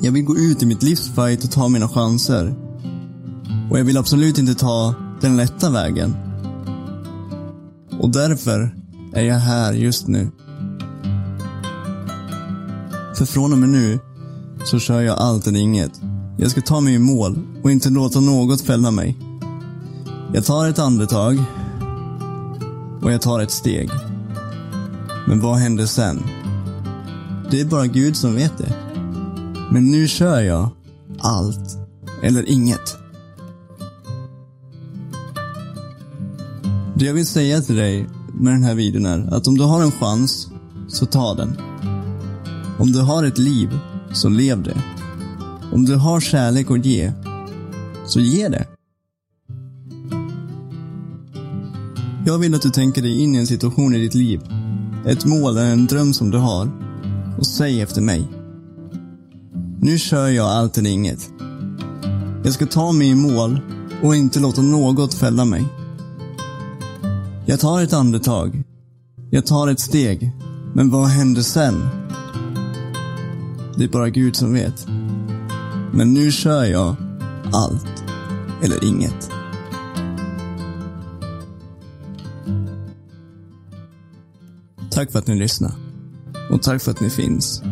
Jag 0.00 0.12
vill 0.12 0.24
gå 0.24 0.36
ut 0.36 0.62
i 0.62 0.66
mitt 0.66 0.82
livsfight 0.82 1.44
och 1.44 1.50
ta 1.50 1.68
mina 1.68 1.88
chanser. 1.88 2.54
Och 3.70 3.78
jag 3.78 3.84
vill 3.84 3.96
absolut 3.96 4.38
inte 4.38 4.54
ta 4.54 4.94
den 5.20 5.36
lätta 5.36 5.70
vägen. 5.70 6.16
Och 8.00 8.10
därför 8.10 8.74
är 9.12 9.24
jag 9.24 9.38
här 9.38 9.72
just 9.72 10.06
nu. 10.06 10.30
För 13.16 13.24
från 13.24 13.52
och 13.52 13.58
med 13.58 13.68
nu 13.68 13.98
så 14.64 14.78
kör 14.78 15.00
jag 15.00 15.18
allt 15.18 15.46
eller 15.46 15.60
inget. 15.60 16.00
Jag 16.36 16.50
ska 16.50 16.60
ta 16.60 16.80
mig 16.80 16.94
i 16.94 16.98
mål 16.98 17.38
och 17.62 17.70
inte 17.70 17.90
låta 17.90 18.20
något 18.20 18.60
fälla 18.60 18.90
mig. 18.90 19.18
Jag 20.34 20.44
tar 20.44 20.68
ett 20.68 20.78
andetag 20.78 21.44
och 23.02 23.12
jag 23.12 23.22
tar 23.22 23.40
ett 23.40 23.50
steg. 23.50 23.90
Men 25.26 25.40
vad 25.40 25.56
händer 25.56 25.86
sen? 25.86 26.22
Det 27.50 27.60
är 27.60 27.64
bara 27.64 27.86
Gud 27.86 28.16
som 28.16 28.34
vet 28.34 28.58
det. 28.58 28.87
Men 29.70 29.90
nu 29.90 30.08
kör 30.08 30.40
jag 30.40 30.70
allt 31.18 31.78
eller 32.22 32.48
inget. 32.48 32.96
Det 36.94 37.04
jag 37.04 37.14
vill 37.14 37.26
säga 37.26 37.60
till 37.60 37.76
dig 37.76 38.06
med 38.32 38.52
den 38.52 38.62
här 38.62 38.74
videon 38.74 39.06
är 39.06 39.34
att 39.34 39.46
om 39.46 39.58
du 39.58 39.64
har 39.64 39.82
en 39.82 39.92
chans, 39.92 40.48
så 40.88 41.06
ta 41.06 41.34
den. 41.34 41.58
Om 42.78 42.92
du 42.92 43.00
har 43.00 43.24
ett 43.24 43.38
liv, 43.38 43.78
så 44.12 44.28
lev 44.28 44.62
det. 44.62 44.82
Om 45.72 45.84
du 45.84 45.96
har 45.96 46.20
kärlek 46.20 46.70
att 46.70 46.84
ge, 46.84 47.12
så 48.06 48.20
ge 48.20 48.48
det. 48.48 48.66
Jag 52.26 52.38
vill 52.38 52.54
att 52.54 52.62
du 52.62 52.70
tänker 52.70 53.02
dig 53.02 53.22
in 53.22 53.34
i 53.34 53.38
en 53.38 53.46
situation 53.46 53.94
i 53.94 53.98
ditt 53.98 54.14
liv. 54.14 54.40
Ett 55.06 55.24
mål 55.24 55.56
eller 55.56 55.70
en 55.70 55.86
dröm 55.86 56.12
som 56.12 56.30
du 56.30 56.38
har. 56.38 56.70
Och 57.38 57.46
säg 57.46 57.80
efter 57.80 58.00
mig. 58.00 58.37
Nu 59.80 59.98
kör 59.98 60.28
jag 60.28 60.46
allt 60.46 60.78
eller 60.78 60.90
inget. 60.90 61.30
Jag 62.44 62.52
ska 62.52 62.66
ta 62.66 62.92
mig 62.92 63.08
i 63.08 63.14
mål 63.14 63.60
och 64.02 64.16
inte 64.16 64.40
låta 64.40 64.62
något 64.62 65.14
fälla 65.14 65.44
mig. 65.44 65.66
Jag 67.46 67.60
tar 67.60 67.82
ett 67.82 67.92
andetag. 67.92 68.62
Jag 69.30 69.46
tar 69.46 69.68
ett 69.68 69.80
steg. 69.80 70.32
Men 70.74 70.90
vad 70.90 71.06
händer 71.06 71.42
sen? 71.42 71.88
Det 73.76 73.84
är 73.84 73.88
bara 73.88 74.08
Gud 74.10 74.36
som 74.36 74.52
vet. 74.52 74.86
Men 75.92 76.14
nu 76.14 76.30
kör 76.32 76.64
jag 76.64 76.96
allt 77.52 78.04
eller 78.62 78.84
inget. 78.84 79.30
Tack 84.90 85.12
för 85.12 85.18
att 85.18 85.26
ni 85.26 85.38
lyssnar. 85.38 85.72
Och 86.50 86.62
tack 86.62 86.82
för 86.82 86.90
att 86.90 87.00
ni 87.00 87.10
finns. 87.10 87.62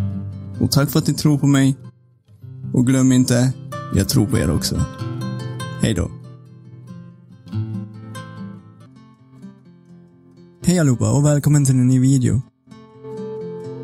Och 0.60 0.70
tack 0.70 0.90
för 0.90 0.98
att 0.98 1.06
ni 1.06 1.14
tror 1.14 1.38
på 1.38 1.46
mig. 1.46 1.76
Och 2.72 2.86
glöm 2.86 3.12
inte, 3.12 3.52
jag 3.94 4.08
tror 4.08 4.26
på 4.26 4.38
er 4.38 4.50
också. 4.50 4.84
Hej 5.80 5.94
då. 5.94 6.10
Hej 10.64 10.78
allihopa 10.78 11.12
och 11.12 11.26
välkommen 11.26 11.64
till 11.64 11.74
en 11.74 11.86
ny 11.86 12.00
video. 12.00 12.42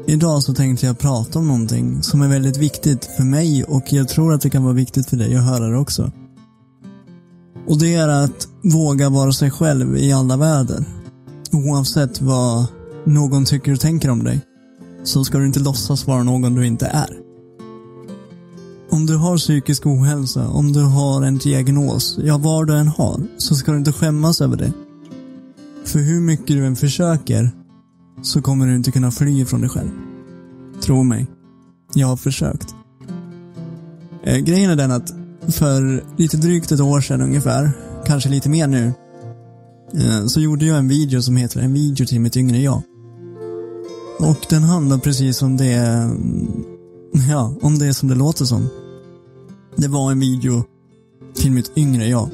Idag 0.06 0.42
så 0.42 0.54
tänkte 0.54 0.86
jag 0.86 0.98
prata 0.98 1.38
om 1.38 1.48
någonting 1.48 2.02
som 2.02 2.22
är 2.22 2.28
väldigt 2.28 2.56
viktigt 2.56 3.04
för 3.04 3.24
mig 3.24 3.64
och 3.64 3.92
jag 3.92 4.08
tror 4.08 4.34
att 4.34 4.40
det 4.40 4.50
kan 4.50 4.64
vara 4.64 4.74
viktigt 4.74 5.06
för 5.06 5.16
dig 5.16 5.36
att 5.36 5.44
höra 5.44 5.68
det 5.68 5.78
också. 5.78 6.12
Och 7.68 7.78
det 7.78 7.94
är 7.94 8.08
att 8.08 8.48
våga 8.62 9.08
vara 9.08 9.32
sig 9.32 9.50
själv 9.50 9.96
i 9.96 10.12
alla 10.12 10.36
väder. 10.36 10.84
Oavsett 11.52 12.20
vad 12.20 12.66
någon 13.04 13.44
tycker 13.44 13.72
och 13.72 13.80
tänker 13.80 14.10
om 14.10 14.24
dig, 14.24 14.40
så 15.04 15.24
ska 15.24 15.38
du 15.38 15.46
inte 15.46 15.60
låtsas 15.60 16.06
vara 16.06 16.22
någon 16.22 16.54
du 16.54 16.66
inte 16.66 16.86
är. 16.86 17.21
Om 18.92 19.06
du 19.06 19.16
har 19.16 19.36
psykisk 19.38 19.86
ohälsa, 19.86 20.48
om 20.48 20.72
du 20.72 20.80
har 20.80 21.22
en 21.22 21.38
diagnos, 21.38 22.18
ja 22.22 22.38
vad 22.38 22.66
du 22.66 22.76
än 22.76 22.88
har, 22.88 23.20
så 23.38 23.54
ska 23.54 23.72
du 23.72 23.78
inte 23.78 23.92
skämmas 23.92 24.40
över 24.40 24.56
det. 24.56 24.72
För 25.84 25.98
hur 25.98 26.20
mycket 26.20 26.46
du 26.46 26.66
än 26.66 26.76
försöker, 26.76 27.50
så 28.22 28.42
kommer 28.42 28.66
du 28.66 28.76
inte 28.76 28.90
kunna 28.92 29.10
fly 29.10 29.44
från 29.44 29.60
dig 29.60 29.70
själv. 29.70 29.90
Tro 30.82 31.02
mig. 31.02 31.26
Jag 31.94 32.06
har 32.06 32.16
försökt. 32.16 32.74
Eh, 34.24 34.38
grejen 34.38 34.70
är 34.70 34.76
den 34.76 34.90
att 34.90 35.14
för 35.48 36.04
lite 36.16 36.36
drygt 36.36 36.72
ett 36.72 36.80
år 36.80 37.00
sedan 37.00 37.20
ungefär, 37.20 37.72
kanske 38.06 38.28
lite 38.28 38.48
mer 38.48 38.66
nu, 38.66 38.92
eh, 39.94 40.26
så 40.26 40.40
gjorde 40.40 40.64
jag 40.64 40.78
en 40.78 40.88
video 40.88 41.22
som 41.22 41.36
heter 41.36 41.60
En 41.60 41.72
video 41.72 42.06
till 42.06 42.20
mitt 42.20 42.36
yngre 42.36 42.58
jag. 42.58 42.82
Och 44.18 44.46
den 44.48 44.62
handlar 44.62 44.98
precis 44.98 45.42
om 45.42 45.56
det, 45.56 45.74
mm, 45.74 46.64
ja, 47.30 47.54
om 47.62 47.78
det 47.78 47.94
som 47.94 48.08
det 48.08 48.14
låter 48.14 48.44
som. 48.44 48.68
Det 49.76 49.88
var 49.88 50.10
en 50.10 50.20
video 50.20 50.64
till 51.34 51.52
mitt 51.52 51.72
yngre 51.76 52.08
jag. 52.08 52.30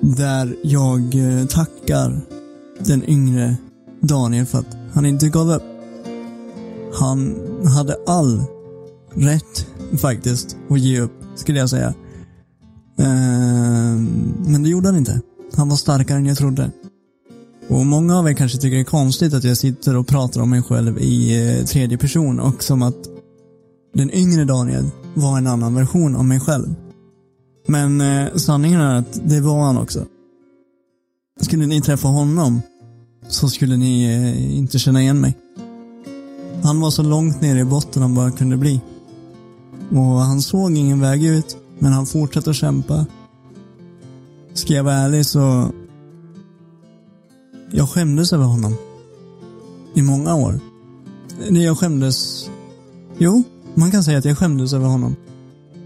Där 0.00 0.56
jag 0.62 1.14
eh, 1.14 1.46
tackar 1.46 2.20
den 2.78 3.10
yngre 3.10 3.56
Daniel 4.00 4.46
för 4.46 4.58
att 4.58 4.76
han 4.92 5.06
inte 5.06 5.28
gav 5.28 5.50
upp. 5.50 5.62
Han 6.94 7.36
hade 7.66 7.96
all 8.06 8.42
rätt 9.14 9.66
faktiskt 9.98 10.56
att 10.70 10.80
ge 10.80 11.00
upp, 11.00 11.12
skulle 11.34 11.58
jag 11.58 11.70
säga. 11.70 11.94
Ehm, 12.98 14.34
men 14.46 14.62
det 14.62 14.68
gjorde 14.68 14.88
han 14.88 14.96
inte. 14.96 15.20
Han 15.56 15.68
var 15.68 15.76
starkare 15.76 16.18
än 16.18 16.26
jag 16.26 16.38
trodde. 16.38 16.70
Och 17.68 17.86
många 17.86 18.18
av 18.18 18.28
er 18.28 18.32
kanske 18.32 18.58
tycker 18.58 18.76
det 18.76 18.82
är 18.82 18.84
konstigt 18.84 19.34
att 19.34 19.44
jag 19.44 19.56
sitter 19.56 19.96
och 19.96 20.06
pratar 20.06 20.40
om 20.40 20.50
mig 20.50 20.62
själv 20.62 20.98
i 20.98 21.48
eh, 21.58 21.64
tredje 21.64 21.98
person 21.98 22.40
och 22.40 22.62
som 22.62 22.82
att 22.82 23.13
den 23.94 24.10
yngre 24.10 24.44
Daniel 24.44 24.90
var 25.14 25.38
en 25.38 25.46
annan 25.46 25.74
version 25.74 26.16
av 26.16 26.24
mig 26.24 26.40
själv. 26.40 26.74
Men 27.66 28.00
eh, 28.00 28.34
sanningen 28.34 28.80
är 28.80 28.98
att 28.98 29.20
det 29.28 29.40
var 29.40 29.62
han 29.62 29.78
också. 29.78 30.06
Skulle 31.40 31.66
ni 31.66 31.80
träffa 31.80 32.08
honom 32.08 32.62
så 33.28 33.48
skulle 33.48 33.76
ni 33.76 34.04
eh, 34.04 34.56
inte 34.56 34.78
känna 34.78 35.02
igen 35.02 35.20
mig. 35.20 35.36
Han 36.62 36.80
var 36.80 36.90
så 36.90 37.02
långt 37.02 37.40
ner 37.40 37.56
i 37.56 37.64
botten 37.64 38.02
han 38.02 38.14
bara 38.14 38.30
kunde 38.30 38.56
bli. 38.56 38.80
Och 39.90 40.20
han 40.20 40.42
såg 40.42 40.76
ingen 40.76 41.00
väg 41.00 41.24
ut, 41.24 41.56
men 41.78 41.92
han 41.92 42.06
fortsatte 42.06 42.50
att 42.50 42.56
kämpa. 42.56 43.06
Ska 44.54 44.74
jag 44.74 44.84
vara 44.84 44.94
ärlig 44.94 45.26
så 45.26 45.70
Jag 47.70 47.88
skämdes 47.88 48.32
över 48.32 48.44
honom. 48.44 48.74
I 49.94 50.02
många 50.02 50.34
år. 50.34 50.60
Jag 51.50 51.78
skämdes... 51.78 52.50
Jo, 53.18 53.42
man 53.74 53.90
kan 53.90 54.04
säga 54.04 54.18
att 54.18 54.24
jag 54.24 54.38
skämdes 54.38 54.72
över 54.72 54.86
honom. 54.86 55.16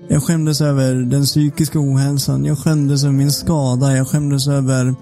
Jag 0.08 0.22
skämdes 0.22 0.60
över 0.60 0.94
den 0.94 1.24
psykiska 1.24 1.80
ohälsan. 1.80 2.44
Jag 2.44 2.58
skämdes 2.58 3.04
över 3.04 3.14
min 3.14 3.32
skada. 3.32 3.96
Jag 3.96 4.08
skämdes 4.08 4.48
över... 4.48 4.94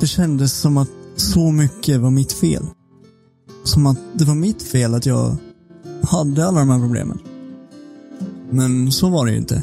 Det 0.00 0.06
kändes 0.06 0.52
som 0.52 0.76
att 0.76 0.88
så 1.16 1.52
mycket 1.52 2.00
var 2.00 2.10
mitt 2.10 2.32
fel. 2.32 2.66
Som 3.64 3.86
att 3.86 3.98
det 4.14 4.24
var 4.24 4.34
mitt 4.34 4.62
fel 4.62 4.94
att 4.94 5.06
jag 5.06 5.36
hade 6.02 6.46
alla 6.46 6.60
de 6.60 6.70
här 6.70 6.80
problemen. 6.80 7.18
Men 8.50 8.92
så 8.92 9.08
var 9.08 9.26
det 9.26 9.32
ju 9.32 9.38
inte. 9.38 9.62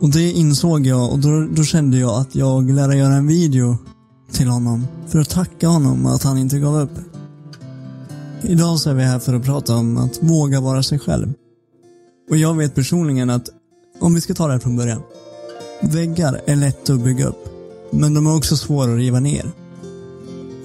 Och 0.00 0.10
det 0.10 0.32
insåg 0.32 0.86
jag 0.86 1.12
och 1.12 1.18
då, 1.18 1.48
då 1.50 1.64
kände 1.64 1.98
jag 1.98 2.20
att 2.20 2.34
jag 2.34 2.70
lärde 2.70 2.96
göra 2.96 3.14
en 3.14 3.26
video 3.26 3.76
till 4.32 4.48
honom 4.48 4.86
för 5.06 5.18
att 5.18 5.30
tacka 5.30 5.68
honom 5.68 6.06
att 6.06 6.22
han 6.22 6.38
inte 6.38 6.58
gav 6.58 6.80
upp. 6.80 7.07
Idag 8.42 8.78
så 8.78 8.90
är 8.90 8.94
vi 8.94 9.02
här 9.02 9.18
för 9.18 9.34
att 9.34 9.44
prata 9.44 9.74
om 9.74 9.96
att 9.96 10.22
våga 10.22 10.60
vara 10.60 10.82
sig 10.82 10.98
själv. 10.98 11.32
Och 12.30 12.36
jag 12.36 12.54
vet 12.56 12.74
personligen 12.74 13.30
att, 13.30 13.48
om 14.00 14.14
vi 14.14 14.20
ska 14.20 14.34
ta 14.34 14.46
det 14.46 14.52
här 14.52 14.60
från 14.60 14.76
början. 14.76 15.02
Väggar 15.82 16.40
är 16.46 16.56
lätta 16.56 16.92
att 16.92 17.00
bygga 17.00 17.26
upp, 17.26 17.48
men 17.90 18.14
de 18.14 18.26
är 18.26 18.36
också 18.36 18.56
svåra 18.56 18.92
att 18.92 18.98
riva 18.98 19.20
ner. 19.20 19.50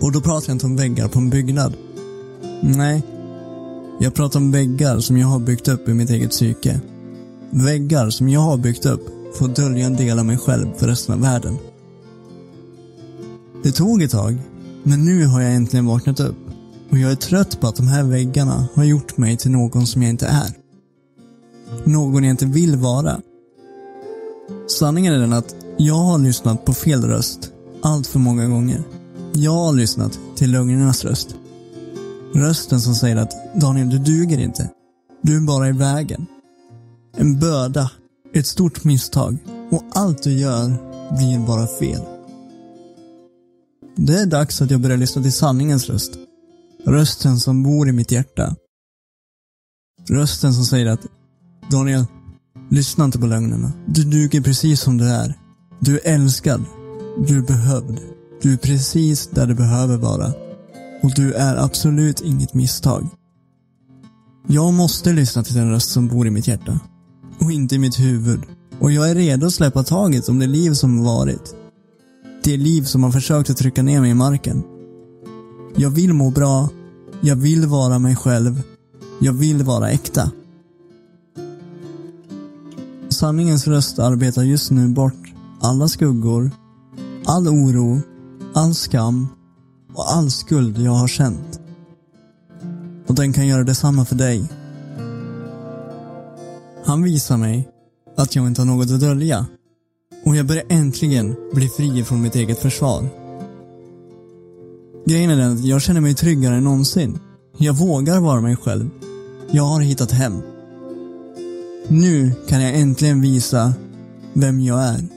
Och 0.02 0.12
då 0.12 0.22
pratar 0.22 0.50
jag 0.50 0.56
inte 0.56 0.66
om 0.66 0.76
väggar 0.76 1.08
på 1.08 1.20
en 1.20 1.30
byggnad. 1.30 1.74
Nej. 2.62 3.04
Jag 4.00 4.14
pratar 4.14 4.40
om 4.40 4.52
väggar 4.52 5.00
som 5.00 5.18
jag 5.18 5.28
har 5.28 5.40
byggt 5.40 5.68
upp 5.68 5.90
i 5.90 5.94
mitt 5.94 6.10
eget 6.10 6.30
psyke. 6.30 6.82
Väggar 7.50 8.10
som 8.10 8.30
jag 8.30 8.40
har 8.40 8.58
byggt 8.58 8.86
upp 8.86 9.10
för 9.38 9.46
att 9.46 9.56
dölja 9.56 9.86
en 9.86 9.96
del 9.96 10.20
av 10.20 10.26
mig 10.26 10.38
själv 10.38 10.68
för 10.78 10.88
resten 10.88 11.16
av 11.16 11.22
världen. 11.22 11.58
Det 13.64 13.72
tog 13.72 14.02
ett 14.02 14.12
tag, 14.12 14.38
men 14.84 15.06
nu 15.06 15.26
har 15.26 15.42
jag 15.42 15.54
äntligen 15.54 15.86
vaknat 15.86 16.20
upp. 16.20 16.43
Och 16.94 17.00
jag 17.00 17.12
är 17.12 17.16
trött 17.16 17.60
på 17.60 17.68
att 17.68 17.76
de 17.76 17.88
här 17.88 18.04
väggarna 18.04 18.68
har 18.74 18.84
gjort 18.84 19.18
mig 19.18 19.38
till 19.38 19.52
någon 19.52 19.88
som 19.88 20.02
jag 20.02 20.10
inte 20.10 20.28
är. 20.28 20.52
Någon 21.84 22.24
jag 22.24 22.32
inte 22.32 22.46
vill 22.46 22.76
vara. 22.76 23.22
Sanningen 24.68 25.14
är 25.14 25.20
den 25.20 25.34
att 25.34 25.56
jag 25.78 25.96
har 25.96 26.18
lyssnat 26.18 26.66
på 26.66 26.74
fel 26.74 27.02
röst 27.02 27.52
allt 27.82 28.08
för 28.08 28.20
många 28.20 28.48
gånger. 28.48 28.84
Jag 29.34 29.52
har 29.52 29.74
lyssnat 29.74 30.20
till 30.36 30.52
lögnernas 30.52 31.06
röst. 31.06 31.36
Rösten 32.34 32.82
som 32.82 32.96
säger 32.96 33.16
att 33.16 33.34
Daniel, 33.56 33.90
du 33.90 33.98
duger 33.98 34.40
inte. 34.40 34.70
Du 35.22 35.38
är 35.38 35.42
bara 35.42 35.70
i 35.70 35.72
vägen. 35.72 36.26
En 37.18 37.40
börda, 37.40 37.92
ett 38.34 38.48
stort 38.48 38.84
misstag 38.84 39.38
och 39.72 39.84
allt 39.94 40.24
du 40.24 40.34
gör 40.34 40.68
blir 41.18 41.48
bara 41.48 41.68
fel. 41.68 42.02
Det 43.96 44.14
är 44.14 44.26
dags 44.26 44.62
att 44.62 44.72
jag 44.72 44.82
börjar 44.82 44.98
lyssna 44.98 45.22
till 45.22 45.34
sanningens 45.34 45.90
röst. 45.90 46.20
Rösten 46.86 47.40
som 47.40 47.64
bor 47.64 47.90
i 47.90 47.92
mitt 47.92 48.12
hjärta. 48.12 48.56
Rösten 50.10 50.54
som 50.54 50.66
säger 50.66 50.86
att 50.86 51.06
Daniel, 51.72 52.06
lyssna 52.70 53.06
inte 53.06 53.20
på 53.20 53.26
lögnerna. 53.26 53.72
Du 53.88 54.04
duger 54.04 54.42
precis 54.42 54.82
som 54.82 54.98
du 54.98 55.06
är. 55.06 55.40
Du 55.80 56.00
är 56.00 56.14
älskad. 56.14 56.66
Du 57.28 57.38
är 57.38 57.42
behövd. 57.42 58.00
Du 58.42 58.54
är 58.54 58.58
precis 58.58 59.28
där 59.28 59.48
du 59.48 59.56
behöver 59.56 59.98
vara. 59.98 60.34
Och 61.04 61.12
du 61.16 61.34
är 61.34 61.56
absolut 61.56 62.22
inget 62.22 62.54
misstag. 62.54 63.08
Jag 64.48 64.74
måste 64.74 65.14
lyssna 65.14 65.44
till 65.44 65.56
den 65.56 65.70
röst 65.70 65.90
som 65.90 66.08
bor 66.08 66.28
i 66.28 66.32
mitt 66.32 66.48
hjärta. 66.48 66.80
Och 67.40 67.52
inte 67.52 67.76
i 67.76 67.80
mitt 67.80 68.00
huvud. 68.00 68.42
Och 68.80 68.92
jag 68.92 69.10
är 69.10 69.16
redo 69.16 69.46
att 69.46 69.54
släppa 69.54 69.84
taget 69.84 70.30
om 70.30 70.40
det 70.40 70.48
liv 70.48 70.74
som 70.74 71.04
varit. 71.04 71.56
Det 72.44 72.58
liv 72.58 72.84
som 72.84 73.04
har 73.04 73.12
försökt 73.12 73.50
att 73.50 73.58
trycka 73.58 73.84
ner 73.84 74.02
mig 74.02 74.12
i 74.12 74.14
marken. 74.14 74.64
Jag 75.76 75.90
vill 75.90 76.14
må 76.14 76.30
bra. 76.30 76.70
Jag 77.22 77.36
vill 77.36 77.68
vara 77.68 78.00
mig 78.00 78.16
själv. 78.16 78.62
Jag 79.20 79.34
vill 79.34 79.64
vara 79.64 79.92
äkta. 79.92 80.32
Sanningens 83.10 83.68
röst 83.68 84.00
arbetar 84.00 84.44
just 84.44 84.72
nu 84.72 84.88
bort 84.88 85.34
alla 85.62 85.88
skuggor, 85.88 86.52
all 87.26 87.48
oro, 87.48 88.02
all 88.54 88.74
skam 88.74 89.28
och 89.94 90.12
all 90.12 90.32
skuld 90.32 90.78
jag 90.78 90.92
har 90.92 91.08
känt. 91.08 91.60
Och 93.08 93.16
den 93.16 93.34
kan 93.34 93.48
göra 93.48 93.64
detsamma 93.64 94.06
för 94.06 94.16
dig. 94.16 94.50
Han 96.86 97.04
visar 97.04 97.38
mig 97.38 97.70
att 98.18 98.36
jag 98.36 98.48
inte 98.48 98.62
har 98.62 98.66
något 98.66 98.92
att 98.92 99.00
dölja. 99.00 99.46
Och 100.26 100.36
jag 100.36 100.46
börjar 100.46 100.64
äntligen 100.70 101.36
bli 101.54 101.70
fri 101.70 102.04
från 102.04 102.22
mitt 102.22 102.36
eget 102.36 102.60
försvar. 102.60 103.23
Grejen 105.06 105.30
är 105.30 105.38
den 105.38 105.54
att 105.54 105.66
jag 105.66 105.82
känner 105.82 106.02
mig 106.02 106.14
tryggare 106.14 106.56
än 106.56 106.64
någonsin. 106.64 107.20
Jag 107.58 107.74
vågar 107.74 108.20
vara 108.20 108.42
mig 108.42 108.56
själv. 108.56 108.90
Jag 109.52 109.64
har 109.64 109.82
hittat 109.82 110.12
hem. 110.12 110.42
Nu 111.88 112.32
kan 112.48 112.62
jag 112.62 112.80
äntligen 112.80 113.22
visa 113.22 113.74
vem 114.34 114.60
jag 114.60 114.84
är. 114.84 115.08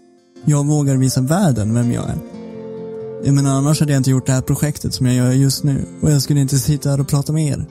Jag 0.45 0.67
vågar 0.67 0.97
visa 0.97 1.21
världen 1.21 1.75
vem 1.75 1.93
jag 1.93 2.05
är. 2.05 2.19
Jag 3.25 3.35
menar, 3.35 3.51
annars 3.51 3.81
hade 3.81 3.93
jag 3.93 4.01
inte 4.01 4.11
gjort 4.11 4.27
det 4.27 4.33
här 4.33 4.43
projektet 4.43 4.95
som 4.95 5.07
jag 5.07 5.17
gör 5.17 5.33
just 5.33 5.65
nu. 5.65 5.85
Och 6.03 6.11
jag 6.11 6.23
skulle 6.23 6.41
inte 6.41 6.59
sitta 6.59 6.91
här 6.91 7.01
och 7.01 7.09
prata 7.09 7.33
med 7.33 7.47
er. 7.47 7.67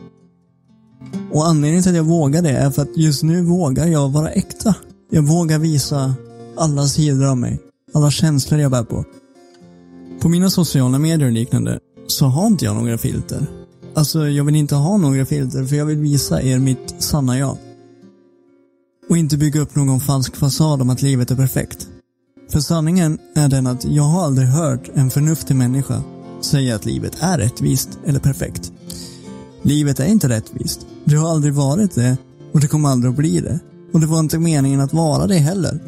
Och 1.31 1.47
anledningen 1.47 1.83
till 1.83 1.91
att 1.91 1.97
jag 1.97 2.03
vågar 2.03 2.41
det 2.41 2.49
är 2.49 2.69
för 2.69 2.81
att 2.81 2.97
just 2.97 3.23
nu 3.23 3.41
vågar 3.41 3.87
jag 3.87 4.09
vara 4.09 4.29
äkta. 4.29 4.75
Jag 5.11 5.21
vågar 5.21 5.59
visa 5.59 6.15
alla 6.57 6.85
sidor 6.87 7.25
av 7.25 7.37
mig. 7.37 7.59
Alla 7.93 8.11
känslor 8.11 8.59
jag 8.59 8.71
bär 8.71 8.83
på. 8.83 9.05
På 10.21 10.29
mina 10.29 10.49
sociala 10.49 10.99
medier 10.99 11.27
och 11.27 11.33
liknande 11.33 11.79
så 12.07 12.25
har 12.25 12.47
inte 12.47 12.65
jag 12.65 12.75
några 12.75 12.97
filter. 12.97 13.47
Alltså, 13.93 14.27
jag 14.27 14.43
vill 14.43 14.55
inte 14.55 14.75
ha 14.75 14.97
några 14.97 15.25
filter 15.25 15.65
för 15.65 15.75
jag 15.75 15.85
vill 15.85 15.97
visa 15.97 16.41
er 16.41 16.59
mitt 16.59 16.95
sanna 16.99 17.39
jag. 17.39 17.57
Och 19.09 19.17
inte 19.17 19.37
bygga 19.37 19.61
upp 19.61 19.75
någon 19.75 19.99
falsk 19.99 20.35
fasad 20.35 20.81
om 20.81 20.89
att 20.89 21.01
livet 21.01 21.31
är 21.31 21.35
perfekt. 21.35 21.87
För 22.51 22.59
sanningen 22.59 23.19
är 23.35 23.47
den 23.47 23.67
att 23.67 23.85
jag 23.85 24.03
har 24.03 24.23
aldrig 24.23 24.47
hört 24.47 24.89
en 24.93 25.09
förnuftig 25.09 25.55
människa 25.55 26.03
säga 26.41 26.75
att 26.75 26.85
livet 26.85 27.17
är 27.19 27.37
rättvist 27.37 27.89
eller 28.05 28.19
perfekt. 28.19 28.71
Livet 29.61 29.99
är 29.99 30.05
inte 30.05 30.29
rättvist. 30.29 30.87
Det 31.03 31.15
har 31.15 31.29
aldrig 31.29 31.53
varit 31.53 31.95
det 31.95 32.17
och 32.51 32.59
det 32.59 32.67
kommer 32.67 32.89
aldrig 32.89 33.09
att 33.09 33.17
bli 33.17 33.39
det. 33.39 33.59
Och 33.93 33.99
det 33.99 34.07
var 34.07 34.19
inte 34.19 34.39
meningen 34.39 34.81
att 34.81 34.93
vara 34.93 35.27
det 35.27 35.37
heller. 35.37 35.79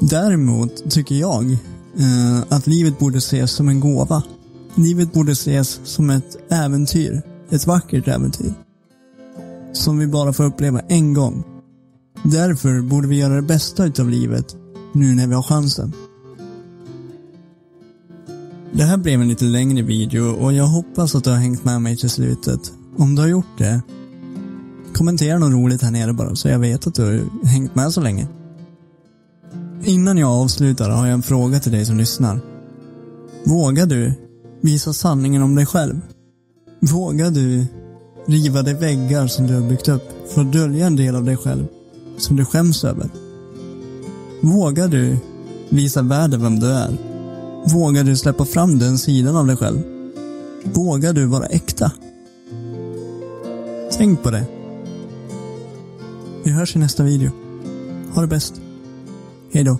Däremot 0.00 0.90
tycker 0.90 1.14
jag 1.14 1.58
eh, 1.98 2.42
att 2.48 2.66
livet 2.66 2.98
borde 2.98 3.18
ses 3.18 3.50
som 3.50 3.68
en 3.68 3.80
gåva. 3.80 4.22
Livet 4.74 5.12
borde 5.12 5.32
ses 5.32 5.80
som 5.84 6.10
ett 6.10 6.52
äventyr. 6.52 7.22
Ett 7.50 7.66
vackert 7.66 8.08
äventyr. 8.08 8.54
Som 9.72 9.98
vi 9.98 10.06
bara 10.06 10.32
får 10.32 10.44
uppleva 10.44 10.80
en 10.80 11.14
gång. 11.14 11.44
Därför 12.22 12.80
borde 12.80 13.08
vi 13.08 13.16
göra 13.16 13.34
det 13.34 13.42
bästa 13.42 13.84
utav 13.84 14.10
livet 14.10 14.56
nu 14.92 15.14
när 15.14 15.26
vi 15.26 15.34
har 15.34 15.42
chansen. 15.42 15.92
Det 18.72 18.84
här 18.84 18.96
blev 18.96 19.20
en 19.20 19.28
lite 19.28 19.44
längre 19.44 19.82
video 19.82 20.24
och 20.24 20.52
jag 20.52 20.66
hoppas 20.66 21.14
att 21.14 21.24
du 21.24 21.30
har 21.30 21.36
hängt 21.36 21.64
med 21.64 21.82
mig 21.82 21.96
till 21.96 22.10
slutet. 22.10 22.72
Om 22.96 23.14
du 23.14 23.22
har 23.22 23.28
gjort 23.28 23.58
det, 23.58 23.82
kommentera 24.94 25.38
något 25.38 25.52
roligt 25.52 25.82
här 25.82 25.90
nere 25.90 26.12
bara 26.12 26.36
så 26.36 26.48
jag 26.48 26.58
vet 26.58 26.86
att 26.86 26.94
du 26.94 27.02
har 27.02 27.46
hängt 27.46 27.74
med 27.74 27.92
så 27.92 28.00
länge. 28.00 28.28
Innan 29.86 30.18
jag 30.18 30.30
avslutar 30.30 30.90
har 30.90 31.06
jag 31.06 31.14
en 31.14 31.22
fråga 31.22 31.60
till 31.60 31.72
dig 31.72 31.86
som 31.86 31.98
lyssnar. 31.98 32.40
Vågar 33.44 33.86
du 33.86 34.12
visa 34.60 34.92
sanningen 34.92 35.42
om 35.42 35.54
dig 35.54 35.66
själv? 35.66 36.00
Vågar 36.80 37.30
du 37.30 37.66
riva 38.26 38.62
de 38.62 38.74
väggar 38.74 39.26
som 39.26 39.46
du 39.46 39.54
har 39.54 39.68
byggt 39.68 39.88
upp 39.88 40.02
för 40.34 40.40
att 40.40 40.52
dölja 40.52 40.86
en 40.86 40.96
del 40.96 41.16
av 41.16 41.24
dig 41.24 41.36
själv 41.36 41.66
som 42.18 42.36
du 42.36 42.44
skäms 42.44 42.84
över? 42.84 43.08
Vågar 44.42 44.88
du 44.88 45.16
visa 45.68 46.02
världen 46.02 46.42
vem 46.42 46.60
du 46.60 46.66
är? 46.66 46.96
Vågar 47.74 48.04
du 48.04 48.16
släppa 48.16 48.44
fram 48.44 48.78
den 48.78 48.98
sidan 48.98 49.36
av 49.36 49.46
dig 49.46 49.56
själv? 49.56 49.82
Vågar 50.64 51.12
du 51.12 51.26
vara 51.26 51.46
äkta? 51.46 51.92
Tänk 53.98 54.22
på 54.22 54.30
det. 54.30 54.44
Vi 56.44 56.50
hörs 56.50 56.76
i 56.76 56.78
nästa 56.78 57.02
video. 57.02 57.30
Ha 58.14 58.22
det 58.22 58.28
bäst. 58.28 58.63
Hej 59.54 59.64
då. 59.64 59.78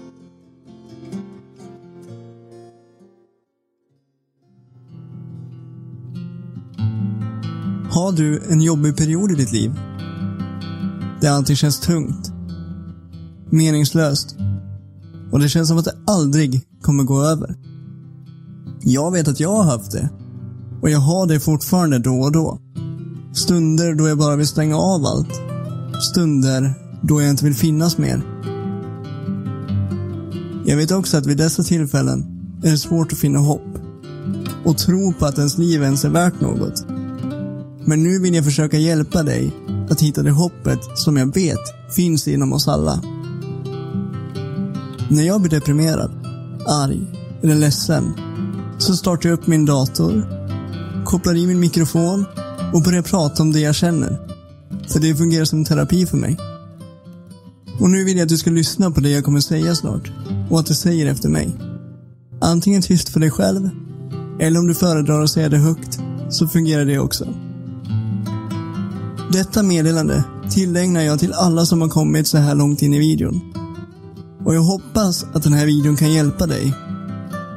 Har 7.91 8.12
du 8.12 8.43
en 8.49 8.61
jobbig 8.61 8.97
period 8.97 9.33
i 9.33 9.35
ditt 9.35 9.53
liv? 9.53 9.72
Där 11.20 11.31
allting 11.31 11.57
känns 11.57 11.81
tungt, 11.81 12.33
meningslöst 13.51 14.37
och 15.33 15.41
det 15.41 15.49
känns 15.49 15.68
som 15.68 15.79
att 15.79 15.85
det 15.85 15.99
aldrig 16.07 16.62
kommer 16.83 17.05
gå 17.05 17.22
över. 17.22 17.55
Jag 18.81 19.12
vet 19.12 19.29
att 19.29 19.41
jag 19.41 19.57
har 19.57 19.64
haft 19.64 19.93
det. 19.93 20.09
Och 20.83 20.91
jag 20.91 21.01
har 21.01 21.27
det 21.27 21.41
fortfarande 21.41 21.99
då 21.99 22.14
och 22.14 22.33
då. 22.33 22.59
Stunder 23.33 23.95
då 23.95 24.09
jag 24.09 24.18
bara 24.18 24.37
vill 24.37 24.49
stänga 24.49 24.77
av 24.77 25.05
allt. 25.07 25.41
Stunder 26.11 26.75
då 27.03 27.22
jag 27.22 27.31
inte 27.31 27.45
vill 27.45 27.55
finnas 27.55 27.99
mer. 27.99 28.22
Jag 30.67 30.77
vet 30.77 30.91
också 30.91 31.17
att 31.17 31.27
vid 31.27 31.37
dessa 31.37 31.62
tillfällen 31.62 32.27
är 32.62 32.71
det 32.71 32.79
svårt 32.79 33.12
att 33.12 33.19
finna 33.19 33.39
hopp 33.39 33.79
och 34.65 34.79
tro 34.79 35.12
på 35.12 35.27
att 35.27 35.39
ens 35.39 35.59
liv 35.59 35.83
ens 35.83 36.05
är 36.05 36.09
värt 36.09 36.41
något. 36.41 36.85
Men 37.87 38.03
nu 38.03 38.19
vill 38.19 38.35
jag 38.35 38.45
försöka 38.45 38.79
hjälpa 38.79 39.23
dig 39.23 39.53
att 39.91 40.01
hitta 40.01 40.23
det 40.23 40.31
hoppet 40.31 40.79
som 40.95 41.17
jag 41.17 41.35
vet 41.35 41.95
finns 41.97 42.29
inom 42.29 42.53
oss 42.53 42.69
alla. 42.69 43.01
När 45.09 45.23
jag 45.23 45.41
blir 45.41 45.51
deprimerad, 45.51 46.11
arg 46.67 47.07
eller 47.43 47.55
ledsen 47.55 48.15
så 48.79 48.97
startar 48.97 49.29
jag 49.29 49.39
upp 49.39 49.47
min 49.47 49.67
dator, 49.67 50.27
kopplar 51.05 51.37
i 51.37 51.47
min 51.47 51.61
mikrofon 51.61 52.25
och 52.73 52.83
börjar 52.83 53.03
prata 53.03 53.43
om 53.43 53.53
det 53.53 53.61
jag 53.61 53.75
känner. 53.75 54.19
För 54.89 55.01
det 55.01 55.15
fungerar 55.15 55.45
som 55.45 55.65
terapi 55.65 56.07
för 56.07 56.17
mig. 56.17 56.39
Och 57.81 57.91
nu 57.91 58.05
vill 58.05 58.17
jag 58.17 58.23
att 58.23 58.29
du 58.29 58.39
ska 58.39 58.51
lyssna 58.51 58.91
på 58.91 59.01
det 59.01 59.11
jag 59.11 59.25
kommer 59.25 59.41
säga 59.41 59.75
snart 59.75 60.11
och 60.55 60.61
att 60.61 60.67
du 60.67 60.75
säger 60.75 61.07
efter 61.07 61.29
mig. 61.29 61.57
Antingen 62.41 62.83
tyst 62.83 63.09
för 63.09 63.21
dig 63.21 63.31
själv 63.31 63.71
eller 64.41 64.61
om 64.61 64.67
du 64.67 64.75
föredrar 64.75 65.23
att 65.23 65.31
säga 65.31 65.49
det 65.49 65.59
högt 65.59 65.99
så 66.31 66.49
fungerar 66.49 66.85
det 66.85 66.99
också. 66.99 67.25
Detta 69.33 69.63
meddelande 69.63 70.25
tillägnar 70.51 71.01
jag 71.01 71.19
till 71.19 71.33
alla 71.33 71.67
som 71.67 71.81
har 71.81 71.89
kommit 71.89 72.27
så 72.27 72.39
här 72.39 72.55
långt 72.55 72.83
in 72.83 72.95
i 72.95 72.99
videon. 72.99 73.41
Och 74.45 74.55
jag 74.55 74.61
hoppas 74.61 75.27
att 75.33 75.43
den 75.43 75.53
här 75.53 75.67
videon 75.67 75.97
kan 75.97 76.13
hjälpa 76.13 76.47
dig. 76.47 76.75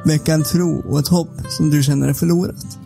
Väcka 0.04 0.34
en 0.34 0.44
tro 0.44 0.82
och 0.90 0.98
ett 0.98 1.08
hopp 1.08 1.40
som 1.48 1.70
du 1.70 1.82
känner 1.82 2.08
är 2.08 2.14
förlorat. 2.14 2.78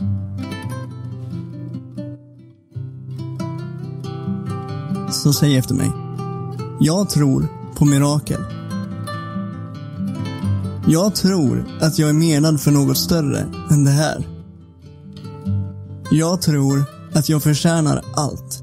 Så 5.11 5.33
säg 5.33 5.57
efter 5.57 5.75
mig. 5.75 5.91
Jag 6.81 7.11
tror 7.11 7.47
på 7.75 7.85
mirakel. 7.85 8.62
Jag 10.87 11.15
tror 11.15 11.65
att 11.81 11.99
jag 11.99 12.09
är 12.09 12.13
menad 12.13 12.61
för 12.61 12.71
något 12.71 12.99
större 12.99 13.47
än 13.71 13.85
det 13.85 13.91
här. 13.91 14.29
Jag 16.11 16.43
tror 16.43 16.85
att 17.15 17.29
jag 17.29 17.43
förtjänar 17.43 18.05
allt. 18.15 18.63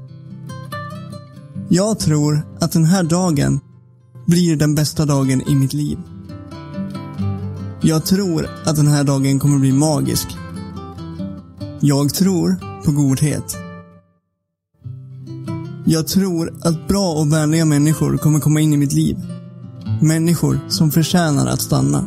Jag 1.68 1.98
tror 1.98 2.46
att 2.60 2.72
den 2.72 2.84
här 2.84 3.02
dagen 3.02 3.60
blir 4.26 4.56
den 4.56 4.74
bästa 4.74 5.06
dagen 5.06 5.42
i 5.48 5.54
mitt 5.54 5.72
liv. 5.72 5.98
Jag 7.80 8.04
tror 8.04 8.48
att 8.64 8.76
den 8.76 8.86
här 8.86 9.04
dagen 9.04 9.38
kommer 9.38 9.58
bli 9.58 9.72
magisk. 9.72 10.28
Jag 11.80 12.14
tror 12.14 12.56
på 12.84 12.92
godhet. 12.92 13.56
Jag 15.84 16.08
tror 16.08 16.54
att 16.62 16.88
bra 16.88 17.12
och 17.12 17.32
vänliga 17.32 17.64
människor 17.64 18.16
kommer 18.16 18.40
komma 18.40 18.60
in 18.60 18.72
i 18.72 18.76
mitt 18.76 18.92
liv. 18.92 19.16
Människor 20.02 20.60
som 20.68 20.90
förtjänar 20.90 21.46
att 21.46 21.60
stanna. 21.60 22.04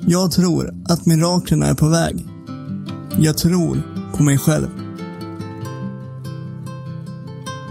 Jag 0.00 0.32
tror 0.32 0.74
att 0.84 1.06
miraklerna 1.06 1.66
är 1.66 1.74
på 1.74 1.88
väg. 1.88 2.26
Jag 3.18 3.38
tror 3.38 3.82
på 4.16 4.22
mig 4.22 4.38
själv. 4.38 4.68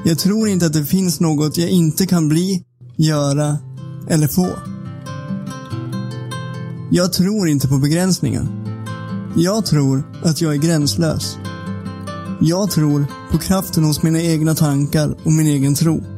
Jag 0.06 0.20
tror 0.20 0.48
inte 0.48 0.66
att 0.66 0.74
det 0.74 0.86
finns 0.86 1.20
något 1.20 1.58
jag 1.58 1.70
inte 1.70 2.08
kan 2.08 2.30
bli, 2.30 2.64
göra 2.98 3.58
eller 4.08 4.28
få. 4.28 4.50
Jag 6.92 7.14
tror 7.14 7.48
inte 7.48 7.68
på 7.68 7.78
begränsningar. 7.78 8.48
Jag 9.36 9.66
tror 9.66 10.04
att 10.24 10.42
jag 10.42 10.54
är 10.54 10.60
gränslös. 10.60 11.38
Jag 12.42 12.72
tror 12.72 13.06
på 13.32 13.38
kraften 13.38 13.84
hos 13.84 14.04
mina 14.04 14.22
egna 14.22 14.56
tankar 14.56 15.18
och 15.24 15.32
min 15.32 15.48
egen 15.48 15.76
tro. 15.76 16.11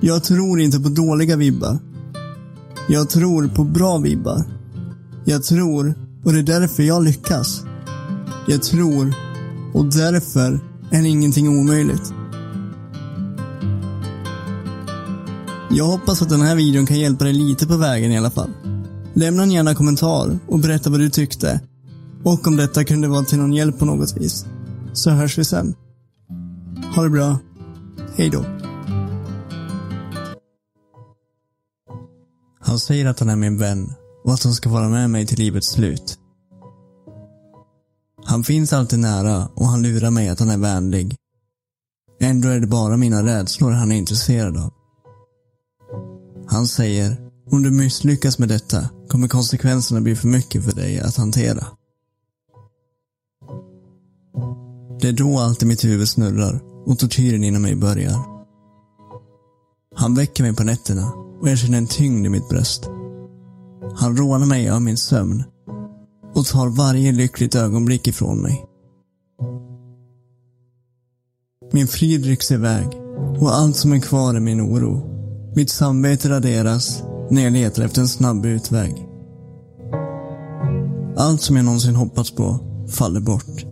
Jag 0.00 0.24
tror 0.24 0.60
inte 0.60 0.80
på 0.80 0.88
dåliga 0.88 1.36
vibbar. 1.36 1.78
Jag 2.88 3.10
tror 3.10 3.48
på 3.48 3.64
bra 3.64 3.98
vibbar. 3.98 4.44
Jag 5.24 5.44
tror 5.44 5.94
och 6.24 6.32
det 6.32 6.38
är 6.38 6.60
därför 6.60 6.82
jag 6.82 7.04
lyckas. 7.04 7.64
Jag 8.46 8.62
tror 8.62 9.14
och 9.74 9.84
därför 9.84 10.60
är 10.90 11.04
ingenting 11.04 11.48
omöjligt. 11.48 12.12
Jag 15.70 15.84
hoppas 15.84 16.22
att 16.22 16.28
den 16.28 16.40
här 16.40 16.56
videon 16.56 16.86
kan 16.86 16.98
hjälpa 16.98 17.24
dig 17.24 17.32
lite 17.32 17.66
på 17.66 17.76
vägen 17.76 18.12
i 18.12 18.18
alla 18.18 18.30
fall. 18.30 18.50
Lämna 19.14 19.42
en 19.42 19.52
gärna 19.52 19.74
kommentar 19.74 20.38
och 20.46 20.58
berätta 20.58 20.90
vad 20.90 21.00
du 21.00 21.10
tyckte. 21.10 21.60
Och 22.24 22.46
om 22.46 22.56
detta 22.56 22.84
kunde 22.84 23.08
vara 23.08 23.24
till 23.24 23.38
någon 23.38 23.52
hjälp 23.52 23.78
på 23.78 23.84
något 23.84 24.16
vis. 24.16 24.46
Så 24.92 25.10
hörs 25.10 25.38
vi 25.38 25.44
sen. 25.44 25.74
Ha 26.94 27.02
det 27.02 27.10
bra. 27.10 27.38
Hej 28.16 28.30
då. 28.30 28.63
Han 32.66 32.78
säger 32.78 33.06
att 33.06 33.20
han 33.20 33.30
är 33.30 33.36
min 33.36 33.58
vän 33.58 33.94
och 34.24 34.32
att 34.32 34.44
han 34.44 34.54
ska 34.54 34.68
vara 34.68 34.88
med 34.88 35.10
mig 35.10 35.26
till 35.26 35.38
livets 35.38 35.68
slut. 35.68 36.18
Han 38.24 38.44
finns 38.44 38.72
alltid 38.72 38.98
nära 38.98 39.48
och 39.54 39.66
han 39.66 39.82
lurar 39.82 40.10
mig 40.10 40.28
att 40.28 40.40
han 40.40 40.50
är 40.50 40.58
vänlig. 40.58 41.16
Ändå 42.20 42.48
är 42.48 42.60
det 42.60 42.66
bara 42.66 42.96
mina 42.96 43.22
rädslor 43.22 43.70
han 43.70 43.92
är 43.92 43.96
intresserad 43.96 44.56
av. 44.56 44.72
Han 46.46 46.66
säger, 46.66 47.16
om 47.50 47.62
du 47.62 47.70
misslyckas 47.70 48.38
med 48.38 48.48
detta 48.48 48.88
kommer 49.08 49.28
konsekvenserna 49.28 50.00
bli 50.00 50.16
för 50.16 50.28
mycket 50.28 50.64
för 50.64 50.72
dig 50.72 51.00
att 51.00 51.16
hantera. 51.16 51.66
Det 55.00 55.08
är 55.08 55.12
då 55.12 55.38
allt 55.38 55.62
i 55.62 55.66
mitt 55.66 55.84
huvud 55.84 56.08
snurrar 56.08 56.60
och 56.86 56.98
tortyren 56.98 57.44
inom 57.44 57.62
mig 57.62 57.74
börjar. 57.74 58.24
Han 59.96 60.14
väcker 60.14 60.44
mig 60.44 60.56
på 60.56 60.64
nätterna 60.64 61.23
och 61.44 61.50
jag 61.50 61.58
känner 61.58 61.78
en 61.78 61.86
tyngd 61.86 62.26
i 62.26 62.28
mitt 62.28 62.48
bröst. 62.48 62.90
Han 63.96 64.16
rånar 64.16 64.46
mig 64.46 64.70
av 64.70 64.82
min 64.82 64.96
sömn 64.96 65.44
och 66.34 66.46
tar 66.46 66.68
varje 66.68 67.12
lyckligt 67.12 67.54
ögonblick 67.54 68.06
ifrån 68.06 68.38
mig. 68.38 68.64
Min 71.72 71.86
frid 71.86 72.24
rycks 72.24 72.50
iväg 72.50 72.86
och 73.40 73.54
allt 73.54 73.76
som 73.76 73.92
är 73.92 73.98
kvar 73.98 74.34
är 74.34 74.40
min 74.40 74.60
oro. 74.60 75.10
Mitt 75.56 75.70
samvete 75.70 76.28
raderas 76.28 77.02
när 77.30 77.42
jag 77.42 77.52
letar 77.52 77.82
efter 77.82 78.00
en 78.00 78.08
snabb 78.08 78.46
utväg. 78.46 79.06
Allt 81.16 81.42
som 81.42 81.56
jag 81.56 81.64
någonsin 81.64 81.94
hoppats 81.94 82.30
på 82.30 82.58
faller 82.88 83.20
bort. 83.20 83.64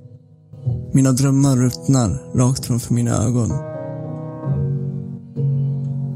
Mina 0.93 1.13
drömmar 1.13 1.57
ruttnar 1.57 2.39
rakt 2.39 2.67
framför 2.67 2.95
mina 2.95 3.25
ögon. 3.25 3.72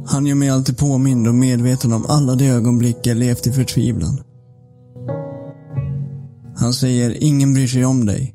Han 0.07 0.27
gör 0.27 0.35
mig 0.35 0.51
alltid 0.51 0.79
påmind 0.79 1.29
och 1.29 1.35
medveten 1.35 1.93
om 1.93 2.07
alla 2.09 2.35
de 2.35 2.49
ögonblick 2.49 2.97
jag 3.03 3.17
levt 3.17 3.47
i 3.47 3.53
förtvivlan. 3.53 4.21
Han 6.57 6.73
säger, 6.73 7.23
ingen 7.25 7.55
bryr 7.55 7.67
sig 7.67 7.85
om 7.85 8.07
dig. 8.07 8.35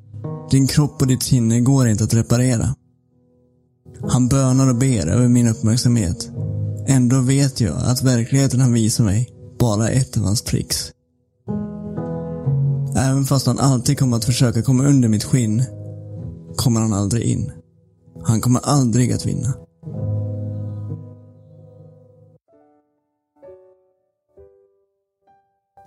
Din 0.51 0.67
kropp 0.67 1.01
och 1.01 1.07
ditt 1.07 1.23
sinne 1.23 1.59
går 1.59 1.87
inte 1.87 2.03
att 2.03 2.13
reparera. 2.13 2.75
Han 4.09 4.27
bönar 4.27 4.69
och 4.69 4.75
ber 4.75 5.07
över 5.07 5.27
min 5.27 5.47
uppmärksamhet. 5.47 6.31
Ändå 6.87 7.19
vet 7.19 7.61
jag 7.61 7.77
att 7.77 8.03
verkligheten 8.03 8.59
han 8.59 8.73
visar 8.73 9.03
mig 9.03 9.29
bara 9.59 9.89
är 9.89 9.99
ett 9.99 10.17
av 10.17 10.23
hans 10.23 10.41
tricks. 10.41 10.91
Även 12.95 13.25
fast 13.25 13.47
han 13.47 13.59
alltid 13.59 13.99
kommer 13.99 14.17
att 14.17 14.25
försöka 14.25 14.61
komma 14.61 14.83
under 14.83 15.09
mitt 15.09 15.23
skinn 15.23 15.63
kommer 16.55 16.81
han 16.81 16.93
aldrig 16.93 17.23
in. 17.23 17.51
Han 18.23 18.41
kommer 18.41 18.59
aldrig 18.63 19.11
att 19.11 19.25
vinna. 19.25 19.53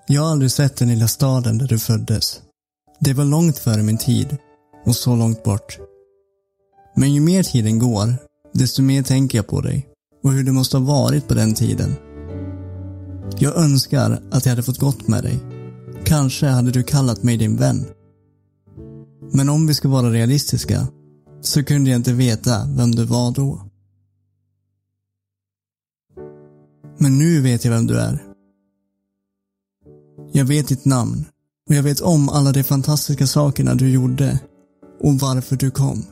Jag 0.07 0.23
har 0.23 0.31
aldrig 0.31 0.51
sett 0.51 0.77
den 0.77 0.89
lilla 0.89 1.09
staden 1.09 1.59
där 1.59 1.67
du 1.67 1.79
föddes. 1.79 2.43
Det 3.01 3.13
var 3.13 3.25
långt 3.25 3.59
före 3.59 3.83
min 3.83 3.99
tid 3.99 4.37
och 4.87 4.97
så 4.97 5.17
långt 5.17 5.43
bort. 5.43 5.79
Men 6.97 7.15
ju 7.15 7.21
mer 7.21 7.43
tiden 7.43 7.79
går, 7.79 8.15
desto 8.53 8.83
mer 8.83 9.03
tänker 9.03 9.39
jag 9.39 9.47
på 9.47 9.61
dig 9.61 9.89
och 10.23 10.33
hur 10.33 10.45
det 10.45 10.53
måste 10.53 10.77
ha 10.77 10.85
varit 10.85 11.29
på 11.29 11.35
den 11.35 11.55
tiden. 11.55 11.95
Jag 13.39 13.57
önskar 13.57 14.23
att 14.31 14.47
jag 14.47 14.51
hade 14.51 14.63
fått 14.63 14.79
gott 14.79 15.09
med 15.09 15.23
dig. 15.23 15.39
Kanske 16.05 16.47
hade 16.47 16.71
du 16.71 16.83
kallat 16.83 17.23
mig 17.23 17.37
din 17.37 17.57
vän. 17.57 17.85
Men 19.33 19.49
om 19.49 19.67
vi 19.67 19.75
ska 19.75 19.89
vara 19.89 20.11
realistiska 20.11 20.87
så 21.41 21.65
kunde 21.65 21.91
jag 21.91 21.99
inte 21.99 22.13
veta 22.13 22.69
vem 22.77 22.95
du 22.95 23.05
var 23.05 23.33
då. 23.33 23.71
Men 26.99 27.19
nu 27.19 27.41
vet 27.41 27.65
jag 27.65 27.73
vem 27.73 27.87
du 27.87 27.99
är. 27.99 28.34
Jag 30.37 30.45
vet 30.45 30.69
ditt 30.69 30.85
namn 30.85 31.25
och 31.69 31.75
jag 31.75 31.83
vet 31.83 32.01
om 32.01 32.29
alla 32.29 32.53
de 32.53 32.63
fantastiska 32.63 33.27
sakerna 33.27 33.75
du 33.75 33.91
gjorde 33.91 34.39
och 35.03 35.15
varför 35.21 35.57
du 35.57 35.71
kom. 35.71 36.05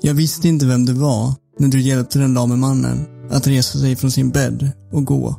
Jag 0.00 0.14
visste 0.14 0.48
inte 0.48 0.66
vem 0.66 0.84
du 0.84 0.92
var 0.92 1.34
när 1.58 1.68
du 1.68 1.80
hjälpte 1.80 2.18
den 2.18 2.34
lame 2.34 2.56
mannen 2.56 2.98
att 3.30 3.46
resa 3.46 3.78
sig 3.78 3.96
från 3.96 4.10
sin 4.10 4.30
bädd 4.30 4.70
och 4.92 5.04
gå. 5.04 5.34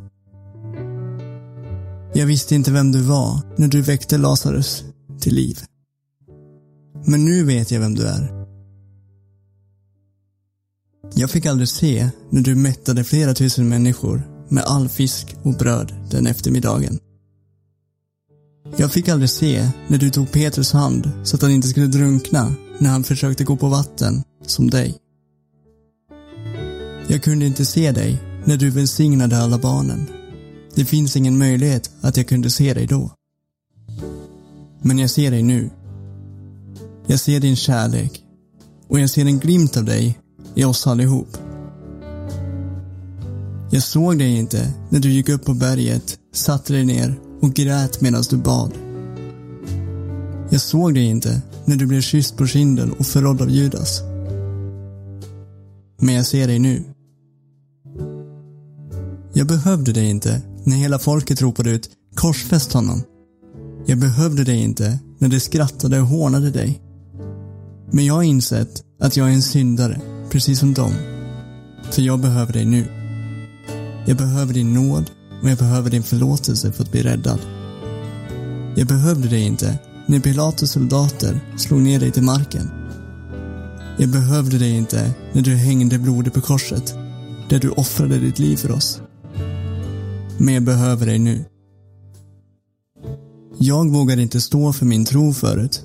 Jag 2.14 2.26
visste 2.26 2.56
inte 2.56 2.72
vem 2.72 2.92
du 2.92 3.02
var 3.02 3.42
när 3.58 3.68
du 3.68 3.82
väckte 3.82 4.18
Lazarus 4.18 4.84
till 5.20 5.36
liv. 5.36 5.60
Men 7.06 7.26
nu 7.26 7.44
vet 7.44 7.72
jag 7.72 7.80
vem 7.80 7.96
du 7.96 8.08
är. 8.08 8.46
Jag 11.16 11.32
fick 11.32 11.46
aldrig 11.46 11.70
se 11.70 12.10
när 12.30 12.42
du 12.42 12.56
mättade 12.56 13.04
flera 13.04 13.34
tusen 13.34 13.70
människor 13.70 14.39
med 14.50 14.64
all 14.64 14.90
fisk 14.90 15.36
och 15.44 15.54
bröd 15.54 15.94
den 16.12 16.28
eftermiddagen. 16.28 17.00
Jag 18.78 18.92
fick 18.92 19.10
aldrig 19.10 19.30
se 19.30 19.70
när 19.88 19.98
du 19.98 20.10
tog 20.10 20.32
Petrus 20.32 20.72
hand 20.72 21.12
så 21.24 21.36
att 21.36 21.42
han 21.42 21.52
inte 21.52 21.68
skulle 21.68 21.88
drunkna 21.88 22.54
när 22.78 22.90
han 22.90 23.04
försökte 23.04 23.44
gå 23.44 23.58
på 23.58 23.68
vatten, 23.68 24.24
som 24.46 24.70
dig. 24.70 24.98
Jag 27.08 27.24
kunde 27.24 27.46
inte 27.46 27.66
se 27.66 27.92
dig 27.92 28.24
när 28.46 28.58
du 28.58 28.70
välsignade 28.70 29.38
alla 29.38 29.58
barnen. 29.58 30.06
Det 30.76 30.86
finns 30.86 31.16
ingen 31.16 31.38
möjlighet 31.38 31.92
att 32.02 32.18
jag 32.18 32.28
kunde 32.28 32.50
se 32.50 32.74
dig 32.74 32.88
då. 32.88 33.12
Men 34.82 35.00
jag 35.00 35.10
ser 35.10 35.32
dig 35.32 35.44
nu. 35.44 35.70
Jag 37.08 37.20
ser 37.20 37.40
din 37.40 37.56
kärlek 37.56 38.24
och 38.88 39.00
jag 39.00 39.10
ser 39.10 39.26
en 39.26 39.40
glimt 39.40 39.78
av 39.78 39.86
dig 39.86 40.20
i 40.56 40.64
oss 40.64 40.88
allihop. 40.88 41.38
Jag 43.72 43.84
såg 43.84 44.18
dig 44.18 44.38
inte 44.38 44.74
när 44.90 45.00
du 45.00 45.10
gick 45.10 45.30
upp 45.30 45.46
på 45.46 45.54
berget, 45.54 46.18
satte 46.34 46.74
dig 46.74 46.86
ner 46.86 47.20
och 47.42 47.54
grät 47.54 48.02
medan 48.02 48.24
du 48.30 48.38
bad. 48.38 48.74
Jag 50.50 50.62
såg 50.62 50.94
dig 50.94 51.04
inte 51.04 51.42
när 51.66 51.76
du 51.76 51.86
blev 51.86 52.02
kysst 52.02 52.38
på 52.38 52.48
kinden 52.48 52.92
och 52.92 53.06
förrådd 53.06 53.42
av 53.42 53.50
Judas. 53.50 54.02
Men 56.02 56.16
jag 56.16 56.26
ser 56.26 56.48
dig 56.48 56.60
nu. 56.60 56.84
Jag 59.34 59.48
behövde 59.48 59.94
dig 59.94 60.10
inte 60.10 60.42
när 60.64 60.76
hela 60.76 61.00
folket 61.00 61.42
ropade 61.42 61.70
ut 61.70 61.90
korsfäst 62.16 62.74
honom. 62.74 63.04
Jag 63.86 64.00
behövde 64.00 64.44
dig 64.44 64.58
inte 64.58 65.00
när 65.18 65.30
de 65.30 65.40
skrattade 65.40 66.02
och 66.02 66.08
hånade 66.08 66.52
dig. 66.52 66.82
Men 67.92 68.06
jag 68.06 68.14
har 68.14 68.24
insett 68.24 68.84
att 69.02 69.18
jag 69.18 69.30
är 69.30 69.34
en 69.34 69.42
syndare, 69.42 70.02
precis 70.30 70.60
som 70.60 70.74
dem. 70.74 70.94
För 71.92 72.02
jag 72.02 72.20
behöver 72.20 72.54
dig 72.54 72.66
nu. 72.66 72.99
Jag 74.10 74.18
behöver 74.18 74.54
din 74.54 74.74
nåd 74.74 75.12
och 75.42 75.50
jag 75.50 75.58
behöver 75.58 75.90
din 75.90 76.04
förlåtelse 76.04 76.72
för 76.72 76.84
att 76.84 76.92
bli 76.92 77.04
räddad. 77.04 77.40
Jag 78.76 78.88
behövde 78.88 79.28
dig 79.28 79.42
inte 79.42 79.80
när 80.06 80.20
Pilatus 80.20 80.72
soldater 80.72 81.40
slog 81.58 81.82
ner 81.82 82.00
dig 82.00 82.12
till 82.12 82.24
marken. 82.24 82.70
Jag 83.98 84.10
behövde 84.10 84.58
dig 84.58 84.72
inte 84.72 85.14
när 85.34 85.42
du 85.42 85.56
hängde 85.56 86.00
blodet 86.00 86.34
på 86.34 86.42
korset, 86.42 86.96
där 87.50 87.60
du 87.60 87.70
offrade 87.70 88.20
ditt 88.20 88.40
liv 88.40 88.58
för 88.58 88.72
oss. 88.72 89.02
Men 90.38 90.54
jag 90.54 90.64
behöver 90.64 91.06
dig 91.06 91.20
nu. 91.20 91.46
Jag 93.58 93.92
vågade 93.92 94.22
inte 94.22 94.42
stå 94.42 94.74
för 94.74 94.86
min 94.86 95.06
tro 95.06 95.34
förut, 95.34 95.84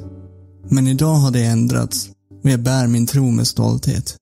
men 0.69 0.89
idag 0.89 1.15
har 1.15 1.31
det 1.31 1.45
ändrats 1.45 2.11
och 2.45 2.51
jag 2.51 2.61
bär 2.61 2.87
min 2.87 3.07
tro 3.07 3.31
med 3.31 3.47
stolthet. 3.47 4.17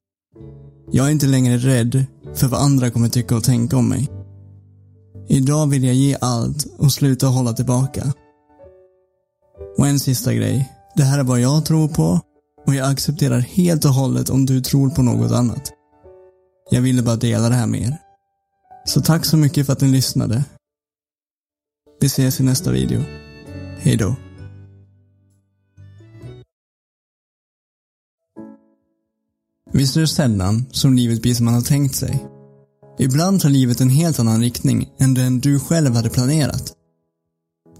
Jag 0.91 1.07
är 1.07 1.11
inte 1.11 1.27
längre 1.27 1.57
rädd 1.57 2.07
för 2.35 2.49
vad 2.49 2.61
andra 2.61 2.91
kommer 2.91 3.09
tycka 3.09 3.37
och 3.37 3.45
tänka 3.45 3.77
om 3.77 3.89
mig. 3.89 4.09
Idag 5.29 5.67
vill 5.67 5.85
jag 5.85 5.95
ge 5.95 6.17
allt 6.21 6.67
och 6.79 6.93
sluta 6.93 7.27
hålla 7.27 7.53
tillbaka. 7.53 8.13
Och 9.79 9.87
en 9.87 10.01
sista 10.01 10.35
grej. 10.35 10.73
Det 10.97 11.03
här 11.03 11.19
är 11.19 11.25
vad 11.25 11.41
jag 11.41 11.65
tror 11.65 11.89
på 11.89 12.21
och 12.67 12.75
jag 12.75 12.91
accepterar 12.91 13.41
helt 13.41 13.85
och 13.85 13.91
hållet 13.91 14.31
om 14.31 14.47
du 14.47 14.61
tror 14.61 14.91
på 14.91 15.03
något 15.03 15.33
annat. 15.33 15.73
Jag 16.71 16.81
ville 16.81 17.03
bara 17.03 17.17
dela 17.17 17.49
det 17.49 17.55
här 17.55 17.67
med 17.67 17.81
er. 17.81 17.97
Så 18.85 19.01
tack 19.01 19.25
så 19.25 19.37
mycket 19.37 19.67
för 19.67 19.73
att 19.73 19.81
ni 19.81 19.89
lyssnade. 19.89 20.45
Vi 22.01 22.07
ses 22.07 22.41
i 22.41 22.43
nästa 22.43 22.71
video. 22.71 23.03
Hejdå. 23.79 24.17
Visst 29.73 29.97
är 29.97 30.01
det 30.01 30.09
sällan 30.09 30.65
som 30.71 30.95
livet 30.95 31.23
blir 31.23 31.35
som 31.35 31.45
man 31.45 31.55
har 31.55 31.63
tänkt 31.63 31.95
sig? 31.95 32.27
Ibland 32.99 33.41
tar 33.41 33.49
livet 33.49 33.81
en 33.81 33.91
helt 33.91 34.19
annan 34.19 34.41
riktning 34.41 34.89
än 34.99 35.15
den 35.15 35.41
du 35.41 35.61
själv 35.61 35.95
hade 35.95 36.11
planerat. 36.11 36.73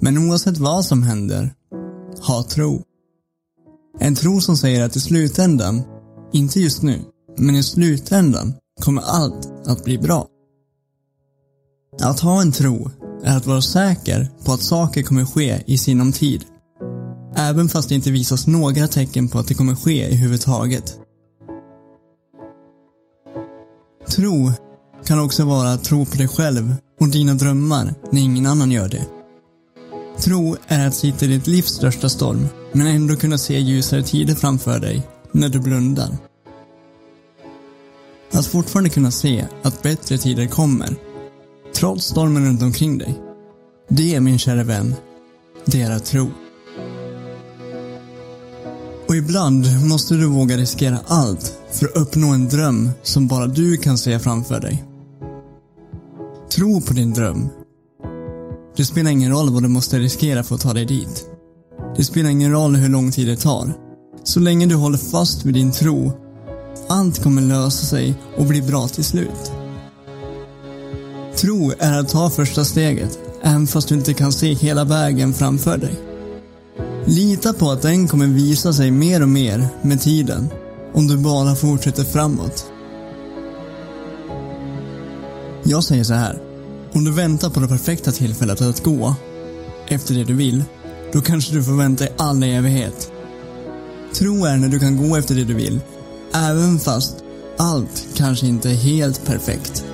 Men 0.01 0.19
oavsett 0.19 0.59
vad 0.59 0.85
som 0.85 1.03
händer, 1.03 1.55
ha 2.27 2.43
tro. 2.43 2.83
En 4.01 4.15
tro 4.15 4.41
som 4.41 4.57
säger 4.57 4.85
att 4.85 4.97
i 4.97 5.01
slutändan, 5.01 5.83
inte 6.33 6.61
just 6.61 6.83
nu, 6.83 7.01
men 7.39 7.57
i 7.57 7.63
slutändan 7.63 8.55
kommer 8.81 9.03
allt 9.03 9.53
att 9.67 9.85
bli 9.85 9.99
bra. 9.99 10.27
Att 12.01 12.21
ha 12.21 12.41
en 12.41 12.53
tro 12.53 12.91
är 13.25 13.37
att 13.37 13.47
vara 13.47 13.63
säker 13.63 14.31
på 14.45 14.53
att 14.53 14.63
saker 14.63 15.03
kommer 15.03 15.25
ske 15.25 15.63
i 15.67 15.79
sinom 15.79 16.13
tid. 16.13 16.45
Även 17.37 17.69
fast 17.69 17.89
det 17.89 17.95
inte 17.95 18.11
visas 18.11 18.47
några 18.47 18.89
tecken 18.89 19.29
på 19.29 19.39
att 19.39 19.49
det 19.49 19.55
kommer 19.55 19.75
ske 19.75 20.09
i 20.09 20.15
huvud 20.15 20.41
taget. 20.41 20.99
Tro 24.17 24.53
kan 25.05 25.19
också 25.21 25.45
vara 25.45 25.73
att 25.73 25.85
tro 25.85 26.05
på 26.05 26.17
dig 26.17 26.29
själv 26.29 26.75
och 27.01 27.09
dina 27.09 27.35
drömmar 27.35 27.95
när 28.11 28.21
ingen 28.21 28.47
annan 28.47 28.71
gör 28.71 28.89
det. 28.89 29.07
Tro 30.19 30.57
är 30.69 30.87
att 30.87 30.95
sitta 30.95 31.25
i 31.25 31.29
ditt 31.29 31.47
livs 31.47 31.69
största 31.69 32.09
storm, 32.09 32.49
men 32.73 32.87
ändå 32.87 33.17
kunna 33.17 33.39
se 33.39 33.59
ljusare 33.59 34.03
tider 34.03 34.35
framför 34.35 34.79
dig 34.79 35.03
när 35.33 35.49
du 35.49 35.59
blundar. 35.59 36.17
Att 38.33 38.47
fortfarande 38.47 38.91
kunna 38.91 39.11
se 39.11 39.47
att 39.63 39.83
bättre 39.83 40.19
tider 40.19 40.47
kommer, 40.47 40.97
trots 41.75 42.05
stormen 42.05 42.47
runt 42.47 42.63
omkring 42.63 42.99
dig. 42.99 43.15
Det, 43.89 44.21
min 44.21 44.39
kära 44.39 44.65
vän, 44.65 44.95
det 45.65 45.83
är 45.83 45.91
att 45.91 46.05
tro. 46.05 46.31
Och 49.13 49.17
ibland 49.17 49.67
måste 49.85 50.15
du 50.15 50.27
våga 50.27 50.57
riskera 50.57 50.99
allt 51.07 51.53
för 51.73 51.87
att 51.87 51.97
uppnå 51.97 52.29
en 52.29 52.49
dröm 52.49 52.91
som 53.03 53.27
bara 53.27 53.47
du 53.47 53.77
kan 53.77 53.99
se 53.99 54.19
framför 54.19 54.61
dig. 54.61 54.85
Tro 56.53 56.81
på 56.81 56.93
din 56.93 57.13
dröm. 57.13 57.49
Det 58.77 58.85
spelar 58.85 59.11
ingen 59.11 59.33
roll 59.33 59.51
vad 59.51 59.63
du 59.63 59.69
måste 59.69 59.99
riskera 59.99 60.43
för 60.43 60.55
att 60.55 60.61
ta 60.61 60.73
dig 60.73 60.85
dit. 60.85 61.25
Det 61.97 62.05
spelar 62.05 62.31
ingen 62.31 62.53
roll 62.53 62.77
hur 62.77 62.89
lång 62.89 63.13
tid 63.13 63.29
det 63.29 63.37
tar. 63.37 63.73
Så 64.25 64.41
länge 64.41 64.67
du 64.67 64.75
håller 64.75 64.99
fast 64.99 65.45
vid 65.45 65.55
din 65.55 65.73
tro, 65.73 66.13
allt 66.89 67.23
kommer 67.23 67.43
lösa 67.43 67.87
sig 67.87 68.15
och 68.37 68.47
bli 68.47 68.63
bra 68.63 68.89
till 68.89 69.05
slut. 69.05 69.53
Tro 71.37 71.73
är 71.79 71.99
att 71.99 72.09
ta 72.09 72.31
första 72.31 72.65
steget, 72.65 73.19
även 73.43 73.67
fast 73.67 73.89
du 73.89 73.95
inte 73.95 74.15
kan 74.15 74.33
se 74.33 74.55
hela 74.55 74.85
vägen 74.85 75.35
framför 75.35 75.79
dig. 75.79 76.12
Lita 77.05 77.53
på 77.53 77.71
att 77.71 77.83
den 77.83 78.09
kommer 78.09 78.27
visa 78.27 78.73
sig 78.73 78.91
mer 78.91 79.23
och 79.23 79.29
mer 79.29 79.69
med 79.83 80.01
tiden, 80.01 80.49
om 80.93 81.07
du 81.07 81.17
bara 81.17 81.55
fortsätter 81.55 82.05
framåt. 82.05 82.67
Jag 85.63 85.85
säger 85.85 86.05
så 86.05 86.15
här. 86.15 86.43
Om 86.93 87.05
du 87.05 87.13
väntar 87.13 87.51
på 87.51 87.61
det 87.61 87.69
perfekta 87.69 88.13
tillfället 88.13 88.61
att 88.61 88.85
gå 88.85 89.15
efter 89.89 90.15
det 90.15 90.25
du 90.25 90.35
vill, 90.35 90.65
då 91.13 91.21
kanske 91.21 91.55
du 91.55 91.65
får 91.65 91.73
vänta 91.73 92.05
i 92.05 92.09
all 92.17 92.43
evighet. 92.43 93.13
Tro 94.15 94.45
är 94.45 94.57
när 94.57 94.69
du 94.69 94.79
kan 94.79 95.09
gå 95.09 95.17
efter 95.17 95.35
det 95.35 95.45
du 95.45 95.55
vill, 95.55 95.81
även 96.35 96.79
fast 96.79 97.15
allt 97.57 98.07
kanske 98.15 98.47
inte 98.47 98.71
är 98.71 98.75
helt 98.75 99.27
perfekt. 99.27 99.85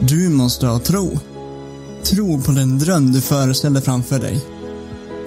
Du 0.00 0.28
måste 0.28 0.66
ha 0.66 0.78
tro. 0.78 1.18
Tro 2.02 2.40
på 2.40 2.52
den 2.52 2.78
dröm 2.78 3.12
du 3.12 3.20
föreställer 3.20 3.80
framför 3.80 4.18
dig. 4.18 4.40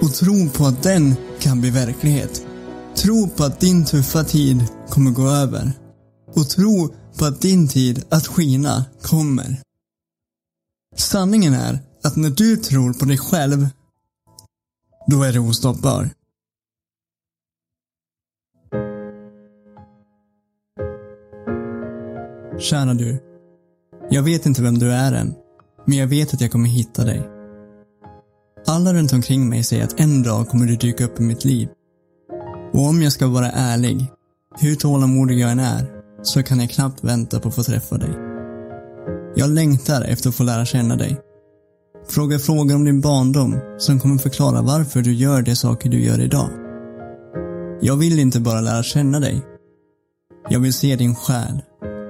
Och 0.02 0.14
tro 0.14 0.50
på 0.50 0.64
att 0.66 0.82
den 0.82 1.14
kan 1.40 1.60
bli 1.60 1.70
verklighet. 1.70 2.46
Tro 2.96 3.28
på 3.28 3.44
att 3.44 3.60
din 3.60 3.84
tuffa 3.84 4.24
tid 4.24 4.64
kommer 4.88 5.10
gå 5.10 5.28
över. 5.28 5.72
Och 6.34 6.48
tro 6.48 6.94
på 7.18 7.24
att 7.24 7.40
din 7.40 7.68
tid 7.68 8.04
att 8.08 8.26
skina 8.26 8.84
kommer. 9.02 9.60
Sanningen 10.96 11.54
är 11.54 11.78
att 12.02 12.16
när 12.16 12.30
du 12.30 12.56
tror 12.56 12.92
på 12.92 13.04
dig 13.04 13.18
själv, 13.18 13.68
då 15.06 15.22
är 15.22 15.32
du 15.32 15.38
ostoppbar. 15.38 16.10
Kära 22.58 22.94
du. 22.94 23.22
Jag 24.10 24.22
vet 24.22 24.46
inte 24.46 24.62
vem 24.62 24.78
du 24.78 24.92
är 24.92 25.12
än, 25.12 25.34
men 25.84 25.98
jag 25.98 26.06
vet 26.06 26.34
att 26.34 26.40
jag 26.40 26.52
kommer 26.52 26.68
hitta 26.68 27.04
dig. 27.04 27.35
Alla 28.68 28.94
runt 28.94 29.12
omkring 29.12 29.48
mig 29.48 29.62
säger 29.62 29.84
att 29.84 30.00
en 30.00 30.22
dag 30.22 30.48
kommer 30.48 30.66
du 30.66 30.76
dyka 30.76 31.04
upp 31.04 31.20
i 31.20 31.22
mitt 31.22 31.44
liv. 31.44 31.68
Och 32.72 32.86
om 32.86 33.02
jag 33.02 33.12
ska 33.12 33.26
vara 33.26 33.50
ärlig, 33.50 34.06
hur 34.60 34.74
tålamodig 34.74 35.38
jag 35.38 35.50
än 35.50 35.58
är, 35.58 35.86
så 36.22 36.42
kan 36.42 36.60
jag 36.60 36.70
knappt 36.70 37.04
vänta 37.04 37.40
på 37.40 37.48
att 37.48 37.54
få 37.54 37.62
träffa 37.62 37.98
dig. 37.98 38.10
Jag 39.36 39.50
längtar 39.50 40.02
efter 40.02 40.28
att 40.28 40.34
få 40.34 40.42
lära 40.42 40.64
känna 40.64 40.96
dig. 40.96 41.20
Fråga 42.08 42.38
frågor 42.38 42.74
om 42.74 42.84
din 42.84 43.00
barndom 43.00 43.58
som 43.78 44.00
kommer 44.00 44.18
förklara 44.18 44.62
varför 44.62 45.02
du 45.02 45.14
gör 45.14 45.42
de 45.42 45.56
saker 45.56 45.90
du 45.90 46.00
gör 46.04 46.20
idag. 46.20 46.50
Jag 47.80 47.96
vill 47.96 48.18
inte 48.18 48.40
bara 48.40 48.60
lära 48.60 48.82
känna 48.82 49.20
dig. 49.20 49.42
Jag 50.50 50.60
vill 50.60 50.72
se 50.72 50.96
din 50.96 51.14
själ 51.14 51.62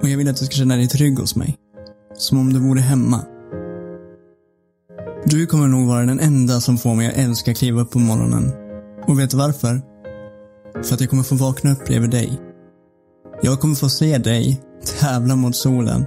och 0.03 0.09
jag 0.09 0.19
vill 0.19 0.29
att 0.29 0.37
du 0.37 0.45
ska 0.45 0.55
känna 0.55 0.77
dig 0.77 0.89
trygg 0.89 1.19
hos 1.19 1.37
mig. 1.37 1.57
Som 2.15 2.39
om 2.39 2.53
du 2.53 2.59
vore 2.59 2.81
hemma. 2.81 3.25
Du 5.29 5.47
kommer 5.47 5.69
nog 5.69 5.89
vara 5.89 6.07
den 6.07 6.21
enda 6.21 6.61
som 6.61 6.79
får 6.79 6.95
mig 6.95 7.07
att 7.09 7.17
älska 7.17 7.51
att 7.51 7.57
kliva 7.57 7.81
upp 7.81 7.91
på 7.91 7.99
morgonen. 7.99 8.53
Och 9.07 9.19
vet 9.19 9.31
du 9.31 9.37
varför? 9.37 9.83
För 10.85 10.95
att 10.95 11.01
jag 11.01 11.11
kommer 11.11 11.23
få 11.23 11.35
vakna 11.35 11.73
upp 11.73 11.87
bredvid 11.87 12.11
dig. 12.11 12.41
Jag 13.43 13.61
kommer 13.61 13.75
få 13.75 13.89
se 13.89 14.19
dig 14.19 14.61
tävla 15.01 15.37
mot 15.37 15.57
solen 15.57 16.05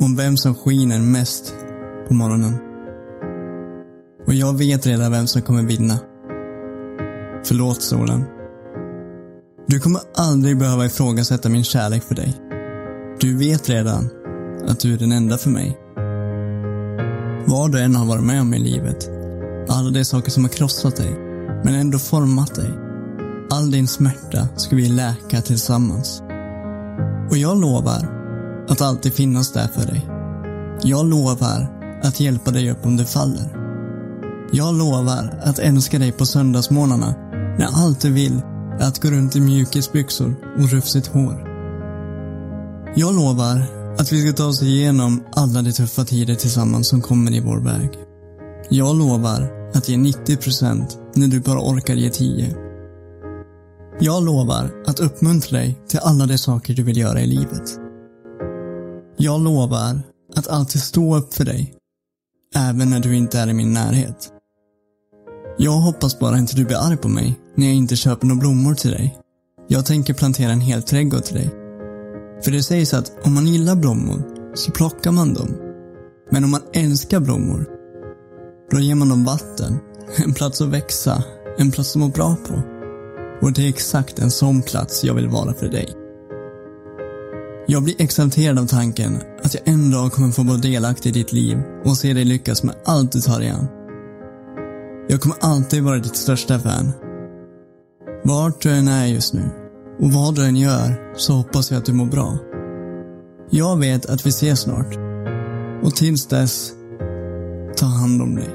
om 0.00 0.16
vem 0.16 0.36
som 0.36 0.54
skiner 0.54 0.98
mest 0.98 1.54
på 2.08 2.14
morgonen. 2.14 2.54
Och 4.26 4.34
jag 4.34 4.58
vet 4.58 4.86
redan 4.86 5.12
vem 5.12 5.26
som 5.26 5.42
kommer 5.42 5.62
vinna. 5.62 5.98
Förlåt 7.44 7.82
solen. 7.82 8.24
Du 9.66 9.80
kommer 9.80 10.00
aldrig 10.16 10.58
behöva 10.58 10.86
ifrågasätta 10.86 11.48
min 11.48 11.64
kärlek 11.64 12.02
för 12.02 12.14
dig. 12.14 12.36
Du 13.20 13.38
vet 13.38 13.68
redan 13.68 14.08
att 14.68 14.80
du 14.80 14.94
är 14.94 14.98
den 14.98 15.12
enda 15.12 15.38
för 15.38 15.50
mig. 15.50 15.78
Vad 17.46 17.72
du 17.72 17.80
än 17.80 17.96
har 17.96 18.06
varit 18.06 18.24
med 18.24 18.40
om 18.40 18.54
i 18.54 18.58
livet, 18.58 19.10
alla 19.68 19.90
de 19.90 20.04
saker 20.04 20.30
som 20.30 20.44
har 20.44 20.50
krossat 20.50 20.96
dig, 20.96 21.10
men 21.64 21.74
ändå 21.74 21.98
format 21.98 22.54
dig. 22.54 22.70
All 23.50 23.70
din 23.70 23.88
smärta 23.88 24.48
ska 24.56 24.76
vi 24.76 24.88
läka 24.88 25.40
tillsammans. 25.40 26.22
Och 27.30 27.36
jag 27.36 27.60
lovar 27.60 28.20
att 28.68 28.80
alltid 28.80 29.14
finnas 29.14 29.52
där 29.52 29.68
för 29.68 29.86
dig. 29.86 30.08
Jag 30.82 31.06
lovar 31.06 31.80
att 32.02 32.20
hjälpa 32.20 32.50
dig 32.50 32.70
upp 32.70 32.86
om 32.86 32.96
du 32.96 33.04
faller. 33.04 33.56
Jag 34.52 34.74
lovar 34.74 35.40
att 35.42 35.58
älska 35.58 35.98
dig 35.98 36.12
på 36.12 36.26
söndagsmorgnarna 36.26 37.14
när 37.58 37.68
allt 37.84 38.00
du 38.00 38.12
vill 38.12 38.42
är 38.80 38.88
att 38.88 39.02
gå 39.02 39.10
runt 39.10 39.36
i 39.36 39.40
mjukisbyxor 39.40 40.34
och 40.58 40.70
rufsigt 40.70 41.06
hår. 41.06 41.46
Jag 42.96 43.14
lovar 43.14 43.79
att 44.00 44.12
vi 44.12 44.22
ska 44.22 44.32
ta 44.32 44.46
oss 44.46 44.62
igenom 44.62 45.24
alla 45.32 45.62
de 45.62 45.72
tuffa 45.72 46.04
tider 46.04 46.34
tillsammans 46.34 46.88
som 46.88 47.02
kommer 47.02 47.34
i 47.34 47.40
vår 47.40 47.60
väg. 47.60 47.90
Jag 48.70 48.96
lovar 48.96 49.70
att 49.74 49.88
ge 49.88 49.96
90% 49.96 50.84
när 51.14 51.28
du 51.28 51.40
bara 51.40 51.60
orkar 51.60 51.94
ge 51.94 52.10
10. 52.10 52.56
Jag 54.00 54.24
lovar 54.24 54.70
att 54.86 55.00
uppmuntra 55.00 55.58
dig 55.58 55.78
till 55.88 55.98
alla 56.02 56.26
de 56.26 56.38
saker 56.38 56.74
du 56.74 56.82
vill 56.82 56.96
göra 56.96 57.20
i 57.20 57.26
livet. 57.26 57.78
Jag 59.16 59.40
lovar 59.40 60.00
att 60.36 60.48
alltid 60.48 60.82
stå 60.82 61.16
upp 61.16 61.34
för 61.34 61.44
dig, 61.44 61.74
även 62.54 62.90
när 62.90 63.00
du 63.00 63.16
inte 63.16 63.38
är 63.38 63.48
i 63.48 63.52
min 63.52 63.72
närhet. 63.72 64.28
Jag 65.58 65.72
hoppas 65.72 66.18
bara 66.18 66.38
inte 66.38 66.56
du 66.56 66.64
blir 66.64 66.86
arg 66.86 66.96
på 66.96 67.08
mig 67.08 67.40
när 67.54 67.66
jag 67.66 67.74
inte 67.74 67.96
köper 67.96 68.26
några 68.26 68.40
blommor 68.40 68.74
till 68.74 68.90
dig. 68.90 69.18
Jag 69.68 69.86
tänker 69.86 70.14
plantera 70.14 70.52
en 70.52 70.60
hel 70.60 70.82
trädgård 70.82 71.24
till 71.24 71.34
dig. 71.34 71.59
För 72.44 72.50
det 72.50 72.62
sägs 72.62 72.94
att 72.94 73.12
om 73.26 73.34
man 73.34 73.46
gillar 73.46 73.76
blommor 73.76 74.22
så 74.54 74.70
plockar 74.70 75.12
man 75.12 75.34
dem. 75.34 75.56
Men 76.30 76.44
om 76.44 76.50
man 76.50 76.62
älskar 76.72 77.20
blommor, 77.20 77.66
då 78.70 78.80
ger 78.80 78.94
man 78.94 79.08
dem 79.08 79.24
vatten, 79.24 79.78
en 80.24 80.34
plats 80.34 80.60
att 80.60 80.68
växa, 80.68 81.24
en 81.58 81.70
plats 81.70 81.96
att 81.96 82.00
må 82.00 82.08
bra 82.08 82.36
på. 82.48 82.62
Och 83.42 83.52
det 83.52 83.64
är 83.64 83.68
exakt 83.68 84.18
en 84.18 84.30
sån 84.30 84.62
plats 84.62 85.04
jag 85.04 85.14
vill 85.14 85.28
vara 85.28 85.54
för 85.54 85.68
dig. 85.68 85.88
Jag 87.66 87.82
blir 87.82 88.02
exalterad 88.02 88.58
av 88.58 88.66
tanken 88.66 89.18
att 89.42 89.54
jag 89.54 89.68
en 89.68 89.90
dag 89.90 90.12
kommer 90.12 90.30
få 90.30 90.42
vara 90.42 90.56
delaktig 90.56 91.10
i 91.10 91.12
ditt 91.12 91.32
liv 91.32 91.58
och 91.84 91.96
se 91.96 92.12
dig 92.12 92.24
lyckas 92.24 92.62
med 92.62 92.74
allt 92.84 93.12
du 93.12 93.20
tar 93.20 93.40
dig 93.40 93.48
an. 93.48 93.66
Jag 95.08 95.20
kommer 95.20 95.36
alltid 95.40 95.82
vara 95.82 95.98
ditt 95.98 96.16
största 96.16 96.58
fan. 96.58 96.92
Vart 98.24 98.62
du 98.62 98.70
än 98.70 98.88
är 98.88 99.06
just 99.06 99.34
nu 99.34 99.59
och 100.00 100.12
vad 100.12 100.34
du 100.34 100.44
än 100.44 100.56
gör 100.56 101.14
så 101.16 101.32
hoppas 101.32 101.70
jag 101.70 101.78
att 101.78 101.84
du 101.84 101.92
mår 101.92 102.06
bra. 102.06 102.38
Jag 103.50 103.78
vet 103.78 104.06
att 104.06 104.26
vi 104.26 104.30
ses 104.30 104.60
snart. 104.60 104.96
Och 105.82 105.96
tills 105.96 106.26
dess, 106.26 106.72
ta 107.76 107.86
hand 107.86 108.22
om 108.22 108.34
dig. 108.34 108.48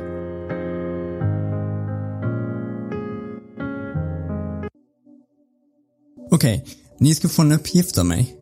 Okej, 6.31 6.61
okay, 6.61 6.73
ni 6.99 7.15
ska 7.15 7.29
få 7.29 7.41
en 7.41 7.51
uppgift 7.51 7.97
av 7.97 8.05
mig. 8.05 8.35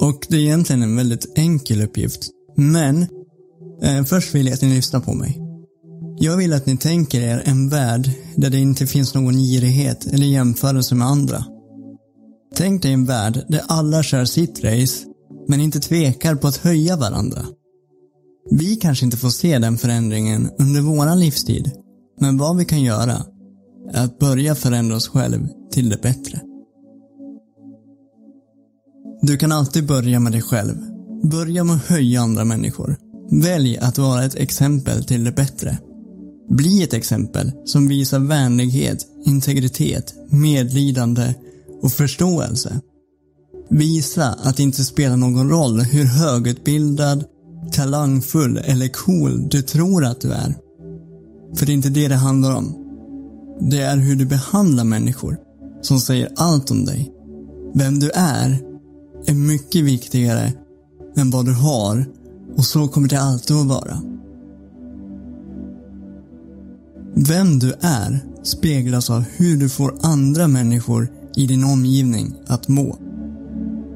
Och 0.00 0.26
det 0.28 0.36
är 0.36 0.40
egentligen 0.40 0.82
en 0.82 0.96
väldigt 0.96 1.38
enkel 1.38 1.82
uppgift. 1.82 2.30
Men, 2.56 3.06
eh, 3.82 4.04
först 4.04 4.34
vill 4.34 4.46
jag 4.46 4.54
att 4.54 4.62
ni 4.62 4.74
lyssnar 4.74 5.00
på 5.00 5.14
mig. 5.14 5.40
Jag 6.20 6.36
vill 6.36 6.52
att 6.52 6.66
ni 6.66 6.76
tänker 6.76 7.20
er 7.20 7.42
en 7.44 7.68
värld 7.68 8.10
där 8.36 8.50
det 8.50 8.58
inte 8.58 8.86
finns 8.86 9.14
någon 9.14 9.34
girighet 9.34 10.06
eller 10.06 10.26
jämförelse 10.26 10.94
med 10.94 11.08
andra. 11.08 11.44
Tänk 12.58 12.82
dig 12.82 12.92
en 12.92 13.04
värld 13.04 13.44
där 13.48 13.62
alla 13.68 14.02
kör 14.02 14.24
sitt 14.24 14.64
race, 14.64 15.06
men 15.48 15.60
inte 15.60 15.80
tvekar 15.80 16.34
på 16.34 16.48
att 16.48 16.56
höja 16.56 16.96
varandra. 16.96 17.42
Vi 18.50 18.76
kanske 18.76 19.04
inte 19.04 19.16
får 19.16 19.30
se 19.30 19.58
den 19.58 19.78
förändringen 19.78 20.50
under 20.58 20.80
våran 20.80 21.20
livstid, 21.20 21.70
men 22.20 22.38
vad 22.38 22.56
vi 22.56 22.64
kan 22.64 22.82
göra 22.82 23.22
är 23.92 24.04
att 24.04 24.18
börja 24.18 24.54
förändra 24.54 24.96
oss 24.96 25.08
själv 25.08 25.48
till 25.72 25.88
det 25.88 26.02
bättre. 26.02 26.40
Du 29.22 29.36
kan 29.36 29.52
alltid 29.52 29.86
börja 29.86 30.20
med 30.20 30.32
dig 30.32 30.42
själv. 30.42 30.74
Börja 31.22 31.64
med 31.64 31.76
att 31.76 31.86
höja 31.86 32.20
andra 32.20 32.44
människor. 32.44 32.96
Välj 33.30 33.78
att 33.78 33.98
vara 33.98 34.24
ett 34.24 34.34
exempel 34.34 35.04
till 35.04 35.24
det 35.24 35.32
bättre. 35.32 35.78
Bli 36.48 36.82
ett 36.82 36.94
exempel 36.94 37.52
som 37.64 37.88
visar 37.88 38.18
vänlighet, 38.18 39.06
integritet, 39.24 40.14
medlidande 40.30 41.34
och 41.82 41.92
förståelse. 41.92 42.80
Visa 43.70 44.24
att 44.24 44.56
det 44.56 44.62
inte 44.62 44.84
spelar 44.84 45.16
någon 45.16 45.50
roll 45.50 45.80
hur 45.80 46.04
högutbildad, 46.04 47.24
talangfull 47.72 48.56
eller 48.64 48.88
cool 48.88 49.48
du 49.48 49.62
tror 49.62 50.04
att 50.04 50.20
du 50.20 50.32
är. 50.32 50.54
För 51.54 51.66
det 51.66 51.72
är 51.72 51.74
inte 51.74 51.88
det 51.88 52.08
det 52.08 52.14
handlar 52.14 52.56
om. 52.56 52.84
Det 53.60 53.80
är 53.80 53.96
hur 53.96 54.16
du 54.16 54.26
behandlar 54.26 54.84
människor 54.84 55.36
som 55.82 56.00
säger 56.00 56.32
allt 56.36 56.70
om 56.70 56.84
dig. 56.84 57.12
Vem 57.74 57.98
du 57.98 58.10
är 58.14 58.58
är 59.26 59.34
mycket 59.34 59.84
viktigare 59.84 60.52
än 61.16 61.30
vad 61.30 61.46
du 61.46 61.52
har 61.52 62.06
och 62.56 62.64
så 62.64 62.88
kommer 62.88 63.08
det 63.08 63.20
alltid 63.20 63.56
att 63.56 63.66
vara. 63.66 64.02
Vem 67.14 67.58
du 67.58 67.74
är 67.80 68.24
speglas 68.42 69.10
av 69.10 69.24
hur 69.36 69.56
du 69.56 69.68
får 69.68 69.94
andra 70.02 70.48
människor 70.48 71.08
i 71.38 71.46
din 71.46 71.64
omgivning 71.64 72.34
att 72.46 72.68
må. 72.68 72.98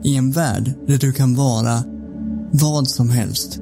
I 0.04 0.16
en 0.16 0.30
värld 0.30 0.72
där 0.86 0.98
du 0.98 1.12
kan 1.12 1.34
vara 1.34 1.84
vad 2.50 2.88
som 2.88 3.10
helst. 3.10 3.60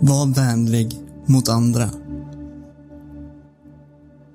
Var 0.00 0.34
vänlig 0.34 1.00
mot 1.26 1.48
andra. 1.48 1.90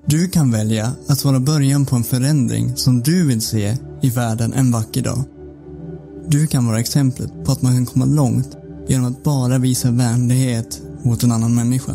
Du 0.06 0.28
kan 0.28 0.52
välja 0.52 0.92
att 1.08 1.26
vara 1.26 1.40
början 1.40 1.86
på 1.86 1.96
en 1.96 2.04
förändring 2.04 2.76
som 2.76 3.02
du 3.02 3.28
vill 3.28 3.42
se 3.42 3.78
i 4.02 4.10
världen 4.10 4.54
en 4.54 4.72
vacker 4.72 5.02
dag. 5.02 5.24
Du 6.28 6.48
kan 6.48 6.66
vara 6.66 6.80
exemplet 6.80 7.46
på 7.46 7.52
att 7.52 7.62
man 7.62 7.74
kan 7.74 7.86
komma 7.86 8.06
långt 8.06 8.58
genom 8.88 9.12
att 9.12 9.24
bara 9.24 9.58
visa 9.58 9.92
vänlighet 9.92 10.82
mot 11.04 11.24
en 11.24 11.32
annan 11.32 11.56
människa. 11.56 11.94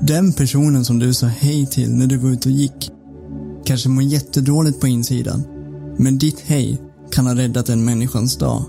Den 0.00 0.32
personen 0.32 0.84
som 0.84 0.98
du 0.98 1.14
sa 1.14 1.26
hej 1.26 1.66
till 1.66 1.94
när 1.94 2.06
du 2.06 2.16
var 2.16 2.30
ute 2.30 2.48
och 2.48 2.54
gick 2.54 2.92
kanske 3.64 3.88
mår 3.88 4.02
jättedåligt 4.02 4.80
på 4.80 4.86
insidan. 4.86 5.42
Men 5.98 6.18
ditt 6.18 6.40
hej 6.40 6.80
kan 7.10 7.26
ha 7.26 7.34
räddat 7.34 7.68
en 7.68 7.84
människans 7.84 8.36
dag. 8.36 8.64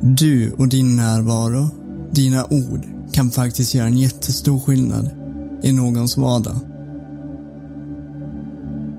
Du 0.00 0.52
och 0.52 0.68
din 0.68 0.96
närvaro, 0.96 1.68
dina 2.12 2.44
ord, 2.44 2.86
kan 3.12 3.30
faktiskt 3.30 3.74
göra 3.74 3.86
en 3.86 3.98
jättestor 3.98 4.60
skillnad 4.60 5.10
i 5.62 5.72
någons 5.72 6.16
vardag. 6.16 6.56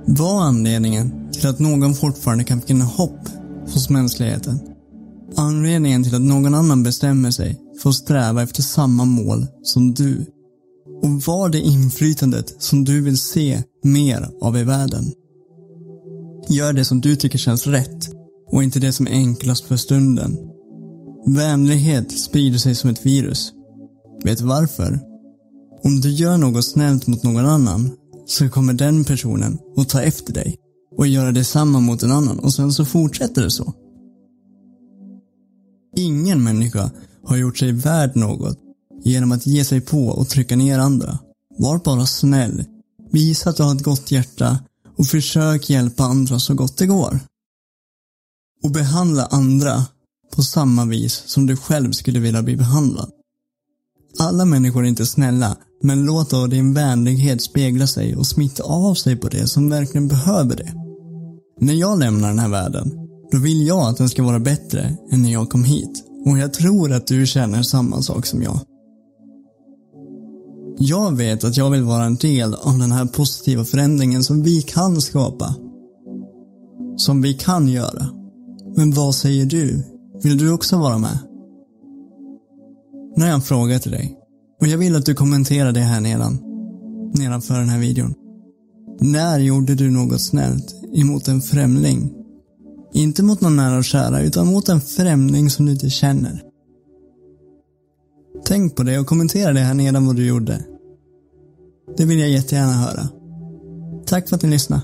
Vad 0.06 0.44
anledningen 0.44 1.30
till 1.32 1.48
att 1.48 1.60
någon 1.60 1.96
fortfarande 1.96 2.44
kan 2.44 2.62
finna 2.62 2.86
hopp 2.86 3.20
hos 3.74 3.90
mänskligheten? 3.90 4.60
Anledningen 5.36 6.04
till 6.04 6.16
att 6.16 6.22
någon 6.22 6.56
annan 6.56 6.84
bestämmer 6.84 7.32
sig 7.32 7.60
för 7.82 7.90
att 7.90 7.96
sträva 7.96 8.44
efter 8.44 8.62
samma 8.62 9.06
mål 9.06 9.48
som 9.64 9.94
du? 9.94 10.26
Och 11.04 11.10
var 11.10 11.50
det 11.50 11.60
inflytandet 11.60 12.56
som 12.60 12.86
du 12.86 13.02
vill 13.02 13.18
se 13.18 13.64
mer 13.84 14.30
av 14.42 14.58
i 14.58 14.64
världen? 14.64 15.14
Gör 16.50 16.74
det 16.74 16.86
som 16.86 17.02
du 17.02 17.16
tycker 17.16 17.38
känns 17.38 17.68
rätt 17.68 18.10
och 18.52 18.64
inte 18.64 18.80
det 18.80 18.94
som 18.94 19.08
är 19.08 19.12
enklast 19.12 19.64
för 19.64 19.76
stunden. 19.76 20.38
Vänlighet 21.28 22.20
sprider 22.20 22.58
sig 22.58 22.76
som 22.76 22.90
ett 22.90 23.06
virus. 23.06 23.54
Vet 24.24 24.38
du 24.38 24.46
varför? 24.46 25.00
Om 25.84 26.02
du 26.02 26.10
gör 26.10 26.38
något 26.38 26.66
snällt 26.66 27.08
mot 27.08 27.24
någon 27.24 27.46
annan 27.46 27.92
så 28.26 28.50
kommer 28.50 28.74
den 28.74 29.04
personen 29.04 29.58
att 29.78 29.90
ta 29.90 30.02
efter 30.02 30.34
dig 30.34 30.56
och 30.98 31.08
göra 31.08 31.32
detsamma 31.32 31.80
mot 31.80 32.04
en 32.04 32.12
annan 32.12 32.40
och 32.40 32.54
sen 32.54 32.72
så 32.72 32.86
fortsätter 32.86 33.42
det 33.42 33.52
så. 33.52 33.74
Ingen 35.96 36.44
människa 36.44 36.92
har 37.24 37.38
gjort 37.38 37.58
sig 37.58 37.72
värd 37.72 38.16
något 38.16 38.60
genom 39.04 39.32
att 39.32 39.48
ge 39.48 39.64
sig 39.64 39.82
på 39.82 40.06
och 40.06 40.30
trycka 40.30 40.56
ner 40.56 40.80
andra. 40.80 41.20
Var 41.58 41.80
bara 41.86 42.06
snäll. 42.06 42.66
Visa 43.12 43.50
att 43.50 43.58
du 43.58 43.64
har 43.64 43.76
ett 43.76 43.84
gott 43.84 44.12
hjärta 44.12 44.60
och 44.98 45.08
försök 45.08 45.70
hjälpa 45.70 46.04
andra 46.04 46.40
så 46.40 46.54
gott 46.54 46.78
det 46.78 46.86
går. 46.86 47.20
Och 48.64 48.72
behandla 48.72 49.26
andra 49.26 49.86
på 50.36 50.42
samma 50.42 50.86
vis 50.86 51.24
som 51.26 51.46
du 51.46 51.58
själv 51.58 51.92
skulle 51.92 52.20
vilja 52.20 52.44
bli 52.44 52.58
behandlad. 52.58 53.12
Alla 54.20 54.46
människor 54.46 54.84
är 54.84 54.88
inte 54.88 55.06
snälla, 55.06 55.58
men 55.84 56.06
låt 56.06 56.30
då 56.30 56.48
din 56.48 56.74
vänlighet 56.74 57.42
spegla 57.42 57.88
sig 57.88 58.16
och 58.16 58.28
smitta 58.28 58.64
av 58.64 58.96
sig 58.96 59.16
på 59.16 59.28
det 59.28 59.48
som 59.48 59.70
verkligen 59.70 60.08
behöver 60.08 60.56
det. 60.56 60.74
När 61.62 61.74
jag 61.74 62.00
lämnar 62.00 62.28
den 62.28 62.40
här 62.40 62.50
världen, 62.50 62.92
då 63.32 63.38
vill 63.38 63.68
jag 63.68 63.80
att 63.80 63.98
den 63.98 64.10
ska 64.10 64.24
vara 64.24 64.40
bättre 64.40 64.98
än 65.12 65.22
när 65.22 65.32
jag 65.32 65.50
kom 65.50 65.64
hit. 65.64 66.06
Och 66.26 66.38
jag 66.38 66.54
tror 66.54 66.92
att 66.92 67.08
du 67.08 67.26
känner 67.26 67.64
samma 67.64 68.02
sak 68.02 68.26
som 68.26 68.44
jag. 68.44 68.60
Jag 70.82 71.18
vet 71.18 71.44
att 71.44 71.58
jag 71.58 71.70
vill 71.70 71.84
vara 71.84 72.04
en 72.04 72.16
del 72.16 72.54
av 72.54 72.78
den 72.78 72.92
här 72.92 73.06
positiva 73.06 73.66
förändringen 73.66 74.24
som 74.24 74.44
vi 74.44 74.62
kan 74.62 75.02
skapa. 75.02 75.56
Som 76.98 77.22
vi 77.22 77.34
kan 77.34 77.68
göra. 77.68 78.06
Men 78.76 78.92
vad 78.92 79.16
säger 79.16 79.46
du? 79.46 79.84
Vill 80.24 80.38
du 80.38 80.52
också 80.52 80.78
vara 80.78 80.98
med? 80.98 81.20
Nu 83.16 83.24
har 83.24 83.28
jag 83.28 83.36
en 83.36 83.42
fråga 83.42 83.80
till 83.80 83.92
dig. 83.92 84.18
Och 84.62 84.68
jag 84.68 84.78
vill 84.78 84.96
att 84.96 85.06
du 85.06 85.16
kommenterar 85.16 85.72
det 85.72 85.80
här 85.80 86.02
nedan. 86.02 86.40
Nedanför 87.14 87.60
den 87.60 87.70
här 87.70 87.80
videon. 87.80 88.14
När 89.02 89.40
gjorde 89.40 89.76
du 89.76 89.90
något 89.92 90.22
snällt 90.22 90.76
emot 90.96 91.28
en 91.28 91.42
främling? 91.42 92.14
Inte 92.94 93.24
mot 93.24 93.42
någon 93.42 93.56
nära 93.56 93.78
och 93.78 93.86
kära, 93.86 94.22
utan 94.22 94.48
mot 94.48 94.70
en 94.70 94.82
främling 94.82 95.50
som 95.50 95.66
du 95.66 95.72
inte 95.72 95.90
känner. 95.90 96.44
Tänk 98.46 98.76
på 98.76 98.84
det 98.84 99.00
och 99.00 99.08
kommentera 99.08 99.54
det 99.54 99.60
här 99.60 99.74
nedan 99.74 100.06
vad 100.06 100.16
du 100.16 100.28
gjorde. 100.28 100.66
Det 101.98 102.06
vill 102.06 102.20
jag 102.20 102.30
jättegärna 102.30 102.74
höra. 102.74 103.08
Tack 104.06 104.30
för 104.30 104.36
att 104.36 104.44
ni 104.44 104.50
lyssnade. 104.50 104.82